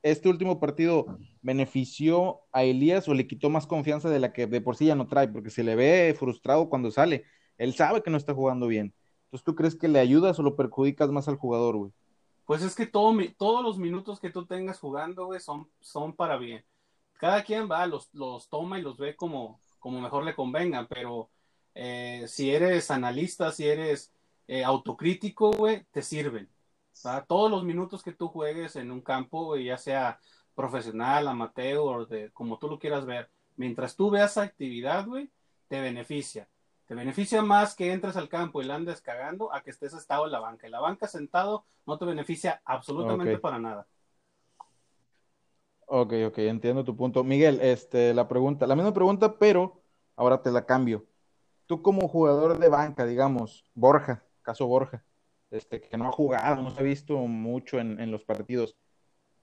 este 0.03 0.29
último 0.29 0.59
partido 0.59 1.17
benefició 1.41 2.41
a 2.51 2.63
Elías 2.63 3.07
o 3.07 3.13
le 3.13 3.27
quitó 3.27 3.49
más 3.49 3.65
confianza 3.65 4.09
de 4.09 4.19
la 4.19 4.31
que 4.31 4.45
de 4.47 4.61
por 4.61 4.75
sí 4.75 4.87
ya 4.87 4.95
no 4.95 5.07
trae? 5.07 5.27
Porque 5.27 5.49
se 5.49 5.63
le 5.63 5.75
ve 5.75 6.15
frustrado 6.17 6.69
cuando 6.69 6.91
sale. 6.91 7.25
Él 7.57 7.73
sabe 7.73 8.03
que 8.03 8.11
no 8.11 8.17
está 8.17 8.33
jugando 8.33 8.67
bien. 8.67 8.93
Entonces, 9.25 9.43
¿tú 9.43 9.55
crees 9.55 9.75
que 9.75 9.87
le 9.87 9.99
ayudas 9.99 10.37
o 10.39 10.43
lo 10.43 10.55
perjudicas 10.55 11.09
más 11.09 11.27
al 11.27 11.37
jugador, 11.37 11.77
güey? 11.77 11.91
Pues 12.45 12.61
es 12.61 12.75
que 12.75 12.85
todo, 12.85 13.15
todos 13.37 13.63
los 13.63 13.79
minutos 13.79 14.19
que 14.19 14.29
tú 14.29 14.45
tengas 14.45 14.79
jugando, 14.79 15.25
güey, 15.25 15.39
son, 15.39 15.67
son 15.79 16.15
para 16.15 16.37
bien. 16.37 16.63
Cada 17.17 17.43
quien 17.43 17.69
va, 17.69 17.85
los, 17.87 18.13
los 18.13 18.49
toma 18.49 18.79
y 18.79 18.81
los 18.81 18.97
ve 18.97 19.15
como, 19.15 19.59
como 19.79 20.01
mejor 20.01 20.23
le 20.23 20.35
convenga, 20.35 20.87
pero 20.87 21.29
eh, 21.73 22.25
si 22.27 22.51
eres 22.51 22.91
analista, 22.91 23.51
si 23.51 23.67
eres 23.67 24.13
eh, 24.47 24.63
autocrítico, 24.63 25.51
güey, 25.51 25.85
te 25.91 26.01
sirven. 26.01 26.49
Todos 27.27 27.51
los 27.51 27.63
minutos 27.63 28.01
que 28.01 28.13
tú 28.13 28.29
juegues 28.29 28.75
en 28.77 28.91
un 28.91 29.01
campo, 29.01 29.57
ya 29.57 29.77
sea 29.77 30.19
profesional, 30.55 31.27
amateur, 31.27 32.07
de, 32.07 32.31
como 32.31 32.57
tú 32.57 32.69
lo 32.69 32.79
quieras 32.79 33.05
ver, 33.05 33.29
mientras 33.57 33.95
tú 33.95 34.09
veas 34.09 34.37
actividad, 34.37 35.05
güey, 35.05 35.29
te 35.67 35.81
beneficia. 35.81 36.47
Te 36.85 36.95
beneficia 36.95 37.41
más 37.41 37.75
que 37.75 37.91
entres 37.91 38.15
al 38.15 38.29
campo 38.29 38.61
y 38.61 38.65
la 38.65 38.75
andes 38.75 39.01
cagando 39.01 39.53
a 39.53 39.61
que 39.61 39.71
estés 39.71 39.93
estado 39.93 40.25
en 40.25 40.31
la 40.31 40.39
banca. 40.39 40.67
En 40.67 40.71
la 40.71 40.79
banca 40.79 41.07
sentado 41.07 41.65
no 41.85 41.97
te 41.97 42.05
beneficia 42.05 42.61
absolutamente 42.63 43.39
para 43.39 43.59
nada. 43.59 43.87
Ok, 45.85 46.13
ok, 46.27 46.37
entiendo 46.39 46.83
tu 46.83 46.95
punto. 46.95 47.23
Miguel, 47.23 47.59
este, 47.61 48.13
la 48.13 48.27
pregunta, 48.27 48.67
la 48.67 48.75
misma 48.75 48.93
pregunta, 48.93 49.37
pero 49.37 49.81
ahora 50.15 50.41
te 50.41 50.51
la 50.51 50.65
cambio. 50.65 51.05
Tú 51.67 51.81
como 51.81 52.07
jugador 52.07 52.59
de 52.59 52.69
banca, 52.69 53.05
digamos, 53.05 53.63
Borja, 53.73 54.23
caso 54.41 54.67
Borja, 54.67 55.03
este, 55.51 55.81
que 55.81 55.97
no 55.97 56.07
ha 56.07 56.11
jugado, 56.11 56.61
no 56.61 56.71
se 56.71 56.79
ha 56.79 56.83
visto 56.83 57.17
mucho 57.17 57.79
en, 57.79 57.99
en 57.99 58.11
los 58.11 58.23
partidos. 58.23 58.75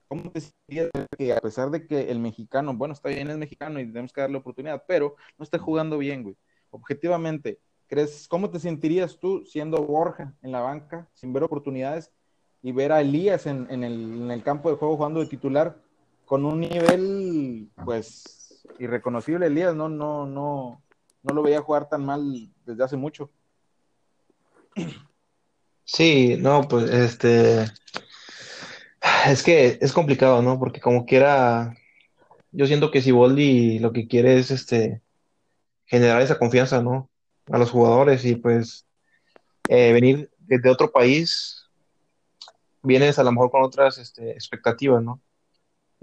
¿Cómo 0.07 0.31
te 0.31 0.41
sientes 0.41 0.91
que 1.17 1.33
a 1.33 1.41
pesar 1.41 1.71
de 1.71 1.87
que 1.87 2.11
el 2.11 2.19
mexicano, 2.19 2.73
bueno, 2.75 2.93
está 2.93 3.09
bien, 3.09 3.29
es 3.29 3.37
mexicano 3.37 3.79
y 3.79 3.87
tenemos 3.87 4.13
que 4.13 4.21
darle 4.21 4.37
oportunidad, 4.37 4.83
pero 4.87 5.15
no 5.37 5.43
está 5.43 5.57
jugando 5.57 5.97
bien, 5.97 6.23
güey? 6.23 6.37
objetivamente, 6.73 7.59
¿crees, 7.87 8.27
¿cómo 8.27 8.49
te 8.49 8.59
sentirías 8.59 9.19
tú 9.19 9.45
siendo 9.45 9.83
Borja 9.83 10.35
en 10.41 10.51
la 10.51 10.61
banca, 10.61 11.07
sin 11.13 11.31
ver 11.31 11.43
oportunidades, 11.43 12.11
y 12.61 12.71
ver 12.71 12.91
a 12.91 13.01
Elías 13.01 13.45
en, 13.45 13.83
el, 13.83 14.41
campo 14.43 14.69
de 14.69 14.77
juego 14.77 14.95
jugando 14.95 15.19
de 15.19 15.27
titular 15.27 15.82
con 16.33 16.45
un 16.45 16.61
nivel, 16.61 17.69
pues, 17.85 18.65
irreconocible? 18.79 19.45
Elías 19.45 19.75
no, 19.75 19.87
no, 19.87 20.25
no, 20.25 20.81
no 21.21 21.33
lo 21.35 21.43
veía 21.43 21.61
jugar 21.61 21.87
tan 21.87 22.03
mal 22.03 22.49
desde 22.65 22.83
hace 22.83 22.97
mucho. 22.97 23.29
Sí, 25.83 26.35
no, 26.39 26.67
pues, 26.67 26.89
este, 26.89 27.65
es 29.27 29.43
que 29.43 29.77
es 29.79 29.93
complicado, 29.93 30.41
¿no? 30.41 30.57
Porque 30.57 30.81
como 30.81 31.05
quiera, 31.05 31.77
yo 32.51 32.65
siento 32.65 32.89
que 32.89 33.03
si 33.03 33.11
Boldi 33.11 33.77
lo 33.77 33.93
que 33.93 34.07
quiere 34.07 34.39
es, 34.39 34.49
este, 34.49 35.03
generar 35.85 36.19
esa 36.23 36.39
confianza, 36.39 36.81
¿no? 36.81 37.11
A 37.51 37.59
los 37.59 37.69
jugadores 37.69 38.25
y 38.25 38.37
pues 38.37 38.87
eh, 39.69 39.93
venir 39.93 40.31
desde 40.39 40.71
otro 40.71 40.91
país, 40.91 41.69
vienes 42.81 43.19
a 43.19 43.23
lo 43.23 43.31
mejor 43.31 43.51
con 43.51 43.61
otras 43.61 43.99
este, 43.99 44.31
expectativas, 44.31 45.03
¿no? 45.03 45.21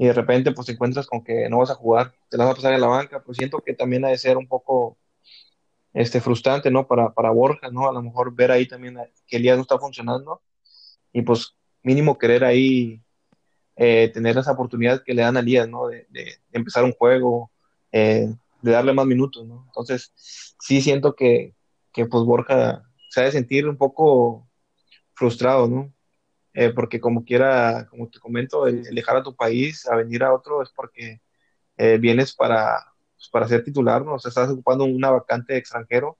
Y 0.00 0.06
de 0.06 0.14
repente 0.14 0.52
pues 0.52 0.66
te 0.66 0.72
encuentras 0.72 1.06
con 1.06 1.22
que 1.22 1.46
no 1.50 1.58
vas 1.58 1.68
a 1.68 1.74
jugar, 1.74 2.14
te 2.30 2.38
la 2.38 2.44
vas 2.44 2.54
a 2.54 2.56
pasar 2.56 2.72
en 2.72 2.80
la 2.80 2.86
banca, 2.86 3.22
pues 3.22 3.36
siento 3.36 3.58
que 3.58 3.74
también 3.74 4.02
ha 4.06 4.08
de 4.08 4.16
ser 4.16 4.38
un 4.38 4.48
poco 4.48 4.96
este, 5.92 6.22
frustrante, 6.22 6.70
¿no? 6.70 6.86
Para, 6.86 7.12
para 7.12 7.30
Borja, 7.30 7.68
¿no? 7.70 7.86
A 7.86 7.92
lo 7.92 8.00
mejor 8.00 8.34
ver 8.34 8.50
ahí 8.50 8.66
también 8.66 8.96
que 9.26 9.36
Elías 9.36 9.58
no 9.58 9.62
está 9.62 9.78
funcionando 9.78 10.40
y 11.12 11.20
pues 11.20 11.54
mínimo 11.82 12.16
querer 12.16 12.44
ahí 12.44 13.02
eh, 13.76 14.10
tener 14.14 14.38
esa 14.38 14.52
oportunidad 14.52 15.02
que 15.04 15.12
le 15.12 15.20
dan 15.20 15.36
a 15.36 15.40
Elías, 15.40 15.68
¿no? 15.68 15.88
De, 15.88 16.06
empezar 16.50 16.82
un 16.84 16.92
juego, 16.92 17.50
eh, 17.92 18.26
de 18.62 18.70
darle 18.72 18.94
más 18.94 19.04
minutos. 19.04 19.46
Entonces, 19.66 20.14
sí 20.16 20.80
siento 20.80 21.14
que, 21.14 21.54
que 21.92 22.06
pues 22.06 22.24
Borja 22.24 22.84
se 23.10 23.20
ha 23.20 23.24
de 23.24 23.32
sentir 23.32 23.68
un 23.68 23.76
poco 23.76 24.48
frustrado, 25.12 25.68
¿no? 25.68 25.92
Eh, 26.60 26.74
porque 26.74 27.00
como 27.00 27.24
quiera, 27.24 27.86
como 27.88 28.10
te 28.10 28.18
comento, 28.18 28.66
el, 28.66 28.82
dejar 28.82 29.16
a 29.16 29.22
tu 29.22 29.34
país 29.34 29.86
a 29.86 29.96
venir 29.96 30.22
a 30.22 30.34
otro 30.34 30.62
es 30.62 30.68
porque 30.68 31.22
eh, 31.78 31.96
vienes 31.96 32.34
para, 32.34 32.84
pues, 33.16 33.30
para 33.30 33.48
ser 33.48 33.64
titular, 33.64 34.04
¿no? 34.04 34.16
O 34.16 34.18
sea, 34.18 34.28
estás 34.28 34.50
ocupando 34.50 34.84
una 34.84 35.08
vacante 35.08 35.54
de 35.54 35.58
extranjero 35.58 36.18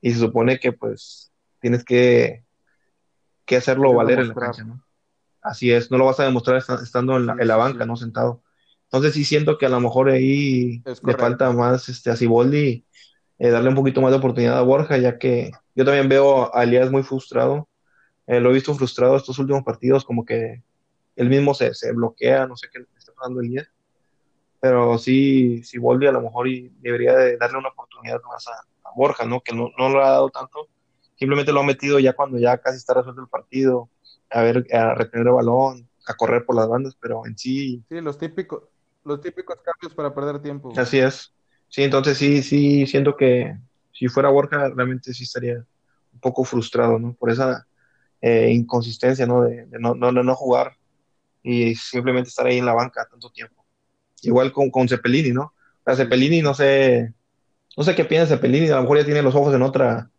y 0.00 0.10
se 0.10 0.18
supone 0.18 0.58
que 0.58 0.72
pues 0.72 1.30
tienes 1.60 1.84
que, 1.84 2.42
que 3.44 3.58
hacerlo 3.58 3.92
valer 3.94 4.18
en 4.18 4.28
la 4.30 4.34
cancha, 4.34 4.64
¿no? 4.64 4.84
Así 5.40 5.70
es, 5.70 5.88
no 5.88 5.98
lo 5.98 6.06
vas 6.06 6.18
a 6.18 6.24
demostrar 6.24 6.56
estando 6.82 7.16
en 7.16 7.26
la, 7.26 7.36
en 7.38 7.46
la 7.46 7.56
banca, 7.56 7.86
¿no? 7.86 7.94
Sentado. 7.94 8.42
Entonces 8.86 9.14
sí 9.14 9.24
siento 9.24 9.56
que 9.56 9.66
a 9.66 9.70
lo 9.70 9.78
mejor 9.78 10.10
ahí 10.10 10.82
le 10.84 11.14
falta 11.14 11.52
más 11.52 11.88
este, 11.88 12.10
a 12.10 12.16
Ciboldi 12.16 12.84
eh, 13.38 13.50
darle 13.50 13.68
un 13.68 13.76
poquito 13.76 14.00
más 14.00 14.10
de 14.10 14.18
oportunidad 14.18 14.58
a 14.58 14.62
Borja, 14.62 14.98
ya 14.98 15.16
que 15.16 15.52
yo 15.76 15.84
también 15.84 16.08
veo 16.08 16.52
a 16.52 16.64
Elías 16.64 16.90
muy 16.90 17.04
frustrado. 17.04 17.69
Eh, 18.30 18.38
lo 18.38 18.50
he 18.50 18.54
visto 18.54 18.72
frustrado 18.76 19.16
estos 19.16 19.40
últimos 19.40 19.64
partidos, 19.64 20.04
como 20.04 20.24
que 20.24 20.62
él 21.16 21.28
mismo 21.28 21.52
se, 21.52 21.74
se 21.74 21.90
bloquea, 21.90 22.46
no 22.46 22.56
sé 22.56 22.68
qué 22.72 22.78
le 22.78 22.86
está 22.96 23.12
pasando 23.12 23.40
a 23.40 23.42
Elías. 23.42 23.68
Pero 24.60 24.98
sí, 24.98 25.64
Ciboldi 25.64 26.06
a 26.06 26.12
lo 26.12 26.20
mejor 26.20 26.46
debería 26.78 27.16
de 27.16 27.36
darle 27.38 27.58
una 27.58 27.70
oportunidad 27.70 28.20
más 28.22 28.46
a, 28.46 28.52
Borja, 28.94 29.24
¿no? 29.24 29.40
Que 29.40 29.52
no, 29.52 29.70
no, 29.76 29.88
lo 29.88 30.04
ha 30.04 30.10
dado 30.10 30.30
tanto. 30.30 30.68
Simplemente 31.16 31.52
lo 31.52 31.60
ha 31.60 31.64
metido 31.64 31.98
ya 31.98 32.12
cuando 32.12 32.38
ya 32.38 32.56
casi 32.58 32.76
está 32.76 32.94
resuelto 32.94 33.20
el 33.20 33.28
partido, 33.28 33.88
a 34.30 34.42
ver, 34.42 34.64
a 34.72 34.94
retener 34.94 35.26
el 35.26 35.32
balón, 35.32 35.88
a 36.06 36.14
correr 36.14 36.44
por 36.44 36.54
las 36.54 36.68
bandas, 36.68 36.96
pero 37.00 37.26
en 37.26 37.36
sí. 37.36 37.82
Sí, 37.88 38.00
los 38.00 38.16
típicos, 38.16 38.62
los 39.04 39.20
típicos 39.20 39.56
cambios 39.56 39.92
para 39.92 40.14
perder 40.14 40.40
tiempo. 40.40 40.72
Así 40.76 41.00
es. 41.00 41.34
Sí, 41.68 41.82
entonces 41.82 42.16
sí, 42.16 42.44
sí, 42.44 42.86
siento 42.86 43.16
que 43.16 43.56
si 43.92 44.06
fuera 44.06 44.28
Borja 44.28 44.68
realmente 44.68 45.12
sí 45.12 45.24
estaría 45.24 45.64
un 46.12 46.20
poco 46.20 46.44
frustrado, 46.44 46.96
¿no? 47.00 47.14
Por 47.14 47.30
esa 47.30 47.66
eh, 48.20 48.50
inconsistencia, 48.52 49.26
¿no? 49.26 49.42
De, 49.42 49.66
no, 49.78 49.94
no, 49.94 50.12
no, 50.12 50.34
jugar 50.34 50.76
y 51.42 51.74
simplemente 51.74 52.28
estar 52.28 52.46
ahí 52.46 52.58
en 52.58 52.66
la 52.66 52.74
banca 52.74 53.06
tanto 53.10 53.30
tiempo. 53.30 53.64
Igual 54.22 54.52
con, 54.52 54.70
con 54.70 54.88
Cepelini, 54.88 55.30
¿no? 55.30 55.54
A 55.84 55.96
Cepelini 55.96 56.42
no 56.42 56.54
sé, 56.54 57.14
no 57.76 57.82
sé 57.82 57.94
qué 57.94 58.04
piensa 58.04 58.36
Cepelini, 58.36 58.68
a 58.68 58.76
lo 58.76 58.82
mejor 58.82 58.98
ya 58.98 59.04
tiene 59.04 59.22
los 59.22 59.34
ojos 59.34 59.54
en 59.54 59.62
otra, 59.62 60.10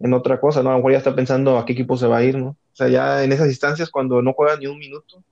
en 0.00 0.12
otra 0.12 0.40
cosa, 0.40 0.62
¿no? 0.62 0.70
A 0.70 0.72
lo 0.72 0.78
mejor 0.78 0.92
ya 0.92 0.98
está 0.98 1.14
pensando 1.14 1.58
a 1.58 1.64
qué 1.64 1.72
equipo 1.72 1.96
se 1.96 2.06
va 2.06 2.18
a 2.18 2.24
ir, 2.24 2.36
¿no? 2.36 2.48
O 2.48 2.76
sea, 2.76 2.88
ya 2.88 3.22
en 3.22 3.32
esas 3.32 3.48
instancias 3.48 3.90
cuando 3.90 4.20
no 4.22 4.32
juega 4.32 4.56
ni 4.56 4.66
un 4.66 4.78
minuto, 4.78 5.22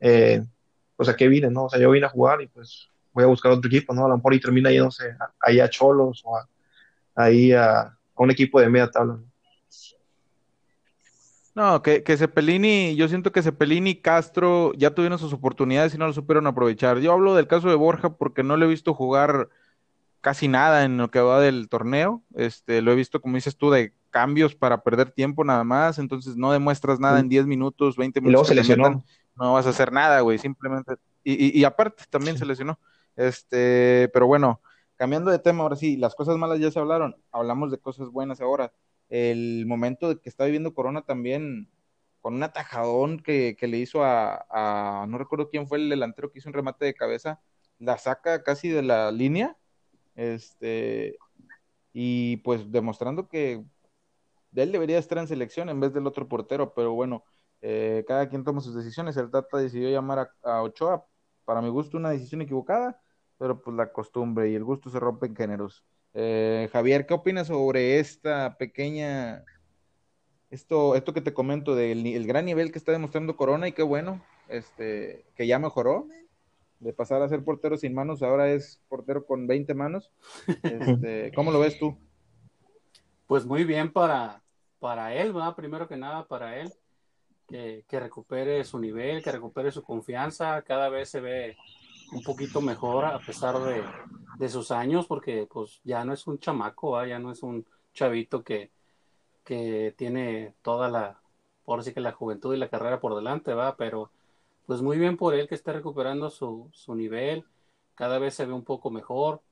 eh, 0.00 0.42
pues 0.96 1.08
a 1.08 1.16
qué 1.16 1.28
vine, 1.28 1.50
¿no? 1.50 1.64
O 1.64 1.70
sea, 1.70 1.78
yo 1.78 1.90
vine 1.90 2.06
a 2.06 2.10
jugar 2.10 2.40
y 2.40 2.46
pues 2.46 2.88
voy 3.12 3.24
a 3.24 3.28
buscar 3.28 3.52
otro 3.52 3.68
equipo, 3.68 3.94
¿no? 3.94 4.06
A 4.06 4.08
lo 4.08 4.16
mejor 4.16 4.34
y 4.34 4.40
termina 4.40 4.70
yéndose 4.70 5.16
ahí 5.40 5.60
a 5.60 5.68
Cholos 5.68 6.22
o 6.24 6.38
ahí 7.14 7.52
a, 7.52 7.96
un 8.16 8.30
equipo 8.30 8.60
de 8.60 8.68
media 8.68 8.90
tabla. 8.90 9.14
¿no? 9.14 9.24
Que, 11.82 12.02
que 12.02 12.16
Cepelini, 12.16 12.96
yo 12.96 13.08
siento 13.08 13.32
que 13.32 13.42
Cepelini 13.42 13.90
y 13.90 14.00
Castro 14.02 14.72
ya 14.74 14.90
tuvieron 14.90 15.18
sus 15.18 15.32
oportunidades 15.32 15.94
y 15.94 15.98
no 15.98 16.06
lo 16.06 16.12
supieron 16.12 16.46
aprovechar. 16.46 16.98
Yo 16.98 17.12
hablo 17.12 17.34
del 17.34 17.46
caso 17.46 17.70
de 17.70 17.74
Borja 17.74 18.10
porque 18.16 18.42
no 18.42 18.56
le 18.56 18.66
he 18.66 18.68
visto 18.68 18.92
jugar 18.92 19.48
casi 20.20 20.48
nada 20.48 20.84
en 20.84 20.98
lo 20.98 21.10
que 21.10 21.20
va 21.20 21.40
del 21.40 21.68
torneo. 21.68 22.22
Este, 22.34 22.82
lo 22.82 22.92
he 22.92 22.94
visto, 22.94 23.22
como 23.22 23.36
dices 23.36 23.56
tú, 23.56 23.70
de 23.70 23.94
cambios 24.10 24.54
para 24.54 24.82
perder 24.82 25.12
tiempo 25.12 25.44
nada 25.44 25.64
más. 25.64 25.98
Entonces 25.98 26.36
no 26.36 26.52
demuestras 26.52 27.00
nada 27.00 27.20
en 27.20 27.28
10 27.30 27.46
minutos, 27.46 27.96
20 27.96 28.20
minutos. 28.20 28.30
Y 28.30 28.32
luego 28.32 28.44
se 28.44 28.54
lesionó. 28.54 29.04
no 29.36 29.54
vas 29.54 29.66
a 29.66 29.70
hacer 29.70 29.92
nada, 29.92 30.20
güey. 30.20 30.38
Simplemente. 30.38 30.96
Y, 31.24 31.58
y, 31.58 31.64
aparte 31.64 32.04
también 32.10 32.36
se 32.36 32.44
lesionó. 32.44 32.78
Este, 33.16 34.10
pero 34.12 34.26
bueno, 34.26 34.60
cambiando 34.96 35.30
de 35.30 35.38
tema, 35.38 35.62
ahora 35.62 35.76
sí, 35.76 35.96
las 35.96 36.14
cosas 36.14 36.36
malas 36.36 36.60
ya 36.60 36.70
se 36.70 36.78
hablaron, 36.78 37.16
hablamos 37.32 37.70
de 37.70 37.78
cosas 37.78 38.10
buenas 38.10 38.40
ahora. 38.40 38.72
El 39.08 39.66
momento 39.66 40.08
de 40.08 40.20
que 40.20 40.28
está 40.28 40.44
viviendo 40.44 40.74
Corona 40.74 41.02
también, 41.02 41.70
con 42.20 42.34
un 42.34 42.42
atajadón 42.42 43.20
que, 43.20 43.56
le 43.60 43.78
hizo 43.78 44.02
a, 44.04 45.06
no 45.08 45.18
recuerdo 45.18 45.48
quién 45.48 45.68
fue 45.68 45.78
el 45.78 45.88
delantero 45.88 46.30
que 46.30 46.38
hizo 46.40 46.48
un 46.48 46.54
remate 46.54 46.84
de 46.84 46.94
cabeza, 46.94 47.40
la 47.78 47.98
saca 47.98 48.42
casi 48.42 48.68
de 48.68 48.82
la 48.82 49.12
línea, 49.12 49.56
este, 50.16 51.18
y 51.92 52.38
pues 52.38 52.70
demostrando 52.72 53.28
que 53.28 53.64
él 54.54 54.72
debería 54.72 54.98
estar 54.98 55.18
en 55.18 55.28
selección 55.28 55.68
en 55.68 55.80
vez 55.80 55.92
del 55.92 56.06
otro 56.06 56.28
portero, 56.28 56.74
pero 56.74 56.92
bueno, 56.94 57.24
eh, 57.60 58.04
cada 58.08 58.28
quien 58.28 58.44
toma 58.44 58.60
sus 58.60 58.74
decisiones. 58.74 59.16
El 59.16 59.30
Tata 59.30 59.58
decidió 59.58 59.90
llamar 59.90 60.18
a, 60.18 60.30
a 60.42 60.62
Ochoa, 60.62 61.06
para 61.44 61.62
mi 61.62 61.68
gusto 61.68 61.96
una 61.96 62.10
decisión 62.10 62.42
equivocada, 62.42 63.00
pero 63.38 63.60
pues 63.62 63.76
la 63.76 63.92
costumbre 63.92 64.50
y 64.50 64.54
el 64.54 64.64
gusto 64.64 64.90
se 64.90 65.00
rompen 65.00 65.34
géneros. 65.36 65.84
Eh, 66.18 66.70
Javier, 66.72 67.04
¿qué 67.04 67.12
opinas 67.12 67.48
sobre 67.48 67.98
esta 67.98 68.56
pequeña, 68.56 69.44
esto, 70.48 70.94
esto 70.94 71.12
que 71.12 71.20
te 71.20 71.34
comento 71.34 71.74
del 71.74 72.06
el 72.06 72.26
gran 72.26 72.46
nivel 72.46 72.72
que 72.72 72.78
está 72.78 72.90
demostrando 72.90 73.36
Corona 73.36 73.68
y 73.68 73.72
qué 73.72 73.82
bueno, 73.82 74.24
este, 74.48 75.26
que 75.34 75.46
ya 75.46 75.58
mejoró, 75.58 76.08
de 76.80 76.94
pasar 76.94 77.20
a 77.20 77.28
ser 77.28 77.44
portero 77.44 77.76
sin 77.76 77.92
manos, 77.92 78.22
ahora 78.22 78.48
es 78.48 78.80
portero 78.88 79.26
con 79.26 79.46
20 79.46 79.74
manos. 79.74 80.10
Este, 80.62 81.32
¿Cómo 81.34 81.50
lo 81.50 81.60
ves 81.60 81.78
tú? 81.78 81.98
Pues 83.26 83.44
muy 83.44 83.64
bien 83.64 83.92
para, 83.92 84.40
para 84.78 85.14
él, 85.14 85.34
¿verdad? 85.34 85.54
Primero 85.54 85.86
que 85.86 85.98
nada 85.98 86.26
para 86.26 86.56
él, 86.56 86.72
que, 87.46 87.84
que 87.86 88.00
recupere 88.00 88.64
su 88.64 88.78
nivel, 88.78 89.22
que 89.22 89.32
recupere 89.32 89.70
su 89.70 89.82
confianza, 89.82 90.62
cada 90.62 90.88
vez 90.88 91.10
se 91.10 91.20
ve 91.20 91.58
un 92.12 92.22
poquito 92.22 92.60
mejor 92.60 93.04
a 93.04 93.18
pesar 93.18 93.58
de, 93.60 93.82
de, 94.38 94.48
sus 94.48 94.70
años, 94.70 95.06
porque 95.06 95.46
pues 95.50 95.80
ya 95.84 96.04
no 96.04 96.12
es 96.12 96.26
un 96.26 96.38
chamaco, 96.38 97.04
ya 97.04 97.18
no 97.18 97.32
es 97.32 97.42
un 97.42 97.66
chavito 97.94 98.42
que, 98.42 98.70
que 99.44 99.94
tiene 99.96 100.54
toda 100.62 100.88
la, 100.88 101.20
por 101.64 101.82
sí 101.82 101.92
que 101.92 102.00
la 102.00 102.12
juventud 102.12 102.54
y 102.54 102.58
la 102.58 102.68
carrera 102.68 103.00
por 103.00 103.14
delante, 103.14 103.54
va, 103.54 103.76
pero 103.76 104.10
pues 104.66 104.82
muy 104.82 104.98
bien 104.98 105.16
por 105.16 105.34
él 105.34 105.48
que 105.48 105.54
está 105.54 105.72
recuperando 105.72 106.30
su, 106.30 106.68
su 106.72 106.94
nivel, 106.94 107.44
cada 107.94 108.18
vez 108.18 108.34
se 108.34 108.46
ve 108.46 108.52
un 108.52 108.64
poco 108.64 108.90
mejor. 108.90 109.42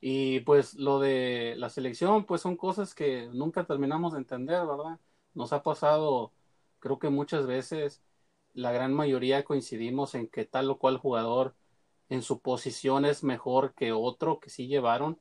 Y 0.00 0.40
pues 0.40 0.74
lo 0.74 0.98
de 0.98 1.54
la 1.58 1.68
selección, 1.68 2.24
pues 2.24 2.40
son 2.40 2.56
cosas 2.56 2.94
que 2.94 3.28
nunca 3.32 3.64
terminamos 3.64 4.12
de 4.12 4.18
entender, 4.20 4.66
¿verdad? 4.66 4.98
Nos 5.34 5.52
ha 5.52 5.62
pasado, 5.62 6.32
creo 6.78 6.98
que 6.98 7.10
muchas 7.10 7.46
veces, 7.46 8.02
la 8.54 8.72
gran 8.72 8.94
mayoría 8.94 9.44
coincidimos 9.44 10.14
en 10.14 10.26
que 10.28 10.44
tal 10.46 10.70
o 10.70 10.78
cual 10.78 10.96
jugador 10.96 11.54
en 12.10 12.22
su 12.22 12.40
posición 12.40 13.06
es 13.06 13.24
mejor 13.24 13.74
que 13.74 13.92
otro 13.92 14.40
que 14.40 14.50
sí 14.50 14.66
llevaron 14.66 15.18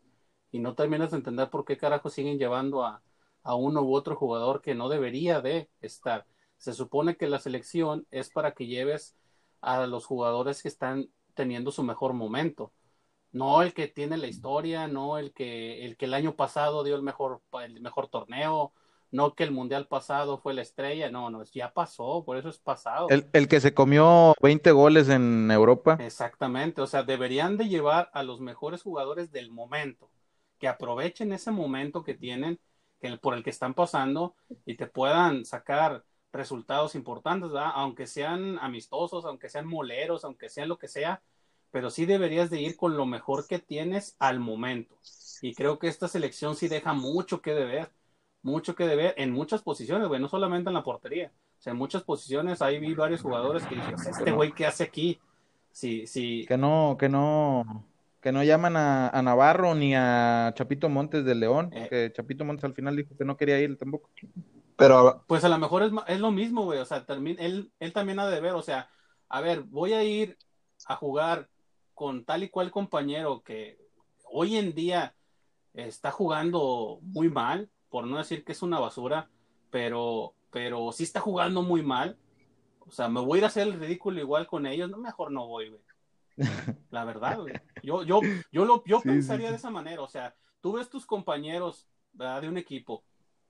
y 0.51 0.59
no 0.59 0.75
terminas 0.75 1.11
de 1.11 1.17
entender 1.17 1.49
por 1.49 1.65
qué 1.65 1.77
carajo 1.77 2.09
siguen 2.09 2.37
llevando 2.39 2.83
a, 2.83 3.03
a 3.43 3.55
uno 3.55 3.81
u 3.83 3.95
otro 3.95 4.15
jugador 4.15 4.61
que 4.61 4.75
no 4.75 4.89
debería 4.89 5.41
de 5.41 5.69
estar. 5.81 6.25
Se 6.57 6.73
supone 6.73 7.15
que 7.15 7.27
la 7.29 7.39
selección 7.39 8.07
es 8.11 8.29
para 8.29 8.53
que 8.53 8.67
lleves 8.67 9.15
a 9.61 9.87
los 9.87 10.05
jugadores 10.05 10.61
que 10.61 10.67
están 10.67 11.09
teniendo 11.35 11.71
su 11.71 11.83
mejor 11.83 12.13
momento. 12.13 12.73
No 13.31 13.61
el 13.61 13.73
que 13.73 13.87
tiene 13.87 14.17
la 14.17 14.27
historia, 14.27 14.87
no 14.87 15.17
el 15.19 15.33
que 15.33 15.85
el 15.85 15.97
que 15.97 16.05
el 16.05 16.13
año 16.15 16.35
pasado 16.35 16.83
dio 16.83 16.95
el 16.95 17.03
mejor 17.03 17.41
el 17.63 17.79
mejor 17.81 18.07
torneo, 18.09 18.73
no 19.11 19.33
que 19.33 19.43
el 19.43 19.51
mundial 19.51 19.87
pasado 19.87 20.37
fue 20.37 20.53
la 20.53 20.61
estrella, 20.61 21.09
no, 21.09 21.29
no, 21.29 21.43
ya 21.43 21.73
pasó, 21.73 22.23
por 22.25 22.37
eso 22.37 22.49
es 22.49 22.59
pasado. 22.59 23.07
El, 23.09 23.47
que 23.47 23.59
se 23.59 23.73
comió 23.73 24.33
20 24.41 24.71
goles 24.71 25.09
en 25.09 25.49
Europa. 25.51 25.97
Exactamente, 25.99 26.81
o 26.81 26.87
sea, 26.87 27.03
deberían 27.03 27.57
de 27.57 27.67
llevar 27.67 28.09
a 28.13 28.23
los 28.23 28.39
mejores 28.39 28.83
jugadores 28.83 29.31
del 29.31 29.51
momento, 29.51 30.09
que 30.59 30.67
aprovechen 30.67 31.33
ese 31.33 31.51
momento 31.51 32.03
que 32.03 32.13
tienen, 32.13 32.59
que, 33.01 33.17
por 33.17 33.33
el 33.33 33.43
que 33.43 33.49
están 33.49 33.73
pasando 33.73 34.35
y 34.65 34.75
te 34.75 34.87
puedan 34.87 35.45
sacar 35.45 36.03
resultados 36.31 36.93
importantes, 36.93 37.51
¿verdad? 37.51 37.71
aunque 37.73 38.05
sean 38.05 38.59
amistosos, 38.59 39.25
aunque 39.25 39.49
sean 39.49 39.65
moleros, 39.65 40.23
aunque 40.23 40.49
sean 40.49 40.69
lo 40.69 40.77
que 40.77 40.87
sea, 40.87 41.23
pero 41.71 41.89
sí 41.89 42.05
deberías 42.05 42.49
de 42.49 42.61
ir 42.61 42.75
con 42.75 42.95
lo 42.97 43.05
mejor 43.05 43.47
que 43.47 43.59
tienes 43.59 44.15
al 44.19 44.39
momento. 44.39 44.95
Y 45.41 45.55
creo 45.55 45.79
que 45.79 45.87
esta 45.87 46.07
selección 46.07 46.55
sí 46.55 46.67
deja 46.67 46.93
mucho 46.93 47.41
que 47.41 47.53
deber 47.53 47.91
mucho 48.41 48.75
que 48.75 48.87
deber 48.87 49.13
en 49.17 49.31
muchas 49.31 49.61
posiciones, 49.61 50.07
güey, 50.07 50.21
no 50.21 50.27
solamente 50.27 50.69
en 50.69 50.73
la 50.73 50.83
portería. 50.83 51.31
O 51.59 51.61
sea, 51.61 51.71
en 51.71 51.77
muchas 51.77 52.03
posiciones 52.03 52.61
ahí 52.61 52.79
vi 52.79 52.93
varios 52.93 53.21
jugadores 53.21 53.65
que 53.65 53.75
dije, 53.75 53.93
este 54.09 54.31
güey, 54.31 54.51
¿qué 54.53 54.65
hace 54.65 54.83
aquí? 54.83 55.19
Sí, 55.71 56.07
sí. 56.07 56.45
Que 56.47 56.57
no, 56.57 56.95
que 56.97 57.09
no, 57.09 57.85
que 58.21 58.31
no 58.31 58.43
llaman 58.43 58.77
a, 58.77 59.21
Navarro 59.21 59.75
ni 59.75 59.93
a 59.95 60.53
Chapito 60.55 60.89
Montes 60.89 61.25
de 61.25 61.35
León, 61.35 61.71
eh. 61.73 61.87
que 61.89 62.13
Chapito 62.13 62.45
Montes 62.45 62.63
al 62.63 62.73
final 62.73 62.95
dijo 62.95 63.15
que 63.17 63.25
no 63.25 63.37
quería 63.37 63.59
ir 63.59 63.77
tampoco. 63.77 64.09
Pero, 64.77 65.25
pues 65.27 65.43
a 65.43 65.49
lo 65.49 65.57
mejor 65.57 65.83
es, 65.83 65.91
es 66.07 66.19
lo 66.19 66.31
mismo, 66.31 66.63
güey, 66.63 66.79
o 66.79 66.85
sea, 66.85 67.05
él, 67.09 67.71
él 67.79 67.93
también 67.93 68.19
ha 68.19 68.27
de 68.29 68.39
ver, 68.39 68.53
o 68.53 68.61
sea, 68.61 68.89
a 69.27 69.41
ver, 69.41 69.63
voy 69.63 69.93
a 69.93 70.03
ir 70.03 70.37
a 70.85 70.95
jugar 70.95 71.49
con 71.93 72.23
tal 72.23 72.43
y 72.43 72.49
cual 72.49 72.71
compañero 72.71 73.41
que 73.41 73.77
hoy 74.31 74.55
en 74.55 74.73
día 74.73 75.13
está 75.73 76.11
jugando 76.11 76.99
muy 77.01 77.29
mal, 77.29 77.69
por 77.89 78.05
no 78.07 78.17
decir 78.17 78.43
que 78.43 78.51
es 78.51 78.61
una 78.61 78.79
basura, 78.79 79.29
pero, 79.69 80.33
pero 80.51 80.91
sí 80.91 81.03
está 81.03 81.19
jugando 81.19 81.61
muy 81.61 81.83
mal. 81.83 82.17
O 82.79 82.91
sea, 82.91 83.07
me 83.07 83.21
voy 83.21 83.37
a 83.37 83.39
ir 83.39 83.43
a 83.43 83.47
hacer 83.47 83.67
el 83.67 83.79
ridículo 83.79 84.19
igual 84.19 84.47
con 84.47 84.65
ellos, 84.65 84.89
no, 84.89 84.97
mejor 84.97 85.31
no 85.31 85.47
voy, 85.47 85.69
güey. 85.69 85.81
La 86.91 87.05
verdad, 87.05 87.39
güey. 87.39 87.53
Yo, 87.83 88.03
yo, 88.03 88.21
yo, 88.51 88.65
lo, 88.65 88.83
yo 88.85 89.01
pensaría 89.01 89.49
de 89.49 89.57
esa 89.57 89.69
manera, 89.69 90.01
o 90.01 90.07
sea, 90.07 90.35
tú 90.61 90.73
ves 90.73 90.89
tus 90.89 91.05
compañeros 91.05 91.87
de 92.13 92.49
un 92.49 92.57
equipo, 92.57 93.03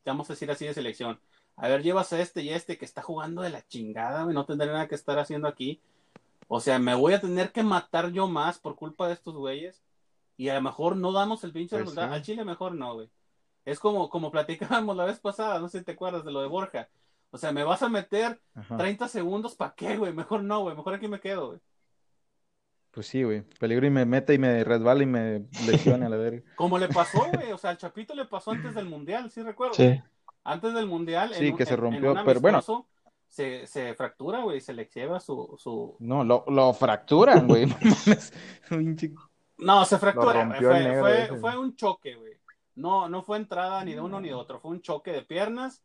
vamos 0.06 0.30
a 0.30 0.34
decir 0.34 0.52
así 0.52 0.66
de 0.66 0.74
selección, 0.74 1.20
a 1.56 1.68
ver, 1.68 1.84
llevas 1.84 2.14
a 2.14 2.22
este 2.22 2.42
y 2.42 2.50
este 2.50 2.78
que 2.78 2.86
está 2.86 3.02
jugando 3.02 3.42
de 3.42 3.50
la 3.50 3.66
chingada, 3.68 4.24
güey, 4.24 4.34
no 4.34 4.46
tendré 4.46 4.68
nada 4.68 4.88
que 4.88 4.96
estar 4.96 5.20
haciendo 5.20 5.48
aquí. 5.48 5.82
O 6.48 6.60
sea, 6.60 6.80
me 6.80 6.96
voy 6.96 7.14
a 7.14 7.22
tener 7.22 7.52
que 7.52 7.64
matar 7.64 8.12
yo 8.12 8.28
más 8.28 8.58
por 8.58 8.76
culpa 8.76 9.08
de 9.08 9.14
estos 9.14 9.36
güeyes. 9.36 9.84
Y 10.36 10.50
a 10.50 10.56
lo 10.56 10.62
mejor 10.62 10.96
no 10.96 11.12
damos 11.12 11.44
el 11.44 11.52
pinche 11.52 11.76
pues 11.76 11.82
resultado. 11.82 12.14
Al 12.14 12.22
Chile 12.22 12.46
mejor 12.46 12.74
no, 12.74 12.96
güey. 12.96 13.10
Es 13.66 13.80
como, 13.80 14.10
como 14.10 14.32
platicábamos 14.32 14.95
la 14.95 15.05
vez 15.05 15.20
pasada, 15.20 15.60
no 15.60 15.70
sé 15.70 15.80
si 15.80 15.86
te 15.86 15.91
acuerdas 15.93 16.26
de 16.26 16.32
lo 16.32 16.41
de 16.41 16.47
Borja. 16.47 16.89
O 17.32 17.38
sea, 17.38 17.51
me 17.51 17.64
vas 17.64 17.84
a 17.84 17.89
meter 17.89 18.39
30 18.76 19.07
segundos, 19.07 19.55
¿para 19.55 19.74
qué, 19.76 19.97
güey? 19.97 20.14
Mejor 20.14 20.43
no, 20.43 20.62
güey. 20.62 20.76
Mejor 20.76 20.95
aquí 20.95 21.07
me 21.07 21.20
quedo, 21.20 21.49
güey. 21.49 21.60
Pues 22.91 23.07
sí, 23.07 23.24
güey. 23.24 23.43
Peligro 23.60 23.86
y 23.86 23.91
me 23.91 24.05
mete 24.05 24.34
y 24.34 24.39
me 24.39 24.64
resbala 24.64 25.03
y 25.03 25.05
me 25.05 25.45
lesiona 25.66 26.07
a 26.07 26.10
la 26.10 26.18
verga. 26.18 26.41
Como 26.55 26.80
le 26.80 26.88
pasó, 26.88 27.28
güey. 27.32 27.51
O 27.51 27.57
sea, 27.57 27.70
al 27.70 27.78
Chapito 27.78 28.16
le 28.16 28.26
pasó 28.26 28.51
antes 28.51 28.74
del 28.74 28.86
Mundial, 28.86 29.30
¿sí 29.30 29.43
recuerdo? 29.43 29.76
Sí. 29.76 30.01
Antes 30.43 30.74
del 30.74 30.88
Mundial. 30.88 31.34
Sí, 31.36 31.55
que 31.55 31.66
se 31.66 31.76
rompió, 31.76 32.16
pero 32.26 32.39
bueno. 32.39 32.62
Se, 33.28 33.68
se 33.68 33.93
fractura, 33.93 34.41
güey, 34.41 34.60
se 34.60 34.74
le 34.74 34.89
lleva 34.91 35.20
su, 35.20 35.55
su... 35.60 35.95
No, 35.99 36.24
lo, 36.24 36.45
lo 36.47 36.74
fracturan, 36.74 37.47
güey. 37.47 37.68
no, 39.60 39.86
se 39.86 39.99
fractura. 39.99 40.51
Fue, 40.57 40.99
fue, 40.99 41.39
fue, 41.39 41.57
un 41.60 41.76
choque, 41.76 42.16
güey. 42.16 42.28
No, 42.80 43.09
no 43.09 43.23
fue 43.23 43.38
entrada 43.38 43.84
ni 43.84 43.93
de 43.93 43.99
uno 43.99 44.21
ni 44.21 44.30
de 44.30 44.34
otro, 44.34 44.59
fue 44.59 44.71
un 44.71 44.82
choque 44.82 45.11
de 45.11 45.21
piernas. 45.21 45.84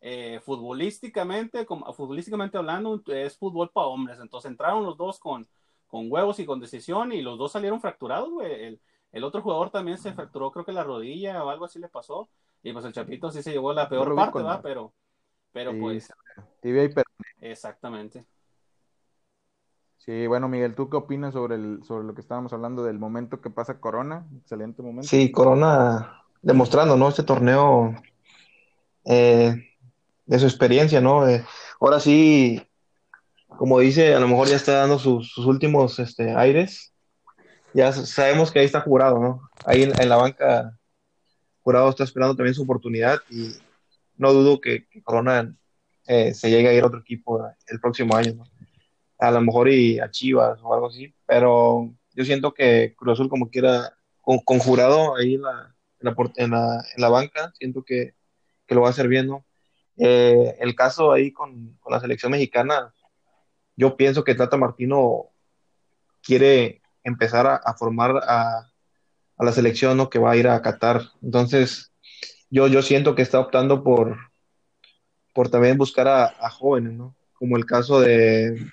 Eh, 0.00 0.40
futbolísticamente, 0.44 1.66
como, 1.66 1.92
futbolísticamente 1.92 2.56
hablando, 2.56 3.02
es 3.08 3.36
fútbol 3.36 3.70
para 3.70 3.88
hombres. 3.88 4.20
Entonces 4.20 4.52
entraron 4.52 4.84
los 4.84 4.96
dos 4.96 5.18
con, 5.18 5.48
con 5.88 6.10
huevos 6.10 6.38
y 6.38 6.46
con 6.46 6.60
decisión 6.60 7.10
y 7.10 7.20
los 7.20 7.36
dos 7.36 7.50
salieron 7.50 7.80
fracturados, 7.80 8.30
güey. 8.30 8.78
El, 9.12 9.24
otro 9.24 9.42
jugador 9.42 9.70
también 9.70 9.98
se 9.98 10.12
fracturó, 10.12 10.52
creo 10.52 10.64
que 10.64 10.72
la 10.72 10.84
rodilla 10.84 11.42
o 11.42 11.50
algo 11.50 11.64
así 11.64 11.80
le 11.80 11.88
pasó. 11.88 12.28
Y 12.62 12.72
pues 12.72 12.84
el 12.84 12.92
Chapito 12.92 13.32
sí 13.32 13.42
se 13.42 13.50
llevó 13.50 13.72
la 13.72 13.88
peor 13.88 14.14
parte, 14.14 14.38
¿verdad? 14.38 14.60
Pero, 14.62 14.92
pero 15.50 15.76
pues. 15.76 16.12
Tibia 16.60 16.84
y 16.84 16.90
Exactamente. 17.40 18.24
Sí, 19.96 20.28
bueno, 20.28 20.48
Miguel, 20.48 20.76
¿tú 20.76 20.88
qué 20.88 20.96
opinas 20.96 21.32
sobre, 21.32 21.56
el, 21.56 21.82
sobre 21.82 22.06
lo 22.06 22.14
que 22.14 22.20
estábamos 22.20 22.52
hablando 22.52 22.84
del 22.84 23.00
momento 23.00 23.40
que 23.40 23.50
pasa 23.50 23.80
Corona? 23.80 24.28
Excelente 24.36 24.82
momento. 24.82 25.08
Sí, 25.08 25.32
Corona 25.32 26.25
demostrando, 26.42 26.96
¿no? 26.96 27.08
Este 27.08 27.22
torneo 27.22 27.94
eh, 29.04 29.54
de 30.26 30.38
su 30.38 30.46
experiencia, 30.46 31.00
¿no? 31.00 31.28
Eh, 31.28 31.44
ahora 31.80 32.00
sí, 32.00 32.62
como 33.48 33.80
dice, 33.80 34.14
a 34.14 34.20
lo 34.20 34.28
mejor 34.28 34.48
ya 34.48 34.56
está 34.56 34.72
dando 34.72 34.98
sus, 34.98 35.30
sus 35.30 35.46
últimos 35.46 35.98
este, 35.98 36.34
aires. 36.34 36.92
Ya 37.74 37.92
sabemos 37.92 38.50
que 38.50 38.60
ahí 38.60 38.66
está 38.66 38.80
jurado, 38.80 39.20
¿no? 39.20 39.50
Ahí 39.64 39.82
en, 39.82 40.00
en 40.00 40.08
la 40.08 40.16
banca, 40.16 40.78
jurado 41.62 41.90
está 41.90 42.04
esperando 42.04 42.34
también 42.34 42.54
su 42.54 42.62
oportunidad 42.62 43.20
y 43.30 43.52
no 44.16 44.32
dudo 44.32 44.60
que, 44.60 44.86
que 44.88 45.02
Corona 45.02 45.54
eh, 46.06 46.34
se 46.34 46.50
llegue 46.50 46.68
a 46.68 46.72
ir 46.72 46.82
a 46.82 46.86
otro 46.86 47.00
equipo 47.00 47.44
el 47.66 47.80
próximo 47.80 48.16
año, 48.16 48.34
¿no? 48.34 48.44
A 49.18 49.30
lo 49.30 49.40
mejor 49.40 49.68
y 49.68 49.98
a 49.98 50.10
Chivas 50.10 50.58
o 50.62 50.74
algo 50.74 50.88
así, 50.88 51.14
pero 51.26 51.90
yo 52.14 52.24
siento 52.24 52.52
que 52.52 52.94
Cruz 52.96 53.14
Azul 53.14 53.28
como 53.28 53.50
quiera, 53.50 53.92
con, 54.20 54.38
con 54.40 54.58
jurado 54.58 55.16
ahí 55.16 55.36
la, 55.36 55.75
en 56.00 56.06
la, 56.06 56.16
en 56.36 56.50
la, 56.50 56.84
en 56.94 57.02
la 57.02 57.08
banca, 57.08 57.52
siento 57.58 57.82
que, 57.82 58.14
que, 58.66 58.74
lo 58.74 58.82
va 58.82 58.88
a 58.88 58.90
hacer 58.90 59.08
bien. 59.08 59.30
Eh, 59.96 60.56
el 60.60 60.74
caso 60.74 61.12
ahí 61.12 61.32
con, 61.32 61.76
con, 61.80 61.92
la 61.92 62.00
selección 62.00 62.32
mexicana, 62.32 62.92
yo 63.76 63.96
pienso 63.96 64.24
que 64.24 64.34
Tata 64.34 64.56
Martino 64.56 65.30
quiere 66.22 66.82
empezar 67.02 67.46
a, 67.46 67.56
a 67.56 67.74
formar 67.74 68.16
a, 68.16 68.70
a, 69.36 69.44
la 69.44 69.52
selección, 69.52 69.96
¿no? 69.96 70.10
Que 70.10 70.18
va 70.18 70.32
a 70.32 70.36
ir 70.36 70.48
a 70.48 70.60
Qatar. 70.60 71.02
Entonces, 71.22 71.92
yo, 72.50 72.68
yo 72.68 72.82
siento 72.82 73.14
que 73.14 73.22
está 73.22 73.40
optando 73.40 73.82
por, 73.82 74.16
por 75.34 75.48
también 75.48 75.78
buscar 75.78 76.08
a, 76.08 76.24
a, 76.26 76.50
jóvenes, 76.50 76.92
¿no? 76.94 77.14
Como 77.34 77.56
el 77.56 77.66
caso 77.66 78.00
de, 78.00 78.70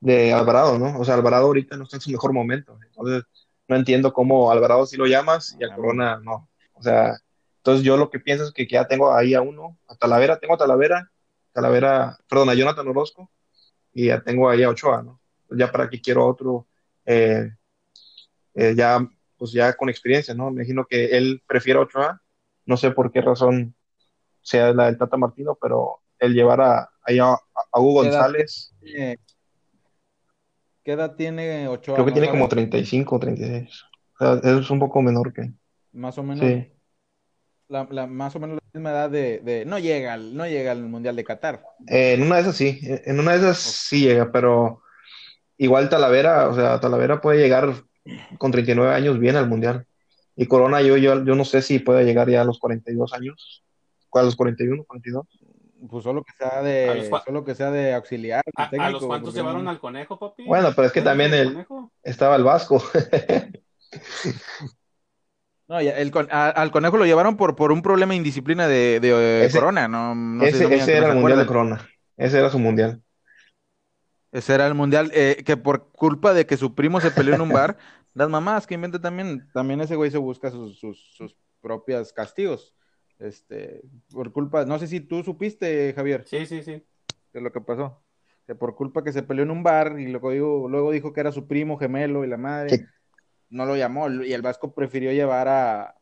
de 0.00 0.32
Alvarado, 0.32 0.78
¿no? 0.78 0.98
O 0.98 1.04
sea, 1.04 1.14
Alvarado 1.14 1.46
ahorita 1.46 1.76
no 1.76 1.84
está 1.84 1.96
en 1.96 2.00
su 2.02 2.10
mejor 2.10 2.32
momento. 2.32 2.78
Entonces, 2.84 3.24
no 3.72 3.78
entiendo 3.78 4.12
cómo 4.12 4.50
Alvarado 4.52 4.84
sí 4.84 4.98
lo 4.98 5.06
llamas 5.06 5.56
y 5.58 5.64
a 5.64 5.74
Corona 5.74 6.20
no. 6.22 6.48
O 6.74 6.82
sea, 6.82 7.16
entonces 7.56 7.84
yo 7.84 7.96
lo 7.96 8.10
que 8.10 8.20
pienso 8.20 8.44
es 8.44 8.52
que, 8.52 8.66
ya 8.66 8.86
tengo 8.86 9.14
ahí 9.14 9.34
a 9.34 9.40
uno, 9.40 9.78
a 9.88 9.96
Talavera, 9.96 10.38
tengo 10.38 10.54
a 10.54 10.58
Talavera, 10.58 11.10
Talavera, 11.52 12.18
perdón, 12.28 12.50
a 12.50 12.54
Jonathan 12.54 12.86
Orozco 12.88 13.30
y 13.94 14.06
ya 14.06 14.22
tengo 14.22 14.50
ahí 14.50 14.62
a 14.62 14.68
Ochoa, 14.68 15.02
¿no? 15.02 15.20
Ya 15.50 15.72
para 15.72 15.88
que 15.88 16.00
quiero 16.00 16.26
otro, 16.26 16.66
eh, 17.06 17.50
eh, 18.54 18.74
ya, 18.76 19.08
pues 19.38 19.52
ya 19.52 19.72
con 19.74 19.88
experiencia, 19.88 20.34
¿no? 20.34 20.50
Me 20.50 20.62
imagino 20.62 20.84
que 20.84 21.16
él 21.16 21.42
prefiere 21.46 21.78
a 21.78 21.82
Ochoa, 21.82 22.22
no 22.66 22.76
sé 22.76 22.90
por 22.90 23.10
qué 23.10 23.22
razón 23.22 23.74
sea 24.42 24.74
la 24.74 24.86
del 24.86 24.98
Tata 24.98 25.16
Martino, 25.16 25.56
pero 25.60 26.02
el 26.18 26.34
llevar 26.34 26.60
a, 26.60 26.90
a 27.04 27.80
Hugo 27.80 28.02
González. 28.02 28.74
¿Qué 30.84 30.92
edad 30.92 31.14
tiene 31.14 31.68
Ochoa? 31.68 31.94
Creo 31.94 32.06
que 32.06 32.12
tiene 32.12 32.28
como 32.28 32.48
35 32.48 33.16
o 33.16 33.18
36. 33.18 33.84
O 34.18 34.40
sea, 34.40 34.58
es 34.58 34.70
un 34.70 34.78
poco 34.78 35.00
menor 35.02 35.32
que. 35.32 35.52
Más 35.92 36.18
o 36.18 36.22
menos. 36.22 36.44
Sí. 36.44 36.68
La, 37.68 37.86
la, 37.90 38.06
más 38.06 38.34
o 38.36 38.40
menos 38.40 38.56
la 38.56 38.78
misma 38.78 38.90
edad 38.90 39.10
de, 39.10 39.38
de, 39.38 39.64
no 39.64 39.78
llega 39.78 40.18
no 40.18 40.46
llega 40.46 40.72
al 40.72 40.82
mundial 40.82 41.16
de 41.16 41.24
Qatar 41.24 41.64
eh, 41.86 42.12
en 42.12 42.22
una 42.22 42.34
de 42.34 42.42
esas 42.42 42.56
sí 42.56 42.80
en 42.82 43.18
una 43.18 43.32
de 43.32 43.38
esas 43.38 43.60
okay. 43.60 43.72
sí 43.72 44.06
llega 44.06 44.30
pero 44.30 44.82
igual 45.56 45.88
Talavera 45.88 46.50
o 46.50 46.54
sea 46.54 46.78
Talavera 46.80 47.22
puede 47.22 47.38
llegar 47.38 47.72
con 48.36 48.50
39 48.52 48.94
años 48.94 49.18
bien 49.18 49.36
al 49.36 49.48
mundial 49.48 49.86
y 50.36 50.44
Corona 50.48 50.82
yo 50.82 50.98
yo, 50.98 51.24
yo 51.24 51.34
no 51.34 51.46
sé 51.46 51.62
si 51.62 51.78
puede 51.78 52.04
llegar 52.04 52.28
ya 52.28 52.42
a 52.42 52.44
los 52.44 52.58
42 52.58 53.14
años 53.14 53.64
a 54.12 54.22
los 54.22 54.36
41 54.36 54.84
42 54.84 55.26
pues 55.88 56.04
solo 56.04 56.22
que 56.22 56.32
sea 56.32 56.62
de 56.62 57.10
solo 57.24 57.44
que 57.44 57.54
sea 57.54 57.70
de 57.70 57.94
auxiliar 57.94 58.42
a, 58.56 58.70
técnico, 58.70 58.88
a 58.88 58.90
los 58.90 59.04
cuantos 59.04 59.34
llevaron 59.34 59.64
no... 59.64 59.70
al 59.70 59.80
conejo 59.80 60.18
papi 60.18 60.44
bueno 60.44 60.70
pero 60.74 60.86
es 60.86 60.92
que 60.92 61.02
también 61.02 61.32
el, 61.34 61.52
conejo? 61.52 61.92
estaba 62.02 62.36
el 62.36 62.44
Vasco 62.44 62.82
No, 65.68 65.78
el, 65.78 66.12
a, 66.30 66.48
al 66.50 66.70
conejo 66.70 66.98
lo 66.98 67.06
llevaron 67.06 67.36
por, 67.38 67.56
por 67.56 67.72
un 67.72 67.80
problema 67.80 68.10
de 68.10 68.18
indisciplina 68.18 68.68
de, 68.68 69.00
de 69.00 69.46
ese, 69.46 69.58
Corona, 69.58 69.88
no, 69.88 70.14
no 70.14 70.44
ese, 70.44 70.66
sé, 70.66 70.74
ese 70.74 70.98
era 70.98 71.12
el 71.12 71.18
mundial 71.18 71.38
de 71.38 71.46
Corona, 71.46 71.88
ese 72.18 72.38
era 72.38 72.50
su 72.50 72.58
mundial. 72.58 73.00
Ese 74.32 74.54
era 74.54 74.66
el 74.66 74.74
mundial, 74.74 75.10
eh, 75.14 75.42
que 75.46 75.56
por 75.56 75.90
culpa 75.92 76.34
de 76.34 76.46
que 76.46 76.58
su 76.58 76.74
primo 76.74 77.00
se 77.00 77.10
peleó 77.10 77.34
en 77.34 77.40
un 77.40 77.50
bar, 77.50 77.78
las 78.14 78.28
mamás 78.28 78.66
que 78.66 78.74
inventa 78.74 79.00
también, 79.00 79.48
también 79.54 79.80
ese 79.80 79.96
güey 79.96 80.10
se 80.10 80.18
busca 80.18 80.50
sus, 80.50 80.78
sus, 80.78 81.14
sus 81.16 81.36
propias 81.62 82.12
castigos. 82.12 82.74
Este, 83.22 83.82
por 84.10 84.32
culpa, 84.32 84.64
no 84.64 84.78
sé 84.80 84.88
si 84.88 85.00
tú 85.00 85.22
supiste, 85.22 85.92
Javier. 85.94 86.24
Sí, 86.26 86.44
sí, 86.46 86.62
sí. 86.62 86.82
De 87.32 87.40
lo 87.40 87.52
que 87.52 87.60
pasó. 87.60 88.02
Que 88.46 88.56
por 88.56 88.74
culpa 88.74 89.04
que 89.04 89.12
se 89.12 89.22
peleó 89.22 89.44
en 89.44 89.52
un 89.52 89.62
bar 89.62 89.98
y 90.00 90.08
luego 90.08 90.32
dijo, 90.32 90.68
luego 90.68 90.90
dijo 90.90 91.12
que 91.12 91.20
era 91.20 91.30
su 91.30 91.46
primo 91.46 91.78
gemelo 91.78 92.24
y 92.24 92.28
la 92.28 92.36
madre. 92.36 92.88
No 93.48 93.64
lo 93.64 93.76
llamó 93.76 94.10
y 94.10 94.32
el 94.32 94.42
Vasco 94.42 94.74
prefirió 94.74 95.12
llevar 95.12 95.46
a, 95.46 95.94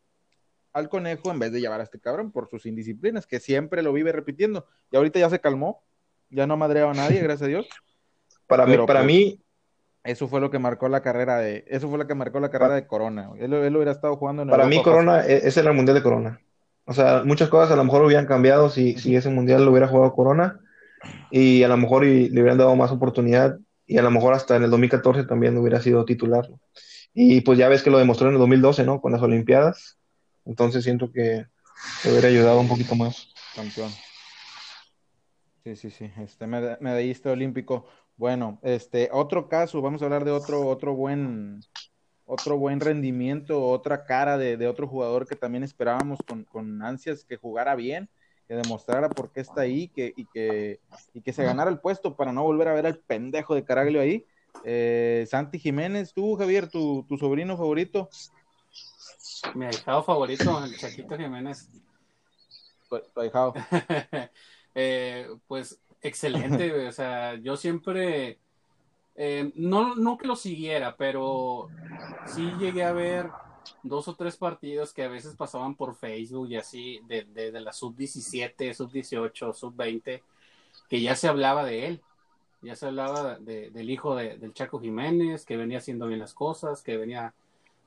al 0.72 0.88
conejo 0.88 1.30
en 1.30 1.38
vez 1.38 1.52
de 1.52 1.60
llevar 1.60 1.80
a 1.80 1.84
este 1.84 2.00
cabrón 2.00 2.32
por 2.32 2.48
sus 2.48 2.64
indisciplinas, 2.64 3.26
que 3.26 3.38
siempre 3.38 3.82
lo 3.82 3.92
vive 3.92 4.12
repitiendo. 4.12 4.66
Y 4.90 4.96
ahorita 4.96 5.18
ya 5.18 5.28
se 5.28 5.40
calmó, 5.40 5.84
ya 6.30 6.46
no 6.46 6.54
ha 6.54 6.56
madreado 6.56 6.90
a 6.90 6.94
nadie, 6.94 7.20
gracias 7.20 7.42
a 7.42 7.48
Dios. 7.48 7.68
Para 8.46 8.64
Pero, 8.64 8.82
mí, 8.82 8.86
para 8.86 9.00
pues, 9.00 9.06
mí. 9.06 9.40
Eso 10.02 10.26
fue 10.26 10.40
lo 10.40 10.50
que 10.50 10.58
marcó 10.58 10.88
la 10.88 11.02
carrera 11.02 11.38
de, 11.38 11.64
eso 11.68 11.88
fue 11.88 11.98
lo 11.98 12.06
que 12.06 12.14
marcó 12.14 12.40
la 12.40 12.50
carrera 12.50 12.74
de 12.74 12.86
Corona. 12.86 13.30
Él, 13.38 13.52
él 13.52 13.76
hubiera 13.76 13.92
estado 13.92 14.16
jugando 14.16 14.42
en 14.42 14.48
Para 14.48 14.64
Europa, 14.64 14.76
mí, 14.76 14.82
Corona, 14.82 15.26
ese 15.26 15.60
era 15.60 15.70
el 15.70 15.76
mundial 15.76 15.94
de 15.94 16.02
Corona. 16.02 16.40
O 16.84 16.92
sea, 16.92 17.22
muchas 17.24 17.48
cosas 17.48 17.70
a 17.70 17.76
lo 17.76 17.84
mejor 17.84 18.04
hubieran 18.04 18.26
cambiado 18.26 18.70
si, 18.70 18.98
si 18.98 19.14
ese 19.14 19.30
mundial 19.30 19.64
lo 19.64 19.70
hubiera 19.70 19.88
jugado 19.88 20.14
Corona. 20.14 20.60
Y 21.30 21.62
a 21.62 21.68
lo 21.68 21.76
mejor 21.76 22.04
y, 22.04 22.28
le 22.28 22.40
hubieran 22.40 22.58
dado 22.58 22.74
más 22.76 22.90
oportunidad. 22.90 23.58
Y 23.86 23.98
a 23.98 24.02
lo 24.02 24.10
mejor 24.10 24.34
hasta 24.34 24.56
en 24.56 24.64
el 24.64 24.70
2014 24.70 25.24
también 25.24 25.56
hubiera 25.56 25.80
sido 25.80 26.04
titular. 26.04 26.48
Y 27.14 27.40
pues 27.40 27.58
ya 27.58 27.68
ves 27.68 27.82
que 27.82 27.90
lo 27.90 27.98
demostró 27.98 28.28
en 28.28 28.34
el 28.34 28.40
2012, 28.40 28.84
¿no? 28.84 29.00
Con 29.00 29.12
las 29.12 29.22
Olimpiadas. 29.22 29.98
Entonces 30.44 30.84
siento 30.84 31.10
que 31.12 31.46
te 32.02 32.10
hubiera 32.10 32.28
ayudado 32.28 32.60
un 32.60 32.68
poquito 32.68 32.94
más. 32.94 33.32
Campeón. 33.54 33.90
Sí, 35.64 35.76
sí, 35.76 35.90
sí. 35.90 36.10
Este 36.18 36.46
medallista 36.46 37.30
olímpico. 37.30 37.86
Bueno, 38.16 38.58
este, 38.62 39.08
otro 39.12 39.48
caso, 39.48 39.80
vamos 39.80 40.02
a 40.02 40.04
hablar 40.04 40.24
de 40.24 40.30
otro, 40.30 40.66
otro 40.66 40.94
buen, 40.94 41.60
otro 42.30 42.56
buen 42.56 42.78
rendimiento, 42.78 43.66
otra 43.66 44.04
cara 44.04 44.38
de, 44.38 44.56
de 44.56 44.68
otro 44.68 44.86
jugador 44.86 45.26
que 45.26 45.34
también 45.34 45.64
esperábamos 45.64 46.20
con, 46.26 46.44
con, 46.44 46.80
ansias 46.80 47.24
que 47.24 47.36
jugara 47.36 47.74
bien, 47.74 48.08
que 48.46 48.54
demostrara 48.54 49.08
por 49.08 49.32
qué 49.32 49.40
está 49.40 49.62
ahí 49.62 49.88
que, 49.88 50.12
y, 50.16 50.26
que, 50.26 50.80
y 51.12 51.22
que 51.22 51.32
se 51.32 51.42
ganara 51.42 51.70
el 51.70 51.80
puesto 51.80 52.14
para 52.14 52.32
no 52.32 52.44
volver 52.44 52.68
a 52.68 52.74
ver 52.74 52.86
al 52.86 52.98
pendejo 52.98 53.56
de 53.56 53.64
Caraglio 53.64 54.00
ahí. 54.00 54.24
Eh, 54.64 55.26
Santi 55.28 55.58
Jiménez, 55.58 56.12
tú, 56.12 56.36
Javier, 56.36 56.68
tu, 56.68 57.04
tu 57.08 57.18
sobrino 57.18 57.56
favorito. 57.56 58.08
Mi 59.56 59.66
ahijado 59.66 60.04
favorito, 60.04 60.64
el 60.64 60.76
Chaquito 60.76 61.16
Jiménez. 61.16 61.68
Tu, 62.88 63.00
tu 63.12 63.20
ahijado. 63.20 63.54
eh, 64.76 65.28
pues 65.48 65.80
excelente, 66.00 66.86
o 66.86 66.92
sea, 66.92 67.34
yo 67.34 67.56
siempre, 67.56 68.38
eh, 69.22 69.52
no, 69.54 69.96
no 69.96 70.16
que 70.16 70.26
lo 70.26 70.34
siguiera, 70.34 70.96
pero 70.96 71.68
sí 72.24 72.52
llegué 72.58 72.84
a 72.84 72.92
ver 72.92 73.28
dos 73.82 74.08
o 74.08 74.14
tres 74.14 74.38
partidos 74.38 74.94
que 74.94 75.04
a 75.04 75.08
veces 75.08 75.36
pasaban 75.36 75.74
por 75.74 75.94
Facebook 75.94 76.48
y 76.48 76.56
así, 76.56 77.02
de, 77.06 77.52
la 77.52 77.70
sub-17, 77.70 78.72
sub-18, 78.72 79.52
sub-20, 79.52 80.22
que 80.88 81.00
ya 81.02 81.14
se 81.16 81.28
hablaba 81.28 81.64
de 81.64 81.86
él 81.86 82.02
ya 82.62 82.76
se 82.76 82.86
hablaba 82.86 83.36
de, 83.36 83.70
del 83.70 83.90
hijo 83.90 84.16
de, 84.16 84.38
del 84.38 84.54
Chaco 84.54 84.80
Jiménez, 84.80 85.44
que 85.44 85.56
venía 85.58 85.78
haciendo 85.78 86.06
bien 86.06 86.20
las 86.20 86.34
cosas, 86.34 86.82
que 86.82 86.96
venía 86.96 87.34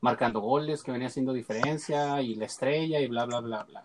marcando 0.01 0.39
goles, 0.39 0.83
que 0.83 0.91
venía 0.91 1.07
haciendo 1.07 1.33
diferencia 1.33 2.21
y 2.21 2.35
la 2.35 2.45
estrella 2.45 2.99
y 2.99 3.07
bla, 3.07 3.25
bla, 3.25 3.39
bla, 3.39 3.63
bla. 3.63 3.83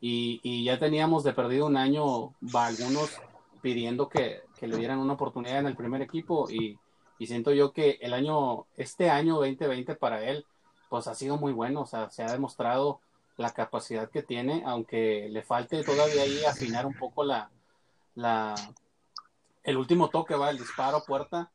Y, 0.00 0.40
y 0.42 0.64
ya 0.64 0.78
teníamos 0.78 1.22
de 1.22 1.32
perdido 1.32 1.66
un 1.66 1.76
año, 1.76 2.34
algunos 2.54 3.20
pidiendo 3.60 4.08
que, 4.08 4.42
que, 4.60 4.66
le 4.66 4.76
dieran 4.76 4.98
una 4.98 5.14
oportunidad 5.14 5.58
en 5.58 5.66
el 5.66 5.76
primer 5.76 6.02
equipo 6.02 6.50
y, 6.50 6.78
y, 7.18 7.26
siento 7.26 7.52
yo 7.52 7.72
que 7.72 7.98
el 8.00 8.12
año, 8.12 8.66
este 8.76 9.10
año 9.10 9.36
2020 9.36 9.94
para 9.96 10.22
él, 10.24 10.44
pues 10.88 11.06
ha 11.06 11.14
sido 11.14 11.36
muy 11.36 11.52
bueno, 11.52 11.82
o 11.82 11.86
sea, 11.86 12.10
se 12.10 12.22
ha 12.22 12.32
demostrado 12.32 13.00
la 13.36 13.50
capacidad 13.50 14.10
que 14.10 14.22
tiene, 14.22 14.62
aunque 14.66 15.28
le 15.30 15.42
falte 15.42 15.82
todavía 15.82 16.22
ahí 16.22 16.44
afinar 16.44 16.84
un 16.84 16.94
poco 16.94 17.24
la, 17.24 17.50
la, 18.14 18.54
el 19.62 19.76
último 19.76 20.10
toque 20.10 20.34
va 20.34 20.50
el 20.50 20.58
disparo 20.58 20.98
a 20.98 21.04
puerta, 21.04 21.50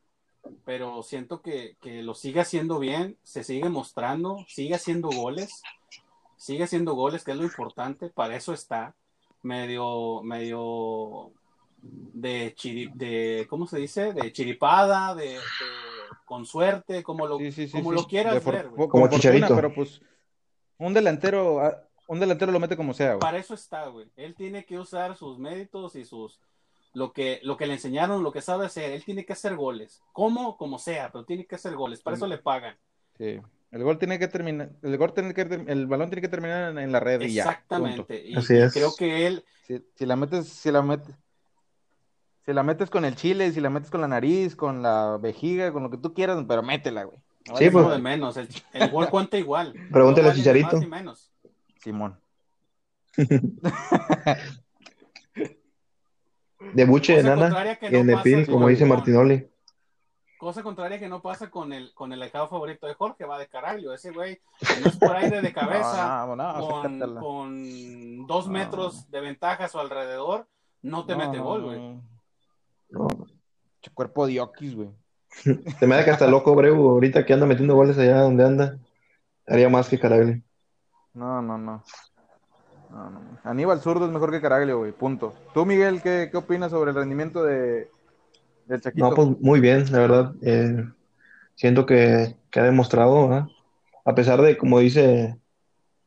pero 0.64 1.02
siento 1.02 1.42
que, 1.42 1.76
que, 1.80 2.02
lo 2.02 2.14
sigue 2.14 2.40
haciendo 2.40 2.78
bien, 2.78 3.16
se 3.22 3.44
sigue 3.44 3.68
mostrando, 3.68 4.44
sigue 4.48 4.74
haciendo 4.74 5.08
goles, 5.10 5.62
sigue 6.36 6.64
haciendo 6.64 6.94
goles, 6.94 7.24
que 7.24 7.32
es 7.32 7.36
lo 7.36 7.44
importante, 7.44 8.08
para 8.10 8.36
eso 8.36 8.52
está, 8.52 8.94
medio, 9.42 10.22
medio 10.22 11.32
de, 11.90 12.54
chiri, 12.54 12.90
de 12.94 13.46
¿cómo 13.48 13.66
se 13.66 13.78
dice? 13.78 14.12
De 14.12 14.32
chiripada, 14.32 15.14
de, 15.14 15.30
de 15.30 15.38
con 16.24 16.44
suerte, 16.46 17.02
como 17.02 17.26
lo, 17.26 17.38
sí, 17.38 17.52
sí, 17.52 17.66
sí, 17.66 17.72
como 17.72 17.92
lo 17.92 18.06
quieras 18.06 18.42
for, 18.42 18.54
ver. 18.54 18.68
Como, 18.68 18.88
como 18.88 19.08
chicharito. 19.08 19.54
Pero 19.54 19.72
pues 19.72 20.00
un 20.78 20.92
delantero, 20.92 21.60
un 22.08 22.20
delantero 22.20 22.52
lo 22.52 22.60
mete 22.60 22.76
como 22.76 22.94
sea. 22.94 23.10
Güey. 23.10 23.20
Para 23.20 23.38
eso 23.38 23.54
está, 23.54 23.86
güey. 23.86 24.10
Él 24.16 24.34
tiene 24.34 24.64
que 24.64 24.78
usar 24.78 25.16
sus 25.16 25.38
méritos 25.38 25.96
y 25.96 26.04
sus 26.04 26.40
lo 26.92 27.12
que, 27.12 27.40
lo 27.42 27.56
que 27.56 27.66
le 27.66 27.74
enseñaron, 27.74 28.22
lo 28.22 28.32
que 28.32 28.40
sabe 28.40 28.66
hacer. 28.66 28.92
Él 28.92 29.04
tiene 29.04 29.24
que 29.24 29.34
hacer 29.34 29.54
goles. 29.54 30.02
¿Cómo? 30.12 30.56
Como 30.56 30.78
sea, 30.78 31.10
pero 31.12 31.24
tiene 31.24 31.46
que 31.46 31.56
hacer 31.56 31.74
goles. 31.74 32.00
Para 32.00 32.16
eso 32.16 32.26
le 32.26 32.38
pagan. 32.38 32.76
Sí. 33.18 33.38
El 33.70 33.82
gol 33.82 33.98
tiene 33.98 34.18
que 34.18 34.28
terminar, 34.28 34.70
el 34.82 34.96
gol 34.96 35.12
tiene 35.12 35.34
que 35.34 35.42
el 35.42 35.86
balón 35.86 36.08
tiene 36.08 36.22
que 36.22 36.28
terminar 36.28 36.70
en, 36.70 36.78
en 36.78 36.92
la 36.92 37.00
red 37.00 37.20
Exactamente. 37.20 38.24
y 38.24 38.32
ya. 38.32 38.38
Así 38.38 38.54
y, 38.54 38.58
es. 38.58 38.72
creo 38.72 38.94
que 38.96 39.26
él, 39.26 39.44
Si, 39.66 39.84
si 39.94 40.06
la 40.06 40.16
metes, 40.16 40.48
si 40.48 40.70
la 40.70 40.82
metes, 40.82 41.14
si 42.46 42.52
la 42.52 42.62
metes 42.62 42.88
con 42.90 43.04
el 43.04 43.16
chile, 43.16 43.50
si 43.52 43.60
la 43.60 43.68
metes 43.70 43.90
con 43.90 44.00
la 44.00 44.08
nariz, 44.08 44.54
con 44.56 44.82
la 44.82 45.18
vejiga, 45.20 45.72
con 45.72 45.82
lo 45.82 45.90
que 45.90 45.98
tú 45.98 46.14
quieras, 46.14 46.42
pero 46.48 46.62
métela, 46.62 47.04
güey. 47.04 47.18
No 47.48 47.56
Sí, 47.56 47.70
pues. 47.70 47.88
de 47.88 47.98
menos. 47.98 48.36
El, 48.36 48.48
el 48.72 48.90
gol 48.90 49.08
cuenta 49.10 49.36
igual. 49.38 49.72
Pregúntale 49.92 50.22
No 50.22 50.28
a 50.28 50.32
vale 50.32 50.38
Chicharito. 50.38 50.72
más 50.72 50.80
ni 50.80 50.86
menos. 50.86 51.32
Simón. 51.82 52.18
De 56.74 56.84
buche 56.84 57.12
de 57.16 57.22
Cosa 57.22 57.28
nana 57.30 57.42
contraria 57.46 57.76
que 57.78 57.86
y 57.88 57.90
no 57.92 57.98
en 57.98 58.08
el 58.10 58.14
pasa 58.16 58.24
pin, 58.24 58.46
como 58.46 58.68
dice 58.68 58.84
Martinoli. 58.86 59.48
Cosa 60.38 60.62
contraria 60.62 60.98
que 60.98 61.08
no 61.08 61.22
pasa 61.22 61.50
con 61.50 61.72
el, 61.72 61.94
con 61.94 62.12
el 62.12 62.20
ahijado 62.20 62.48
favorito 62.48 62.86
de 62.86 62.94
Jorge, 62.94 63.24
va 63.24 63.38
de 63.38 63.46
Caraglio. 63.48 63.94
Ese 63.94 64.10
güey, 64.12 64.40
que 64.60 64.80
no 64.80 64.88
es 64.88 64.96
por 64.96 65.14
aire 65.16 65.40
de 65.40 65.52
cabeza, 65.54 66.26
No, 66.26 66.36
no, 66.36 66.52
no, 66.90 67.20
con, 67.20 68.26
dos 68.26 68.46
No. 68.46 68.52
metros 68.52 69.10
de 69.10 69.20
ventaja 69.20 69.64
a 69.64 69.68
su 69.68 69.78
alrededor, 69.78 70.46
no 70.82 71.06
te 71.06 71.12
No, 71.14 71.18
mete 71.18 71.38
gol, 71.38 71.60
no. 71.62 71.66
güey. 71.68 72.00
No. 72.98 73.08
Che, 73.80 73.90
Cuerpo 73.92 74.26
de 74.26 74.40
okis, 74.40 74.74
güey. 74.74 74.90
Se 75.78 75.86
me 75.86 75.96
da 75.96 76.04
que 76.04 76.10
hasta 76.10 76.26
loco 76.26 76.54
Breu, 76.54 76.74
ahorita 76.74 77.26
que 77.26 77.34
anda 77.34 77.46
metiendo 77.46 77.74
goles 77.74 77.98
allá 77.98 78.22
donde 78.22 78.44
anda, 78.44 78.78
haría 79.46 79.68
más 79.68 79.88
que 79.88 79.98
Caraglio. 79.98 80.40
No, 81.12 81.42
no, 81.42 81.58
no. 81.58 81.84
No, 82.90 83.10
no. 83.10 83.20
Aníbal 83.44 83.80
Zurdo 83.80 84.06
es 84.06 84.12
mejor 84.12 84.30
que 84.30 84.40
Caraglio, 84.40 84.78
güey. 84.78 84.92
Punto. 84.92 85.34
¿Tú, 85.52 85.66
Miguel, 85.66 86.00
qué, 86.02 86.28
qué 86.30 86.36
opinas 86.36 86.70
sobre 86.70 86.90
el 86.90 86.96
rendimiento 86.96 87.44
de, 87.44 87.90
del 88.66 88.80
Chaquito? 88.80 89.08
No, 89.08 89.14
pues 89.14 89.28
muy 89.40 89.60
bien, 89.60 89.90
la 89.92 89.98
verdad. 89.98 90.34
Eh, 90.42 90.84
siento 91.54 91.84
que, 91.84 92.36
que 92.50 92.60
ha 92.60 92.64
demostrado, 92.64 93.28
¿verdad? 93.28 93.48
A 94.04 94.14
pesar 94.14 94.40
de, 94.40 94.56
como 94.56 94.78
dice 94.78 95.36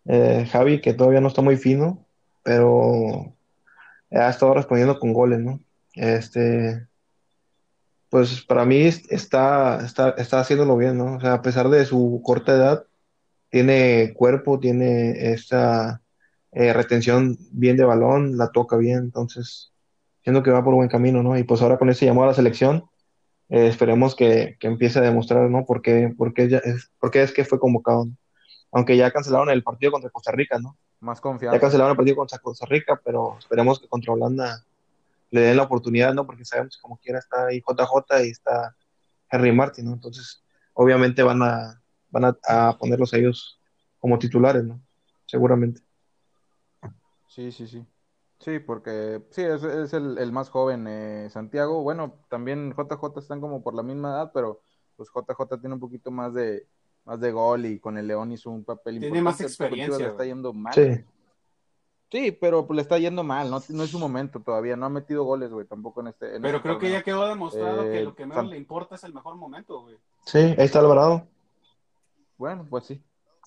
eh, 0.06 0.48
Javi, 0.52 0.82
que 0.82 0.94
todavía 0.94 1.22
no 1.22 1.28
está 1.28 1.42
muy 1.42 1.58
fino, 1.58 2.06
pero 2.44 3.34
ha 4.12 4.30
estado 4.30 4.54
respondiendo 4.54 5.00
con 5.00 5.14
goles, 5.14 5.40
¿no? 5.40 5.60
Este, 5.94 6.88
pues 8.10 8.42
para 8.42 8.66
mí 8.66 8.78
es- 8.82 9.10
está, 9.12 9.84
está, 9.86 10.10
está 10.12 10.40
haciéndolo 10.40 10.78
bien, 10.78 10.98
¿no? 10.98 11.16
O 11.18 11.22
sea, 11.22 11.34
a 11.36 11.42
pesar 11.42 11.70
de 11.70 11.86
su 11.86 12.22
corta 12.24 12.54
edad, 12.54 12.86
tiene 13.50 14.14
cuerpo, 14.16 14.60
tiene 14.60 15.32
esta 15.34 16.02
eh, 16.52 16.74
retención 16.74 17.38
bien 17.52 17.78
de 17.78 17.86
balón, 17.86 18.38
la 18.38 18.52
toca 18.52 18.76
bien, 18.78 18.98
entonces 19.00 19.72
siento 20.24 20.42
que 20.44 20.52
va 20.52 20.64
por 20.64 20.74
buen 20.76 20.90
camino, 20.90 21.22
¿no? 21.24 21.38
Y 21.38 21.44
pues 21.44 21.62
ahora 21.62 21.78
con 21.78 21.90
ese 21.90 22.06
llamado 22.06 22.26
a 22.26 22.28
la 22.28 22.34
selección, 22.34 22.86
eh, 23.50 23.68
esperemos 23.68 24.16
que, 24.16 24.58
que 24.60 24.68
empiece 24.68 25.00
a 25.00 25.04
demostrar, 25.04 25.50
¿no? 25.50 25.66
Por 25.66 25.82
qué, 25.82 26.14
por 26.18 26.34
qué 26.34 26.50
ya 26.50 26.58
es, 26.60 26.92
por 27.00 27.12
qué 27.12 27.22
es 27.24 27.32
que 27.32 27.46
fue 27.46 27.60
convocado, 27.60 28.06
¿no? 28.06 28.16
Aunque 28.72 28.98
ya 28.98 29.10
cancelaron 29.12 29.50
el 29.50 29.64
partido 29.64 29.92
contra 29.92 30.12
Costa 30.12 30.32
Rica, 30.32 30.60
¿no? 30.60 30.78
Más 31.00 31.18
Ya 31.20 31.22
confianza. 31.22 31.60
cancelaron 31.60 31.92
el 31.92 31.98
partido 31.98 32.16
contra 32.18 32.38
Costa 32.40 32.66
Rica, 32.68 33.00
pero 33.04 33.36
esperemos 33.40 33.80
que 33.80 33.88
contra 33.88 34.14
Holanda 34.14 34.64
le 35.32 35.42
den 35.42 35.58
la 35.58 35.64
oportunidad, 35.64 36.14
¿no? 36.14 36.26
Porque 36.26 36.46
sabemos 36.46 36.76
que 36.76 36.82
como 36.82 36.98
quiera 36.98 37.20
está 37.20 37.48
ahí 37.48 37.62
JJ 37.62 38.26
y 38.26 38.30
está 38.30 38.76
Henry 39.30 39.52
Martin, 39.52 39.86
¿no? 39.86 39.94
Entonces, 39.94 40.44
obviamente 40.74 41.24
van 41.24 41.42
a, 41.44 41.82
van 42.10 42.26
a, 42.26 42.38
a 42.48 42.78
ponerlos 42.78 43.14
a 43.14 43.18
ellos 43.18 43.60
como 44.00 44.18
titulares, 44.18 44.64
¿no? 44.64 44.82
Seguramente. 45.26 45.82
Sí, 47.28 47.52
sí, 47.52 47.68
sí. 47.68 47.86
Sí, 48.40 48.60
porque 48.60 49.22
sí, 49.32 49.42
es, 49.42 49.64
es 49.64 49.94
el, 49.94 50.18
el 50.18 50.32
más 50.32 50.50
joven, 50.50 50.88
eh, 50.88 51.30
Santiago. 51.30 51.84
Bueno, 51.84 52.24
también 52.30 52.74
JJ 52.74 53.20
están 53.20 53.42
como 53.42 53.62
por 53.62 53.76
la 53.76 53.84
misma 53.84 54.12
edad, 54.12 54.32
pero 54.34 54.62
pues 54.96 55.10
JJ 55.14 55.60
tiene 55.60 55.76
un 55.76 55.80
poquito 55.80 56.10
más 56.10 56.34
de, 56.34 56.66
más 57.04 57.20
de 57.20 57.32
gol 57.32 57.66
y 57.66 57.80
con 57.80 57.98
el 57.98 58.08
León 58.08 58.32
hizo 58.32 58.50
un 58.50 58.64
papel 58.64 59.00
Tiene 59.00 59.22
más 59.22 59.40
importante. 59.42 59.58
Pero 59.58 59.68
experiencia, 59.68 59.98
Chivas 59.98 60.02
le 60.02 60.08
está 60.08 60.26
yendo 60.26 60.54
mal. 60.54 60.74
Sí, 60.74 61.04
Sí, 62.12 62.32
pero 62.32 62.66
pues 62.66 62.76
le 62.76 62.82
está 62.82 62.98
yendo 62.98 63.24
mal, 63.24 63.52
no, 63.52 63.62
no 63.70 63.84
es 63.84 63.90
su 63.92 64.00
momento 64.00 64.40
todavía, 64.40 64.76
no 64.76 64.88
ha 64.88 64.90
metido 64.90 65.24
goles, 65.24 65.52
güey, 65.52 65.68
tampoco 65.68 66.02
en 66.02 66.08
este. 66.08 66.36
en 66.36 66.42
Pero 66.42 66.58
este 66.58 66.68
creo 66.70 66.80
que 66.80 66.90
ya 66.92 67.04
quedó 67.04 67.28
demostrado 67.28 67.84
Eh, 67.84 67.92
que 67.92 68.04
lo 68.04 68.16
que 68.16 68.26
menos 68.26 68.38
San- 68.44 68.50
le 68.50 68.58
importa 68.58 68.96
es 68.96 69.04
el 69.04 69.14
mejor 69.14 69.36
momento, 69.36 69.82
güey. 69.82 69.98
sí, 70.26 70.40
ahí 70.40 70.56
está 70.58 70.80
Alvarado. 70.80 71.28
Bueno, 72.38 72.66
pues 72.70 72.86
sí. 72.86 73.02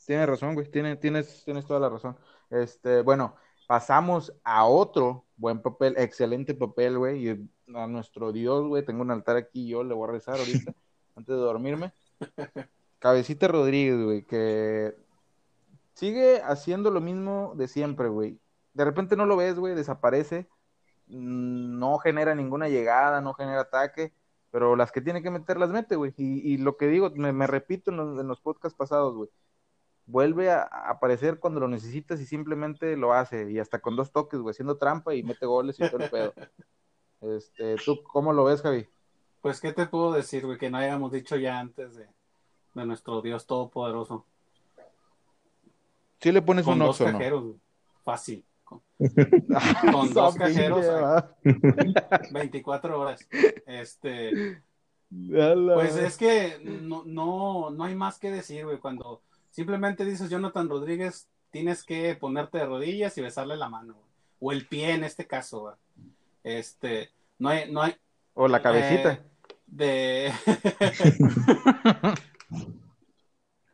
Tienes 0.07 0.29
razón, 0.29 0.55
güey. 0.55 0.69
Tienes, 0.71 1.01
tienes, 1.01 1.43
tienes 1.45 1.65
toda 1.67 1.81
la 1.81 1.89
razón. 1.89 2.17
Este, 2.51 3.03
bueno, 3.03 3.35
pasamos 3.67 4.33
a 4.45 4.65
otro 4.67 5.25
buen 5.37 5.61
papel, 5.63 5.95
excelente 5.97 6.55
papel, 6.55 6.99
güey. 6.99 7.29
Y 7.29 7.49
a 7.75 7.87
nuestro 7.87 8.33
Dios, 8.33 8.67
güey. 8.69 8.85
Tengo 8.85 9.03
un 9.03 9.11
altar 9.11 9.37
aquí, 9.37 9.67
yo 9.67 9.83
le 9.85 9.95
voy 9.95 10.09
a 10.09 10.13
rezar 10.13 10.39
ahorita, 10.39 10.73
antes 11.17 11.35
de 11.35 11.41
dormirme. 11.41 11.93
Cabecita 12.99 13.49
Rodríguez, 13.49 14.05
güey, 14.05 14.23
que 14.25 14.95
sigue 15.95 16.41
haciendo 16.43 16.91
lo 16.91 17.01
mismo 17.01 17.53
de 17.57 17.67
siempre, 17.69 18.09
güey. 18.09 18.39
De 18.75 18.85
repente 18.85 19.17
no 19.17 19.27
lo 19.27 19.37
ves, 19.37 19.59
güey, 19.59 19.75
desaparece. 19.75 20.49
Mm, 21.07 21.79
No 21.79 21.99
genera 21.99 22.35
ninguna 22.35 22.69
llegada, 22.69 23.21
no 23.21 23.35
genera 23.35 23.63
ataque 23.63 24.13
pero 24.53 24.77
las 24.77 24.93
que 24.93 25.01
tiene 25.01 25.23
que 25.23 25.31
meter 25.31 25.57
las 25.57 25.71
mete, 25.71 25.97
güey. 25.97 26.13
Y, 26.19 26.53
y 26.53 26.59
lo 26.59 26.77
que 26.77 26.87
digo, 26.87 27.11
me, 27.15 27.33
me 27.33 27.47
repito 27.47 27.91
en 27.91 27.97
los, 27.97 28.21
en 28.21 28.29
los 28.29 28.43
podcasts 28.43 28.77
pasados, 28.77 29.17
güey. 29.17 29.31
Vuelve 30.05 30.51
a, 30.51 30.61
a 30.71 30.91
aparecer 30.91 31.39
cuando 31.41 31.59
lo 31.59 31.69
necesitas 31.69 32.21
y 32.21 32.27
simplemente 32.27 32.95
lo 32.99 33.15
hace. 33.15 33.51
Y 33.51 33.59
hasta 33.59 33.81
con 33.81 33.97
dos 33.97 34.13
toques, 34.13 34.41
güey, 34.41 34.51
haciendo 34.51 34.77
trampa 34.77 35.15
y 35.15 35.23
mete 35.23 35.47
goles 35.47 35.81
y 35.81 35.89
todo 35.91 36.05
el 36.05 36.11
pedo. 36.11 36.35
Este, 37.23 37.77
¿tú 37.77 38.03
cómo 38.03 38.33
lo 38.33 38.43
ves, 38.43 38.63
Javi? 38.63 38.89
Pues, 39.41 39.61
¿qué 39.61 39.73
te 39.73 39.87
puedo 39.87 40.13
decir, 40.13 40.45
güey? 40.45 40.59
Que 40.59 40.71
no 40.71 40.79
hayamos 40.79 41.13
dicho 41.13 41.37
ya 41.37 41.61
antes 41.61 41.95
de, 41.95 42.09
de 42.75 42.85
nuestro 42.85 43.23
Dios 43.23 43.47
Todopoderoso. 43.47 44.27
Sí 46.21 46.33
le 46.33 46.43
pones 46.43 46.65
Con 46.65 46.75
un 46.75 46.81
dos 46.81 47.01
oxo, 47.01 47.13
¿no? 47.13 47.19
cajeros, 47.19 47.43
güey. 47.45 47.61
Fácil. 48.05 48.45
Con, 49.93 50.13
dos 50.15 50.35
cajeros, 50.37 50.87
ahí, 50.87 51.95
24 52.33 53.01
horas. 53.01 53.29
Este, 53.67 54.63
pues 55.75 55.97
es 55.97 56.17
que 56.17 56.59
no, 56.83 57.03
no, 57.05 57.71
no 57.71 57.85
hay 57.85 57.95
más 57.95 58.19
que 58.19 58.31
decir, 58.31 58.65
güey. 58.65 58.79
Cuando 58.79 59.23
simplemente 59.51 60.05
dices 60.05 60.31
Jonathan 60.31 60.69
Rodríguez, 60.69 61.29
tienes 61.51 61.85
que 61.85 62.15
ponerte 62.15 62.59
de 62.59 62.67
rodillas 62.67 63.17
y 63.19 63.23
besarle 63.23 63.57
la 63.57 63.69
mano, 63.69 63.95
güey. 63.95 64.07
O 64.41 64.53
el 64.53 64.67
pie 64.67 64.93
en 64.93 65.05
este 65.05 65.27
caso, 65.27 65.61
güey. 65.61 65.75
Este, 66.43 67.11
no 67.39 67.49
hay, 67.51 67.71
no 67.71 67.83
hay, 67.83 67.95
O 68.35 68.49
la 68.49 68.63
cabecita. 68.63 69.13
eh, 69.13 69.23
de 69.67 70.33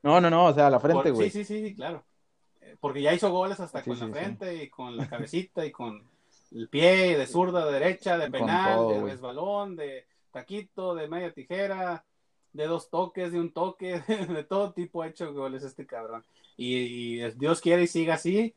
no, 0.03 0.21
no, 0.21 0.31
no, 0.31 0.47
o 0.47 0.55
sea, 0.55 0.71
la 0.71 0.79
Por- 0.79 0.91
frente, 0.91 1.11
güey. 1.11 1.31
Sí, 1.31 1.45
sí, 1.45 1.69
sí, 1.69 1.75
claro. 1.75 2.05
Eh, 2.61 2.77
Porque 2.81 3.03
ya 3.03 3.15
hizo 3.15 3.31
goles 3.31 3.61
hasta 3.61 3.83
Sí, 3.83 3.91
con 3.91 3.97
sí, 3.97 4.01
la 4.03 4.07
sí. 4.09 4.13
frente 4.13 4.65
y 4.65 4.69
con 4.71 4.97
la 4.97 5.09
cabecita 5.09 5.65
y 5.65 5.71
con 5.73 6.03
el 6.53 6.69
pie 6.69 7.17
de 7.19 7.27
zurda, 7.27 7.67
de 7.67 7.73
derecha, 7.73 8.17
de 8.19 8.31
penal, 8.31 8.77
todo, 8.77 8.91
de 8.91 9.03
resbalón, 9.03 9.77
de 9.77 10.07
taquito, 10.31 10.95
de 10.95 11.09
media 11.09 11.33
tijera, 11.33 12.05
de 12.53 12.67
dos 12.67 12.89
toques, 12.91 13.33
de 13.33 13.41
un 13.41 13.53
toque, 13.53 14.01
de 14.29 14.45
todo 14.45 14.73
tipo 14.73 15.03
ha 15.03 15.09
hecho 15.09 15.33
goles 15.33 15.63
este 15.63 15.87
cabrón. 15.87 16.25
Y, 16.57 17.21
y 17.21 17.31
Dios 17.33 17.61
quiere 17.61 17.83
y 17.83 17.87
siga 17.87 18.15
así 18.15 18.55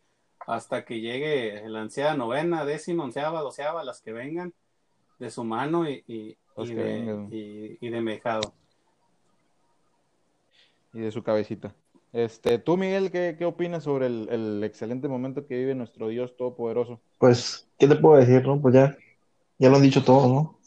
hasta 0.48 0.86
que 0.86 1.00
llegue 1.02 1.62
la 1.70 1.82
ansiada 1.82 2.16
novena, 2.16 2.66
décima, 2.66 3.04
onceava, 3.04 3.42
doceava, 3.42 3.84
las 3.84 4.02
que 4.02 4.12
vengan 4.12 4.54
de 5.20 5.30
su 5.30 5.44
mano 5.44 5.88
y, 5.88 6.04
y, 6.08 6.38
y 6.58 6.74
de, 6.74 7.78
y 7.80 7.90
de 7.90 8.02
Mejado. 8.02 8.54
Y 10.94 11.00
de 11.02 11.12
su 11.12 11.22
cabecita. 11.24 11.76
Este, 12.14 12.60
tú, 12.60 12.76
Miguel, 12.76 13.10
¿qué, 13.10 13.36
qué 13.38 13.46
opinas 13.46 13.84
sobre 13.84 14.08
el, 14.08 14.28
el 14.30 14.64
excelente 14.64 15.08
momento 15.08 15.46
que 15.46 15.56
vive 15.56 15.76
nuestro 15.76 16.10
Dios 16.10 16.36
Todopoderoso? 16.36 17.00
Pues, 17.18 17.68
¿qué 17.80 17.88
te 17.88 17.96
puedo 17.96 18.20
decir, 18.20 18.46
no? 18.46 18.62
Pues 18.62 18.74
ya, 18.74 18.98
ya 19.58 19.70
lo 19.70 19.78
han 19.78 19.82
dicho 19.82 20.04
todo, 20.04 20.28
¿no? 20.28 20.60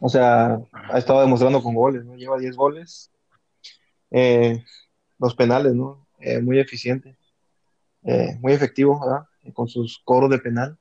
O 0.00 0.08
sea, 0.08 0.58
ha 0.72 0.98
estado 0.98 1.20
demostrando 1.20 1.62
con 1.62 1.74
goles, 1.74 2.04
¿no? 2.04 2.16
Lleva 2.16 2.38
10 2.38 2.56
goles. 2.56 3.10
Eh, 4.10 4.64
los 5.18 5.34
penales, 5.34 5.74
¿no? 5.74 6.06
Eh, 6.18 6.40
muy 6.40 6.58
eficiente. 6.58 7.18
Eh, 8.02 8.38
muy 8.40 8.54
efectivo, 8.54 8.98
¿verdad? 8.98 9.26
Con 9.52 9.68
sus 9.68 10.00
cobros 10.02 10.30
de 10.30 10.38
penal. 10.38 10.78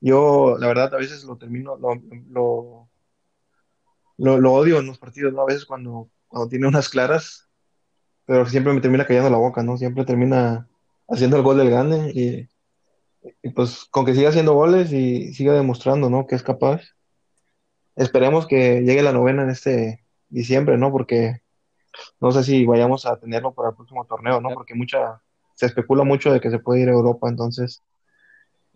Yo, 0.00 0.56
la 0.58 0.66
verdad, 0.66 0.92
a 0.94 0.98
veces 0.98 1.22
lo 1.24 1.36
termino, 1.36 1.76
lo, 1.76 1.94
lo, 2.28 2.88
lo, 4.16 4.40
lo 4.40 4.52
odio 4.52 4.80
en 4.80 4.86
los 4.86 4.98
partidos, 4.98 5.32
¿no? 5.32 5.42
A 5.42 5.46
veces 5.46 5.64
cuando, 5.64 6.10
cuando 6.26 6.48
tiene 6.48 6.66
unas 6.66 6.88
claras, 6.88 7.45
pero 8.26 8.46
siempre 8.46 8.72
me 8.72 8.80
termina 8.80 9.06
callando 9.06 9.30
la 9.30 9.38
boca, 9.38 9.62
¿no? 9.62 9.76
Siempre 9.78 10.04
termina 10.04 10.68
haciendo 11.08 11.36
el 11.36 11.42
gol 11.42 11.58
del 11.58 11.70
gane 11.70 12.10
y, 12.12 12.48
y 13.42 13.50
pues 13.50 13.86
con 13.90 14.04
que 14.04 14.14
siga 14.14 14.30
haciendo 14.30 14.54
goles 14.54 14.92
y 14.92 15.32
siga 15.34 15.54
demostrando, 15.54 16.10
¿no? 16.10 16.26
Que 16.26 16.34
es 16.34 16.42
capaz. 16.42 16.82
Esperemos 17.94 18.46
que 18.46 18.82
llegue 18.82 19.02
la 19.02 19.12
novena 19.12 19.42
en 19.42 19.50
este 19.50 20.04
diciembre, 20.28 20.76
¿no? 20.76 20.92
Porque 20.92 21.40
no 22.20 22.32
sé 22.32 22.44
si 22.44 22.66
vayamos 22.66 23.06
a 23.06 23.18
tenerlo 23.18 23.54
para 23.54 23.70
el 23.70 23.76
próximo 23.76 24.04
torneo, 24.04 24.40
¿no? 24.40 24.52
Porque 24.52 24.74
mucha, 24.74 25.22
se 25.54 25.66
especula 25.66 26.04
mucho 26.04 26.32
de 26.32 26.40
que 26.40 26.50
se 26.50 26.58
puede 26.58 26.82
ir 26.82 26.88
a 26.88 26.92
Europa, 26.92 27.28
entonces 27.28 27.82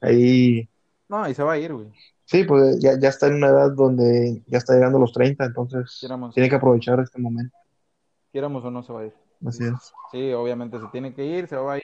ahí 0.01 0.69
No, 1.09 1.29
y 1.29 1.35
se 1.35 1.43
va 1.43 1.53
a 1.55 1.59
ir, 1.59 1.73
güey. 1.75 1.93
Sí, 2.25 2.45
pues 2.45 2.79
ya, 2.81 2.99
ya 2.99 3.09
está 3.09 3.27
en 3.27 3.35
una 3.35 3.49
edad 3.49 3.73
donde 3.73 4.43
ya 4.47 4.59
está 4.59 4.75
llegando 4.75 4.99
a 4.99 5.01
los 5.01 5.13
30, 5.13 5.45
entonces 5.45 6.15
tiene 6.33 6.49
que 6.49 6.55
aprovechar 6.57 7.01
este 7.01 7.21
momento. 7.21 7.57
Quieramos 8.33 8.65
o 8.65 8.71
no 8.71 8.83
se 8.83 8.93
va 8.93 9.01
a 9.03 9.07
ir. 9.07 9.15
Así 9.47 9.65
es. 9.65 9.93
Sí, 10.13 10.33
obviamente 10.33 10.79
se 10.79 10.87
tiene 10.89 11.15
que 11.15 11.25
ir, 11.25 11.49
se 11.49 11.57
va 11.57 11.75
a 11.75 11.77
ir. 11.79 11.83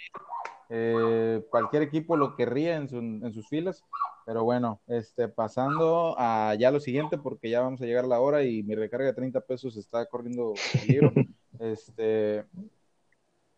Eh, 0.68 1.44
cualquier 1.50 1.82
equipo 1.82 2.16
lo 2.16 2.34
querría 2.34 2.76
en, 2.76 2.88
en, 2.92 3.32
sus 3.32 3.48
filas, 3.48 3.84
pero 4.24 4.42
bueno, 4.42 4.80
este, 4.88 5.28
pasando 5.28 6.16
a 6.18 6.56
ya 6.58 6.72
lo 6.72 6.80
siguiente, 6.80 7.18
porque 7.18 7.50
ya 7.50 7.60
vamos 7.60 7.80
a 7.80 7.84
llegar 7.84 8.04
a 8.04 8.08
la 8.08 8.20
hora 8.20 8.42
y 8.42 8.64
mi 8.64 8.74
recarga 8.74 9.06
de 9.06 9.12
30 9.14 9.40
pesos 9.42 9.76
está 9.76 10.06
corriendo 10.06 10.54
peligro. 10.72 11.12
este, 11.60 12.44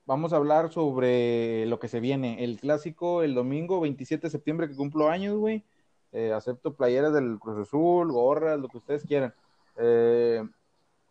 vamos 0.04 0.32
a 0.32 0.36
hablar 0.36 0.70
sobre 0.70 1.66
lo 1.66 1.78
que 1.78 1.88
se 1.88 2.00
viene. 2.00 2.44
El 2.44 2.60
clásico 2.60 3.22
el 3.22 3.34
domingo 3.34 3.80
27 3.80 4.26
de 4.26 4.30
septiembre 4.30 4.68
que 4.68 4.76
cumplo 4.76 5.08
años, 5.08 5.36
güey. 5.36 5.64
Eh, 6.12 6.32
acepto 6.32 6.74
playeras 6.74 7.12
del 7.12 7.38
Cruz 7.38 7.58
Azul, 7.58 8.10
gorras, 8.12 8.58
lo 8.58 8.68
que 8.68 8.78
ustedes 8.78 9.04
quieran. 9.04 9.34
Eh, 9.76 10.42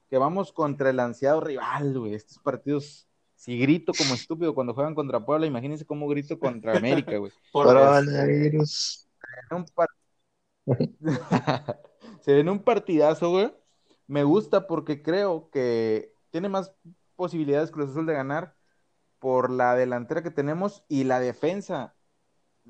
que 0.10 0.18
vamos 0.18 0.51
contra 0.51 0.89
el 0.89 0.99
ansiado 0.99 1.41
rival, 1.41 1.99
güey. 1.99 2.14
Estos 2.14 2.39
partidos, 2.39 3.08
si 3.36 3.58
grito 3.60 3.91
como 3.97 4.14
estúpido 4.14 4.53
cuando 4.55 4.74
juegan 4.74 4.95
contra 4.95 5.26
Puebla, 5.26 5.45
imagínense 5.45 5.86
cómo 5.86 6.08
grito 6.08 6.39
contra 6.39 6.78
América, 6.78 7.18
güey. 7.18 7.32
Se 12.22 12.34
ven 12.34 12.49
un 12.49 12.60
partidazo, 12.64 13.30
güey. 13.32 13.53
Me 14.08 14.24
gusta 14.24 14.68
porque 14.68 15.01
creo 15.01 15.49
que 15.51 16.14
tiene 16.32 16.49
más 16.49 16.74
posibilidades 17.16 17.72
Cruz 17.72 17.91
Azul 17.91 18.05
de 18.05 18.14
ganar 18.14 18.55
por 19.20 19.49
la 19.49 19.76
delantera 19.76 20.24
que 20.24 20.32
tenemos 20.32 20.84
y 20.88 21.03
la 21.03 21.20
defensa 21.20 21.97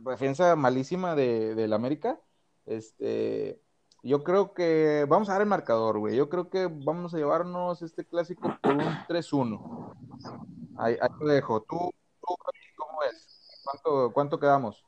defensa 0.03 0.55
malísima 0.55 1.15
de, 1.15 1.55
del 1.55 1.73
América. 1.73 2.19
Este, 2.65 3.61
yo 4.03 4.23
creo 4.23 4.53
que 4.53 5.05
vamos 5.07 5.29
a 5.29 5.33
dar 5.33 5.41
el 5.41 5.47
marcador, 5.47 5.99
güey. 5.99 6.15
Yo 6.15 6.29
creo 6.29 6.49
que 6.49 6.67
vamos 6.71 7.13
a 7.13 7.17
llevarnos 7.17 7.81
este 7.81 8.05
clásico 8.05 8.57
por 8.61 8.73
un 8.73 8.79
3-1. 9.07 9.95
Ahí, 10.77 10.95
ahí, 11.01 11.09
lo 11.19 11.27
dejo. 11.27 11.61
¿Tú, 11.61 11.93
tú 12.21 12.35
cómo 12.75 13.03
es? 13.03 13.61
¿Cuánto, 13.63 14.13
¿Cuánto 14.13 14.39
quedamos? 14.39 14.83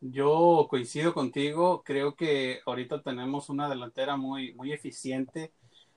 Yo 0.00 0.66
coincido 0.68 1.14
contigo. 1.14 1.82
Creo 1.84 2.14
que 2.14 2.60
ahorita 2.66 3.02
tenemos 3.02 3.48
una 3.48 3.68
delantera 3.68 4.16
muy, 4.16 4.54
muy 4.54 4.72
eficiente, 4.72 5.52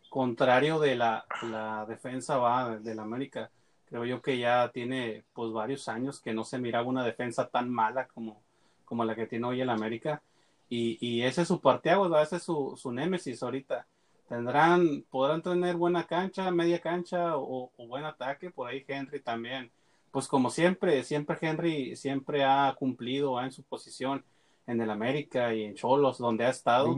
contrario 0.10 0.80
de 0.80 0.95
la, 0.95 1.26
la 1.43 1.86
defensa 1.86 2.38
va 2.38 2.78
del 2.78 2.99
América. 2.99 3.51
Creo 3.86 4.05
yo 4.05 4.22
que 4.22 4.38
ya 4.38 4.70
tiene 4.72 5.26
pues 5.34 5.51
varios 5.51 5.88
años 5.89 6.22
que 6.22 6.34
no 6.34 6.43
se 6.43 6.60
miraba 6.60 6.88
una 6.88 7.03
defensa 7.03 7.49
tan 7.49 7.70
mala 7.70 8.07
como, 8.07 8.43
como 8.86 9.03
la 9.03 9.16
que 9.16 9.26
tiene 9.26 9.47
hoy 9.47 9.62
el 9.62 9.70
América. 9.70 10.22
Y, 10.70 10.97
y 11.01 11.24
ese 11.24 11.41
es 11.41 11.47
su 11.47 11.59
parteaguas, 11.59 12.28
ese 12.28 12.38
es 12.38 12.43
su, 12.43 12.76
su 12.78 12.91
némesis 12.91 13.41
ahorita. 13.41 13.88
Tendrán, 14.30 15.03
podrán 15.09 15.41
tener 15.41 15.76
buena 15.76 16.05
cancha, 16.05 16.51
media 16.51 16.80
cancha 16.80 17.36
o, 17.36 17.72
buen 17.88 18.05
ataque, 18.05 18.51
por 18.51 18.70
ahí 18.70 18.86
Henry 18.88 19.22
también. 19.22 19.72
Pues 20.11 20.28
como 20.28 20.51
siempre, 20.51 21.03
siempre 21.03 21.38
Henry 21.41 21.95
siempre 21.95 22.43
ha 22.43 22.76
cumplido 22.78 23.41
en 23.41 23.51
su 23.51 23.63
posición 23.63 24.24
en 24.67 24.82
el 24.82 24.91
América 24.91 25.55
y 25.55 25.63
en 25.63 25.74
Cholos, 25.74 26.20
donde 26.20 26.45
ha 26.45 26.49
estado. 26.49 26.95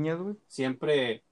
siempre, 0.47 1.23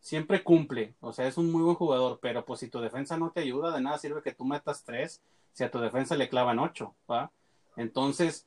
siempre 0.00 0.42
cumple. 0.42 0.94
O 1.00 1.14
sea, 1.14 1.26
es 1.26 1.38
un 1.38 1.50
muy 1.50 1.62
buen 1.62 1.76
jugador, 1.76 2.18
pero 2.20 2.44
pues 2.44 2.60
si 2.60 2.68
tu 2.68 2.78
defensa 2.80 3.16
no 3.16 3.30
te 3.30 3.40
ayuda, 3.40 3.74
de 3.74 3.80
nada 3.80 3.96
sirve 3.96 4.22
que 4.22 4.34
tú 4.34 4.44
metas 4.44 4.84
tres, 4.84 5.22
si 5.54 5.64
a 5.64 5.70
tu 5.70 5.78
defensa 5.78 6.14
le 6.14 6.28
clavan 6.28 6.58
ocho, 6.58 6.94
¿va? 7.10 7.32
Entonces, 7.74 8.46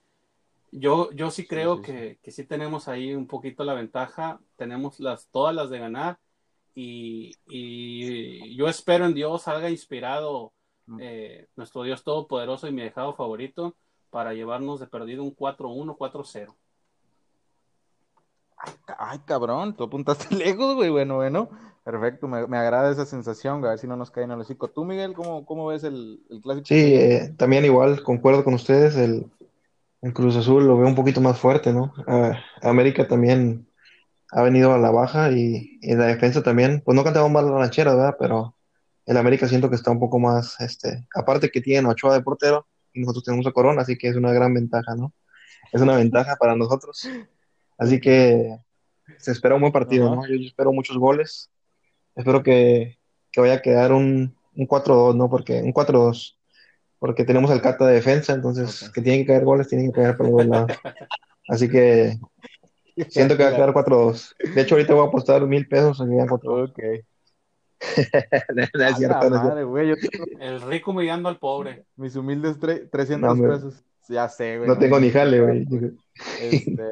yo, 0.72 1.11
yo 1.11 1.32
sí 1.32 1.45
creo 1.45 1.82
que, 1.82 2.17
sí 2.28 2.45
tenemos 2.45 2.88
ahí 2.88 3.13
un 3.13 3.28
poquito 3.28 3.63
la 3.63 3.74
ventaja, 3.74 4.39
tenemos 4.55 4.99
las, 4.99 5.28
todas 5.28 5.53
las 5.53 5.69
de 5.69 5.80
ganar 5.80 6.17
y, 6.74 7.36
yo 8.55 8.67
espero 8.67 9.05
en 9.05 9.13
Dios 9.13 9.43
salga 9.43 9.69
inspirado 9.69 10.53
eh, 10.99 11.47
nuestro 11.55 11.84
Dios 11.84 12.03
Todopoderoso 12.03 12.67
y 12.67 12.72
mi 12.72 12.82
dejado 12.82 13.13
favorito 13.13 13.76
para 14.09 14.34
llevarnos 14.34 14.80
de 14.80 14.88
perdido 14.88 15.24
un 15.24 15.36
4-1, 15.36 15.97
4-0. 15.97 16.55
Ay, 18.97 19.19
cabrón, 19.26 19.76
tú 19.76 19.84
apuntaste 19.84 20.34
lejos, 20.36 20.76
güey. 20.76 20.89
Bueno, 20.89 21.15
bueno, 21.15 21.49
perfecto, 21.84 22.28
me, 22.28 22.57
agrada 22.57 22.91
esa 22.91 23.05
sensación, 23.05 23.63
a 23.65 23.69
ver 23.69 23.80
si 23.80 23.88
no 23.88 23.97
nos 23.97 24.11
cae 24.11 24.24
en 24.24 24.32
el 24.32 24.41
hocico. 24.41 24.69
¿Tú, 24.69 24.86
Miguel, 24.86 25.13
cómo, 25.13 25.45
cómo 25.45 25.67
ves 25.67 25.84
el, 25.84 26.22
clásico? 26.43 26.65
Sí, 26.67 26.93
eh, 26.95 27.34
también 27.38 27.65
igual, 27.65 28.03
concuerdo 28.03 28.43
con 28.43 28.53
ustedes, 28.53 28.95
el, 28.95 29.32
el 30.02 30.14
Cruz 30.14 30.36
Azul 30.36 30.66
lo 30.66 30.78
veo 30.78 30.88
un 30.88 30.95
poquito 30.95 31.22
más 31.22 31.39
fuerte, 31.39 31.72
¿no? 31.72 31.93
América 32.62 33.08
también 33.08 33.68
ha 34.32 34.41
venido 34.41 34.74
a 34.74 34.78
la 34.78 34.91
baja 34.91 35.32
y, 35.32 35.80
en 35.82 35.99
la 35.99 36.08
defensa 36.08 36.41
también, 36.41 36.82
pues 36.84 36.95
no 36.95 37.04
cantamos 37.04 37.32
mal 37.32 37.45
la 37.45 37.60
ranchera, 37.60 37.93
¿verdad? 37.93 38.16
Pero 38.20 38.56
el 39.06 39.18
América 39.18 39.47
siento 39.47 39.70
que 39.70 39.76
está 39.76 39.91
un 39.91 39.99
poco 39.99 40.20
más, 40.20 40.60
este, 40.60 41.08
aparte 41.14 41.49
que 41.49 41.62
tiene 41.62 41.88
Ochoa 41.88 42.14
de 42.14 42.22
portero 42.22 42.68
y 42.93 43.02
nosotros 43.02 43.24
tenemos 43.24 43.45
a 43.45 43.52
Corona, 43.52 43.82
así 43.82 43.97
que 43.97 44.08
es 44.08 44.16
una 44.16 44.32
gran 44.32 44.54
ventaja, 44.54 44.95
¿no? 44.95 45.14
Es 45.72 45.82
una 45.82 45.95
ventaja 45.95 46.36
para 46.38 46.56
nosotros. 46.56 47.08
Así 47.78 47.99
que 47.99 48.58
se 49.18 49.32
espera 49.32 49.56
un 49.56 49.62
buen 49.62 49.74
partido, 49.74 50.16
¿no? 50.16 50.28
Yo, 50.28 50.36
espero 50.36 50.74
muchos 50.74 50.97
goles. 50.97 51.49
Espero 52.16 52.41
que, 52.43 52.97
vaya 53.36 53.56
a 53.56 53.62
quedar 53.62 53.93
un, 53.93 54.36
un 54.56 54.68
4-2, 54.68 55.16
¿no? 55.16 55.30
Porque 55.30 55.62
un 55.62 55.74
4-2 55.74 56.38
porque 57.02 57.26
tenemos 57.26 57.49
al 57.49 57.64
Cata 57.64 57.88
de 57.88 57.95
defensa, 57.95 58.32
entonces 58.32 58.91
que 58.91 59.02
tienen 59.02 59.22
que 59.22 59.34
caer 59.34 59.43
goles, 59.43 59.68
tienen 59.68 59.91
que 59.91 59.99
caer 59.99 60.16
por 60.16 60.30
los 60.30 60.45
lados. 60.45 60.72
Así 61.49 61.68
que 61.68 62.20
siento 63.10 63.36
que 63.36 63.43
va 63.43 63.49
a 63.49 63.56
quedar 63.56 63.74
4-2. 63.74 64.36
De 64.54 64.62
hecho, 64.62 64.76
ahorita 64.76 64.93
voy 64.93 65.06
a 65.06 65.08
apostar 65.08 65.41
mil 65.47 65.68
pesos 65.68 65.99
en 65.99 66.10
que 66.10 66.16
4-2. 66.16 66.70
Ok. 66.70 66.80
no, 68.76 68.86
es 68.86 68.97
cierto, 68.97 69.30
no 69.32 69.58
El 70.39 70.62
rico 70.62 70.93
mirando 70.93 71.28
al 71.28 71.39
pobre. 71.39 71.86
Mis 71.95 72.16
humildes 72.16 72.60
300 72.60 73.39
pesos. 73.39 73.84
Ya 74.08 74.30
sé, 74.30 74.60
güey. 74.60 74.70
No 74.70 74.78
tengo 74.78 74.99
ni 74.99 75.10
jale, 75.10 75.41
güey. 75.41 75.68
Este... 76.39 76.91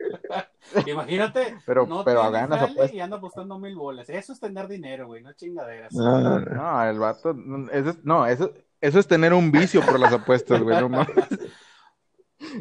Imagínate, 0.86 1.56
pero, 1.64 1.86
no 1.86 2.04
pero 2.04 2.30
ganas 2.30 2.92
y 2.92 3.00
anda 3.00 3.16
apostando 3.16 3.58
mil 3.58 3.74
bolas. 3.74 4.10
Eso 4.10 4.34
es 4.34 4.40
tener 4.40 4.68
dinero, 4.68 5.06
güey, 5.06 5.22
no 5.22 5.32
chingaderas. 5.32 5.94
No, 5.94 6.40
no, 6.40 6.84
el 6.84 6.98
vato, 6.98 7.34
eso, 7.72 7.96
no, 8.02 8.26
eso, 8.26 8.52
eso 8.80 8.98
es 8.98 9.06
tener 9.06 9.32
un 9.34 9.50
vicio 9.52 9.82
por 9.82 9.98
las 9.98 10.12
apuestas, 10.12 10.62
güey, 10.62 10.80
no 10.80 10.88
mames. 10.88 11.14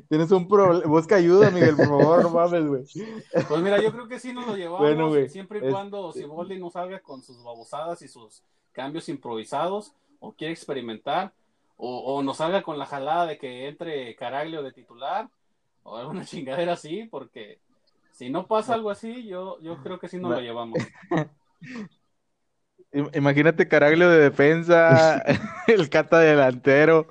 Tienes 0.09 0.30
un 0.32 0.47
problema. 0.47 0.86
Busca 0.86 1.15
ayuda, 1.15 1.49
Miguel, 1.51 1.76
por 1.76 1.88
favor, 1.88 2.24
no 2.24 2.30
mames, 2.32 2.67
güey. 2.67 2.84
Pues 3.47 3.61
mira, 3.61 3.82
yo 3.82 3.91
creo 3.91 4.07
que 4.07 4.20
sí 4.20 4.34
nos 4.34 4.45
lo 4.45 4.55
llevamos. 4.55 5.32
siempre 5.32 5.59
y 5.59 5.72
cuando 5.72 6.11
Siboldi 6.11 6.59
no 6.59 6.70
salga 6.70 6.99
con 6.99 7.22
sus 7.22 7.41
babosadas 7.43 8.01
y 8.01 8.07
sus 8.07 8.43
cambios 8.72 9.07
improvisados, 9.09 9.93
o 10.20 10.34
quiere 10.34 10.53
experimentar, 10.53 11.34
o, 11.78 12.15
o 12.15 12.24
nos 12.24 12.38
salga 12.38 12.61
con 12.61 12.78
la 12.78 12.86
jalada 12.86 13.26
de 13.26 13.38
que 13.38 13.67
entre 13.67 14.15
Caraglio 14.15 14.61
de 14.61 14.74
titular, 14.74 15.30
o 15.84 15.97
alguna 15.97 16.26
chingadera 16.26 16.74
así, 16.74 17.05
porque 17.09 17.59
si 18.11 18.30
no 18.30 18.47
pasa 18.47 18.74
algo 18.74 18.89
así, 18.89 19.26
yo, 19.26 19.59
yo 19.61 19.82
creo 19.82 19.97
que 19.99 20.09
sí 20.09 20.17
nos 20.17 20.32
lo 20.32 20.41
llevamos. 20.41 20.80
Imagínate 22.92 23.68
Caraglio 23.68 24.10
de 24.10 24.20
defensa, 24.20 25.22
el 25.68 25.90
Cata 25.90 26.20
delantero, 26.20 27.08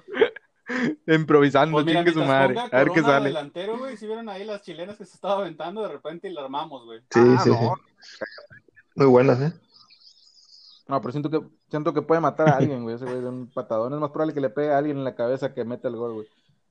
improvisando, 1.06 1.72
pues 1.72 1.86
chingue 1.86 2.12
su 2.12 2.24
madre. 2.24 2.58
A 2.58 2.78
ver 2.78 2.90
qué 2.90 3.02
sale. 3.02 3.28
delantero, 3.28 3.78
güey, 3.78 3.96
si 3.96 4.06
vieron 4.06 4.28
ahí 4.28 4.44
las 4.44 4.62
chilenas 4.62 4.96
que 4.96 5.04
se 5.04 5.14
estaba 5.14 5.40
aventando, 5.40 5.82
de 5.82 5.88
repente 5.88 6.28
y 6.28 6.32
la 6.32 6.42
armamos, 6.42 6.84
güey. 6.84 7.00
Sí, 7.10 7.20
ah, 7.20 7.40
sí, 7.42 7.50
sí. 7.50 8.26
Muy 8.96 9.06
buenas, 9.06 9.40
¿eh? 9.40 9.52
No, 10.88 11.00
pero 11.00 11.12
siento 11.12 11.30
que, 11.30 11.40
siento 11.70 11.92
que 11.92 12.02
puede 12.02 12.20
matar 12.20 12.48
a 12.48 12.56
alguien, 12.56 12.82
güey. 12.82 12.96
Ese 12.96 13.04
güey 13.04 13.20
de 13.20 13.28
un 13.28 13.50
patadón. 13.52 13.92
Es 13.92 14.00
más 14.00 14.10
probable 14.10 14.34
que 14.34 14.40
le 14.40 14.50
pegue 14.50 14.72
a 14.72 14.78
alguien 14.78 14.96
en 14.96 15.04
la 15.04 15.14
cabeza 15.14 15.52
que 15.52 15.64
meta 15.64 15.86
el 15.86 15.96
gol, 15.96 16.14
güey. 16.14 16.26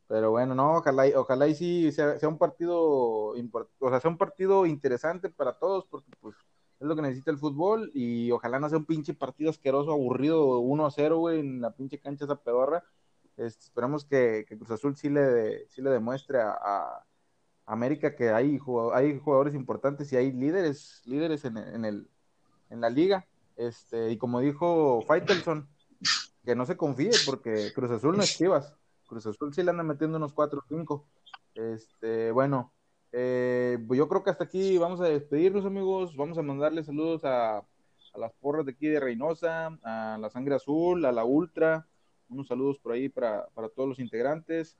Pero 0.07 0.31
bueno, 0.31 0.55
no, 0.55 0.77
ojalá, 0.77 1.03
ojalá 1.15 1.47
y 1.47 1.55
sí 1.55 1.91
sea, 1.91 2.17
sea 2.17 2.29
un 2.29 2.37
partido, 2.37 2.77
o 2.79 3.89
sea, 3.89 3.99
sea 3.99 4.09
un 4.09 4.17
partido 4.17 4.65
interesante 4.65 5.29
para 5.29 5.53
todos, 5.59 5.85
porque 5.85 6.09
pues 6.19 6.35
es 6.79 6.87
lo 6.87 6.95
que 6.95 7.01
necesita 7.01 7.31
el 7.31 7.37
fútbol 7.37 7.91
y 7.93 8.31
ojalá 8.31 8.59
no 8.59 8.69
sea 8.69 8.77
un 8.77 8.85
pinche 8.85 9.13
partido 9.13 9.49
asqueroso, 9.49 9.91
aburrido, 9.91 10.59
1-0, 10.61 11.17
güey, 11.17 11.39
en 11.39 11.61
la 11.61 11.71
pinche 11.71 11.99
cancha 11.99 12.25
esa 12.25 12.35
pedorra. 12.35 12.83
Este, 13.35 13.65
esperamos 13.65 14.05
que, 14.05 14.45
Cruz 14.47 14.71
Azul 14.71 14.95
sí 14.95 15.09
le, 15.09 15.67
sí 15.69 15.81
le 15.81 15.89
demuestre 15.89 16.39
a, 16.41 17.03
América 17.69 18.15
que 18.15 18.29
hay, 18.29 18.57
jugadores 18.57 19.53
importantes 19.53 20.13
y 20.13 20.15
hay 20.15 20.31
líderes, 20.31 21.01
líderes 21.05 21.43
en, 21.43 21.57
en, 21.57 21.83
el, 21.83 22.07
en 22.69 22.79
la 22.79 22.89
liga. 22.89 23.27
Este, 23.57 24.11
y 24.11 24.17
como 24.17 24.39
dijo 24.39 25.01
Faitelson, 25.05 25.67
que 26.45 26.55
no 26.55 26.65
se 26.65 26.77
confíe 26.77 27.11
porque 27.25 27.73
Cruz 27.73 27.91
Azul 27.91 28.15
no 28.15 28.23
es. 28.23 28.37
Cruz 29.05 29.25
Azul 29.25 29.53
sí 29.53 29.63
le 29.63 29.71
anda 29.71 29.83
metiendo 29.83 30.17
unos 30.17 30.31
4 30.31 30.59
o 30.59 30.63
5. 30.67 31.05
Este, 31.55 32.31
bueno, 32.31 32.71
eh, 33.11 33.77
pues 33.87 33.97
yo 33.97 34.07
creo 34.07 34.23
que 34.23 34.29
hasta 34.29 34.43
aquí 34.43 34.77
vamos 34.77 35.01
a 35.01 35.05
despedirnos, 35.05 35.65
amigos. 35.65 36.15
Vamos 36.15 36.37
a 36.37 36.41
mandarle 36.41 36.83
saludos 36.83 37.23
a, 37.23 37.63
las 38.15 38.33
porras 38.33 38.65
de 38.65 38.71
aquí 38.71 38.87
de 38.87 38.99
Reynosa, 38.99 39.77
a 39.83 40.17
la 40.19 40.29
Sangre 40.29 40.55
Azul, 40.55 41.05
a 41.05 41.11
la 41.11 41.23
Ultra. 41.23 41.87
Unos 42.29 42.47
saludos 42.47 42.79
por 42.79 42.91
ahí 42.91 43.09
para, 43.09 43.47
todos 43.75 43.87
los 43.87 43.99
integrantes. 43.99 44.77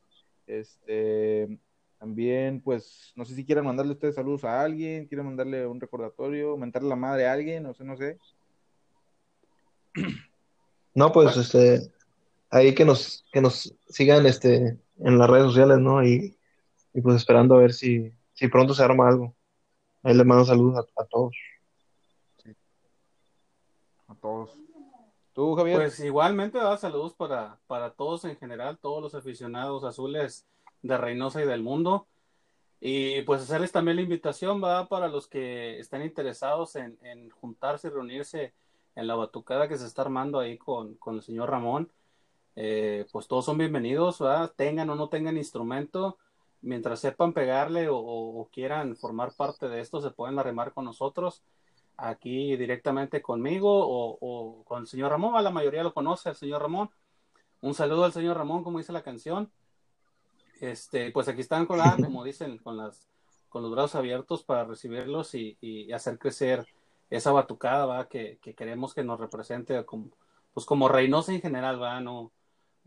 Este, 0.48 1.60
También, 2.00 2.62
pues, 2.62 3.14
no 3.16 3.26
sé 3.26 3.36
si 3.36 3.46
quieren 3.46 3.66
mandarle 3.66 3.94
ustedes 3.94 4.16
saludos 4.16 4.44
a 4.44 4.62
alguien, 4.62 5.08
quieren 5.08 5.26
mandarle 5.26 5.68
un 5.68 5.80
recordatorio, 5.80 6.58
mentarle 6.58 6.90
la 6.90 6.96
madre 6.96 7.28
a 7.28 7.34
alguien, 7.34 7.64
no 7.64 7.74
sé, 7.74 7.84
no 7.84 7.96
sé. 7.96 8.18
No, 10.94 11.12
pues, 11.12 11.38
este, 11.38 11.92
ahí 12.50 12.74
que 12.74 12.86
nos, 12.86 13.24
que 13.32 13.42
nos 13.42 13.76
sigan, 13.88 14.26
este, 14.26 14.78
en 15.00 15.18
las 15.18 15.30
redes 15.30 15.46
sociales, 15.46 15.78
¿no? 15.78 16.04
Y, 16.04 16.36
y 16.94 17.02
pues 17.02 17.18
esperando 17.18 17.56
a 17.56 17.60
ver 17.60 17.74
si, 17.74 18.12
si 18.38 18.48
pronto 18.48 18.74
se 18.76 18.84
arma 18.84 19.10
algo. 19.10 19.36
Ahí 20.04 20.14
les 20.14 20.26
mando 20.26 20.46
saludos 20.46 20.78
a, 20.78 21.02
a 21.02 21.06
todos. 21.06 21.36
A 24.08 24.16
todos. 24.16 24.56
¿Tú, 25.34 25.56
Javier? 25.56 25.78
Pues 25.78 26.00
igualmente, 26.00 26.60
da 26.60 26.78
saludos 26.78 27.14
para, 27.14 27.60
para 27.66 27.92
todos 27.92 28.26
en 28.26 28.38
general, 28.38 28.78
todos 28.78 29.02
los 29.02 29.16
aficionados 29.16 29.84
azules 29.84 30.46
de 30.84 30.98
Reynosa 30.98 31.42
y 31.42 31.48
del 31.48 31.64
mundo. 31.64 32.08
Y 32.80 33.24
pues 33.24 33.42
hacerles 33.42 33.72
también 33.72 33.98
la 33.98 34.04
invitación, 34.04 34.64
va, 34.64 34.88
para 34.88 35.08
los 35.08 35.28
que 35.28 35.80
estén 35.80 36.04
interesados 36.04 36.76
en, 36.76 37.00
en, 37.02 37.32
juntarse 37.32 37.88
y 37.88 37.92
reunirse 37.92 38.54
en 38.96 39.08
la 39.08 39.16
batucada 39.16 39.68
que 39.68 39.78
se 39.78 39.88
está 39.88 40.04
armando 40.04 40.40
ahí 40.40 40.60
con, 40.60 40.94
con 40.96 41.16
el 41.16 41.24
señor 41.24 41.50
Ramón. 41.50 41.92
Eh, 42.56 43.08
pues 43.12 43.28
todos 43.28 43.46
son 43.46 43.58
bienvenidos, 43.58 44.20
¿verdad? 44.20 44.54
tengan 44.56 44.90
o 44.92 44.96
no 44.96 45.10
tengan 45.10 45.38
instrumento, 45.38 46.20
mientras 46.62 47.00
sepan 47.00 47.34
pegarle 47.34 47.90
o, 47.90 47.98
o, 47.98 48.50
quieran 48.50 48.96
formar 48.96 49.34
parte 49.36 49.68
de 49.70 49.80
esto, 49.80 50.02
se 50.02 50.12
pueden 50.12 50.40
arrimar 50.40 50.74
con 50.74 50.86
nosotros 50.86 51.44
aquí 51.98 52.56
directamente 52.56 53.22
conmigo 53.22 53.70
o, 53.72 54.18
o, 54.22 54.64
con 54.64 54.82
el 54.82 54.88
señor 54.88 55.12
Ramón, 55.12 55.44
la 55.44 55.50
mayoría 55.52 55.84
lo 55.84 55.94
conoce, 55.94 56.30
el 56.30 56.36
señor 56.36 56.62
Ramón. 56.62 56.90
Un 57.62 57.74
saludo 57.74 58.06
al 58.06 58.14
señor 58.14 58.38
Ramón, 58.38 58.64
como 58.64 58.78
dice 58.78 58.94
la 58.94 59.02
canción. 59.02 59.52
Este, 60.62 61.12
pues 61.12 61.28
aquí 61.28 61.42
están 61.42 61.66
con 61.66 61.80
la, 61.80 61.96
como 61.96 62.24
dicen, 62.24 62.58
con 62.60 62.78
las, 62.78 63.08
con 63.50 63.64
los 63.64 63.72
brazos 63.72 63.96
abiertos 63.96 64.44
para 64.44 64.64
recibirlos 64.64 65.34
y, 65.36 65.58
y 65.60 65.92
hacer 65.92 66.20
crecer 66.20 66.68
esa 67.10 67.32
batucada, 67.32 67.86
¿va? 67.86 68.08
Que, 68.08 68.38
que, 68.42 68.54
queremos 68.54 68.94
que 68.94 69.04
nos 69.04 69.20
represente 69.20 69.84
como, 69.86 70.10
pues 70.54 70.66
como 70.66 70.88
Reynosa 70.88 71.34
en 71.34 71.42
general, 71.42 71.82
¿va? 71.82 72.00
No, 72.00 72.32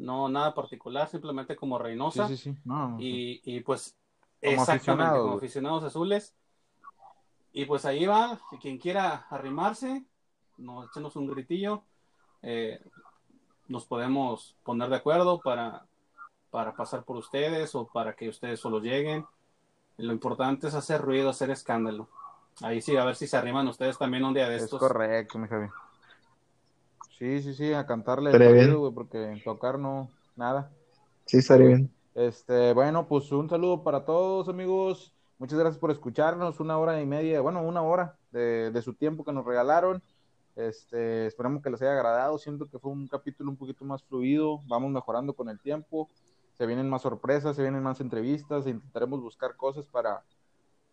no 0.00 0.28
nada 0.28 0.54
particular, 0.54 1.08
simplemente 1.08 1.54
como 1.54 1.78
Reynosa. 1.78 2.26
Sí, 2.26 2.36
sí, 2.36 2.52
sí. 2.52 2.58
No, 2.64 2.96
y, 2.98 3.40
y, 3.44 3.60
pues, 3.60 3.96
como 4.40 4.52
exactamente, 4.52 4.72
aficionados. 4.72 5.22
como 5.22 5.36
aficionados 5.36 5.84
azules. 5.84 6.34
Y 7.52 7.64
pues 7.64 7.84
ahí 7.84 8.06
va, 8.06 8.40
quien 8.60 8.78
quiera 8.78 9.26
arrimarse, 9.28 10.04
nos 10.56 10.88
echemos 10.88 11.16
un 11.16 11.26
gritillo, 11.26 11.82
eh, 12.42 12.80
nos 13.66 13.84
podemos 13.86 14.56
poner 14.62 14.88
de 14.88 14.96
acuerdo 14.96 15.40
para, 15.40 15.84
para 16.50 16.74
pasar 16.74 17.02
por 17.02 17.16
ustedes 17.16 17.74
o 17.74 17.88
para 17.88 18.14
que 18.14 18.28
ustedes 18.28 18.60
solo 18.60 18.78
lleguen. 18.78 19.26
Lo 19.96 20.12
importante 20.12 20.68
es 20.68 20.74
hacer 20.74 21.00
ruido, 21.02 21.30
hacer 21.30 21.50
escándalo. 21.50 22.08
Ahí 22.62 22.80
sí, 22.80 22.96
a 22.96 23.04
ver 23.04 23.16
si 23.16 23.26
se 23.26 23.36
arriman 23.36 23.66
ustedes 23.66 23.98
también 23.98 24.24
un 24.24 24.34
día 24.34 24.48
de 24.48 24.56
estos. 24.56 24.80
Es 24.80 24.88
correcto, 24.88 25.38
mi 25.38 25.48
Javi. 25.48 25.66
Sí, 27.20 27.42
sí, 27.42 27.52
sí, 27.52 27.74
a 27.74 27.84
cantarle 27.84 28.30
el 28.30 28.76
güey, 28.78 28.94
porque 28.94 29.38
tocar 29.44 29.78
no, 29.78 30.10
nada. 30.36 30.72
Sí, 31.26 31.36
estaría 31.36 31.66
bien. 31.66 31.90
Este, 32.14 32.72
bueno, 32.72 33.06
pues 33.08 33.30
un 33.30 33.46
saludo 33.50 33.82
para 33.84 34.06
todos, 34.06 34.48
amigos. 34.48 35.12
Muchas 35.38 35.58
gracias 35.58 35.78
por 35.78 35.90
escucharnos, 35.90 36.60
una 36.60 36.78
hora 36.78 36.98
y 36.98 37.04
media, 37.04 37.42
bueno, 37.42 37.62
una 37.62 37.82
hora 37.82 38.16
de, 38.32 38.70
de 38.70 38.80
su 38.80 38.94
tiempo 38.94 39.22
que 39.22 39.34
nos 39.34 39.44
regalaron. 39.44 40.02
Este, 40.56 41.26
esperamos 41.26 41.62
que 41.62 41.68
les 41.68 41.82
haya 41.82 41.92
agradado. 41.92 42.38
Siento 42.38 42.70
que 42.70 42.78
fue 42.78 42.90
un 42.90 43.06
capítulo 43.06 43.50
un 43.50 43.58
poquito 43.58 43.84
más 43.84 44.02
fluido. 44.02 44.60
Vamos 44.66 44.90
mejorando 44.90 45.34
con 45.34 45.50
el 45.50 45.60
tiempo. 45.60 46.08
Se 46.54 46.64
vienen 46.64 46.88
más 46.88 47.02
sorpresas, 47.02 47.54
se 47.54 47.60
vienen 47.60 47.82
más 47.82 48.00
entrevistas. 48.00 48.64
E 48.64 48.70
intentaremos 48.70 49.20
buscar 49.20 49.56
cosas 49.56 49.84
para, 49.84 50.24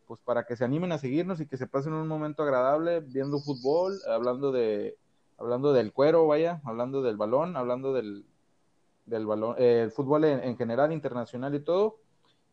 pues, 0.06 0.20
para 0.20 0.46
que 0.46 0.58
se 0.58 0.66
animen 0.66 0.92
a 0.92 0.98
seguirnos 0.98 1.40
y 1.40 1.48
que 1.48 1.56
se 1.56 1.68
pasen 1.68 1.94
un 1.94 2.10
momento 2.10 2.44
agradable 2.44 3.00
viendo 3.00 3.40
fútbol, 3.40 3.98
hablando 4.10 4.52
de, 4.52 4.98
hablando 5.38 5.74
del 5.74 5.94
cuero, 5.94 6.28
vaya, 6.28 6.62
hablando 6.66 7.02
del 7.02 7.18
balón, 7.18 7.56
hablando 7.56 7.94
del, 7.94 8.26
del 9.06 9.26
balón, 9.26 9.56
eh, 9.58 9.82
el 9.84 9.92
fútbol 9.92 10.26
en, 10.26 10.44
en 10.44 10.58
general, 10.58 10.92
internacional 10.92 11.56
y 11.56 11.60
todo. 11.60 12.00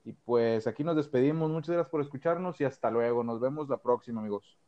Y 0.04 0.12
pues 0.12 0.66
aquí 0.66 0.84
nos 0.84 0.96
despedimos. 0.96 1.50
Muchas 1.50 1.74
gracias 1.74 1.90
por 1.90 2.00
escucharnos 2.02 2.60
y 2.60 2.64
hasta 2.64 2.90
luego. 2.90 3.24
Nos 3.24 3.40
vemos 3.40 3.68
la 3.68 3.78
próxima, 3.78 4.20
amigos. 4.20 4.58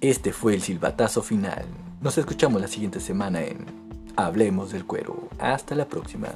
Este 0.00 0.32
fue 0.32 0.54
el 0.54 0.62
silbatazo 0.62 1.22
final. 1.22 1.64
Nos 2.00 2.18
escuchamos 2.18 2.60
la 2.60 2.66
siguiente 2.66 2.98
semana 2.98 3.42
en 3.42 3.66
Hablemos 4.16 4.72
del 4.72 4.84
Cuero. 4.84 5.28
Hasta 5.38 5.76
la 5.76 5.86
próxima. 5.86 6.28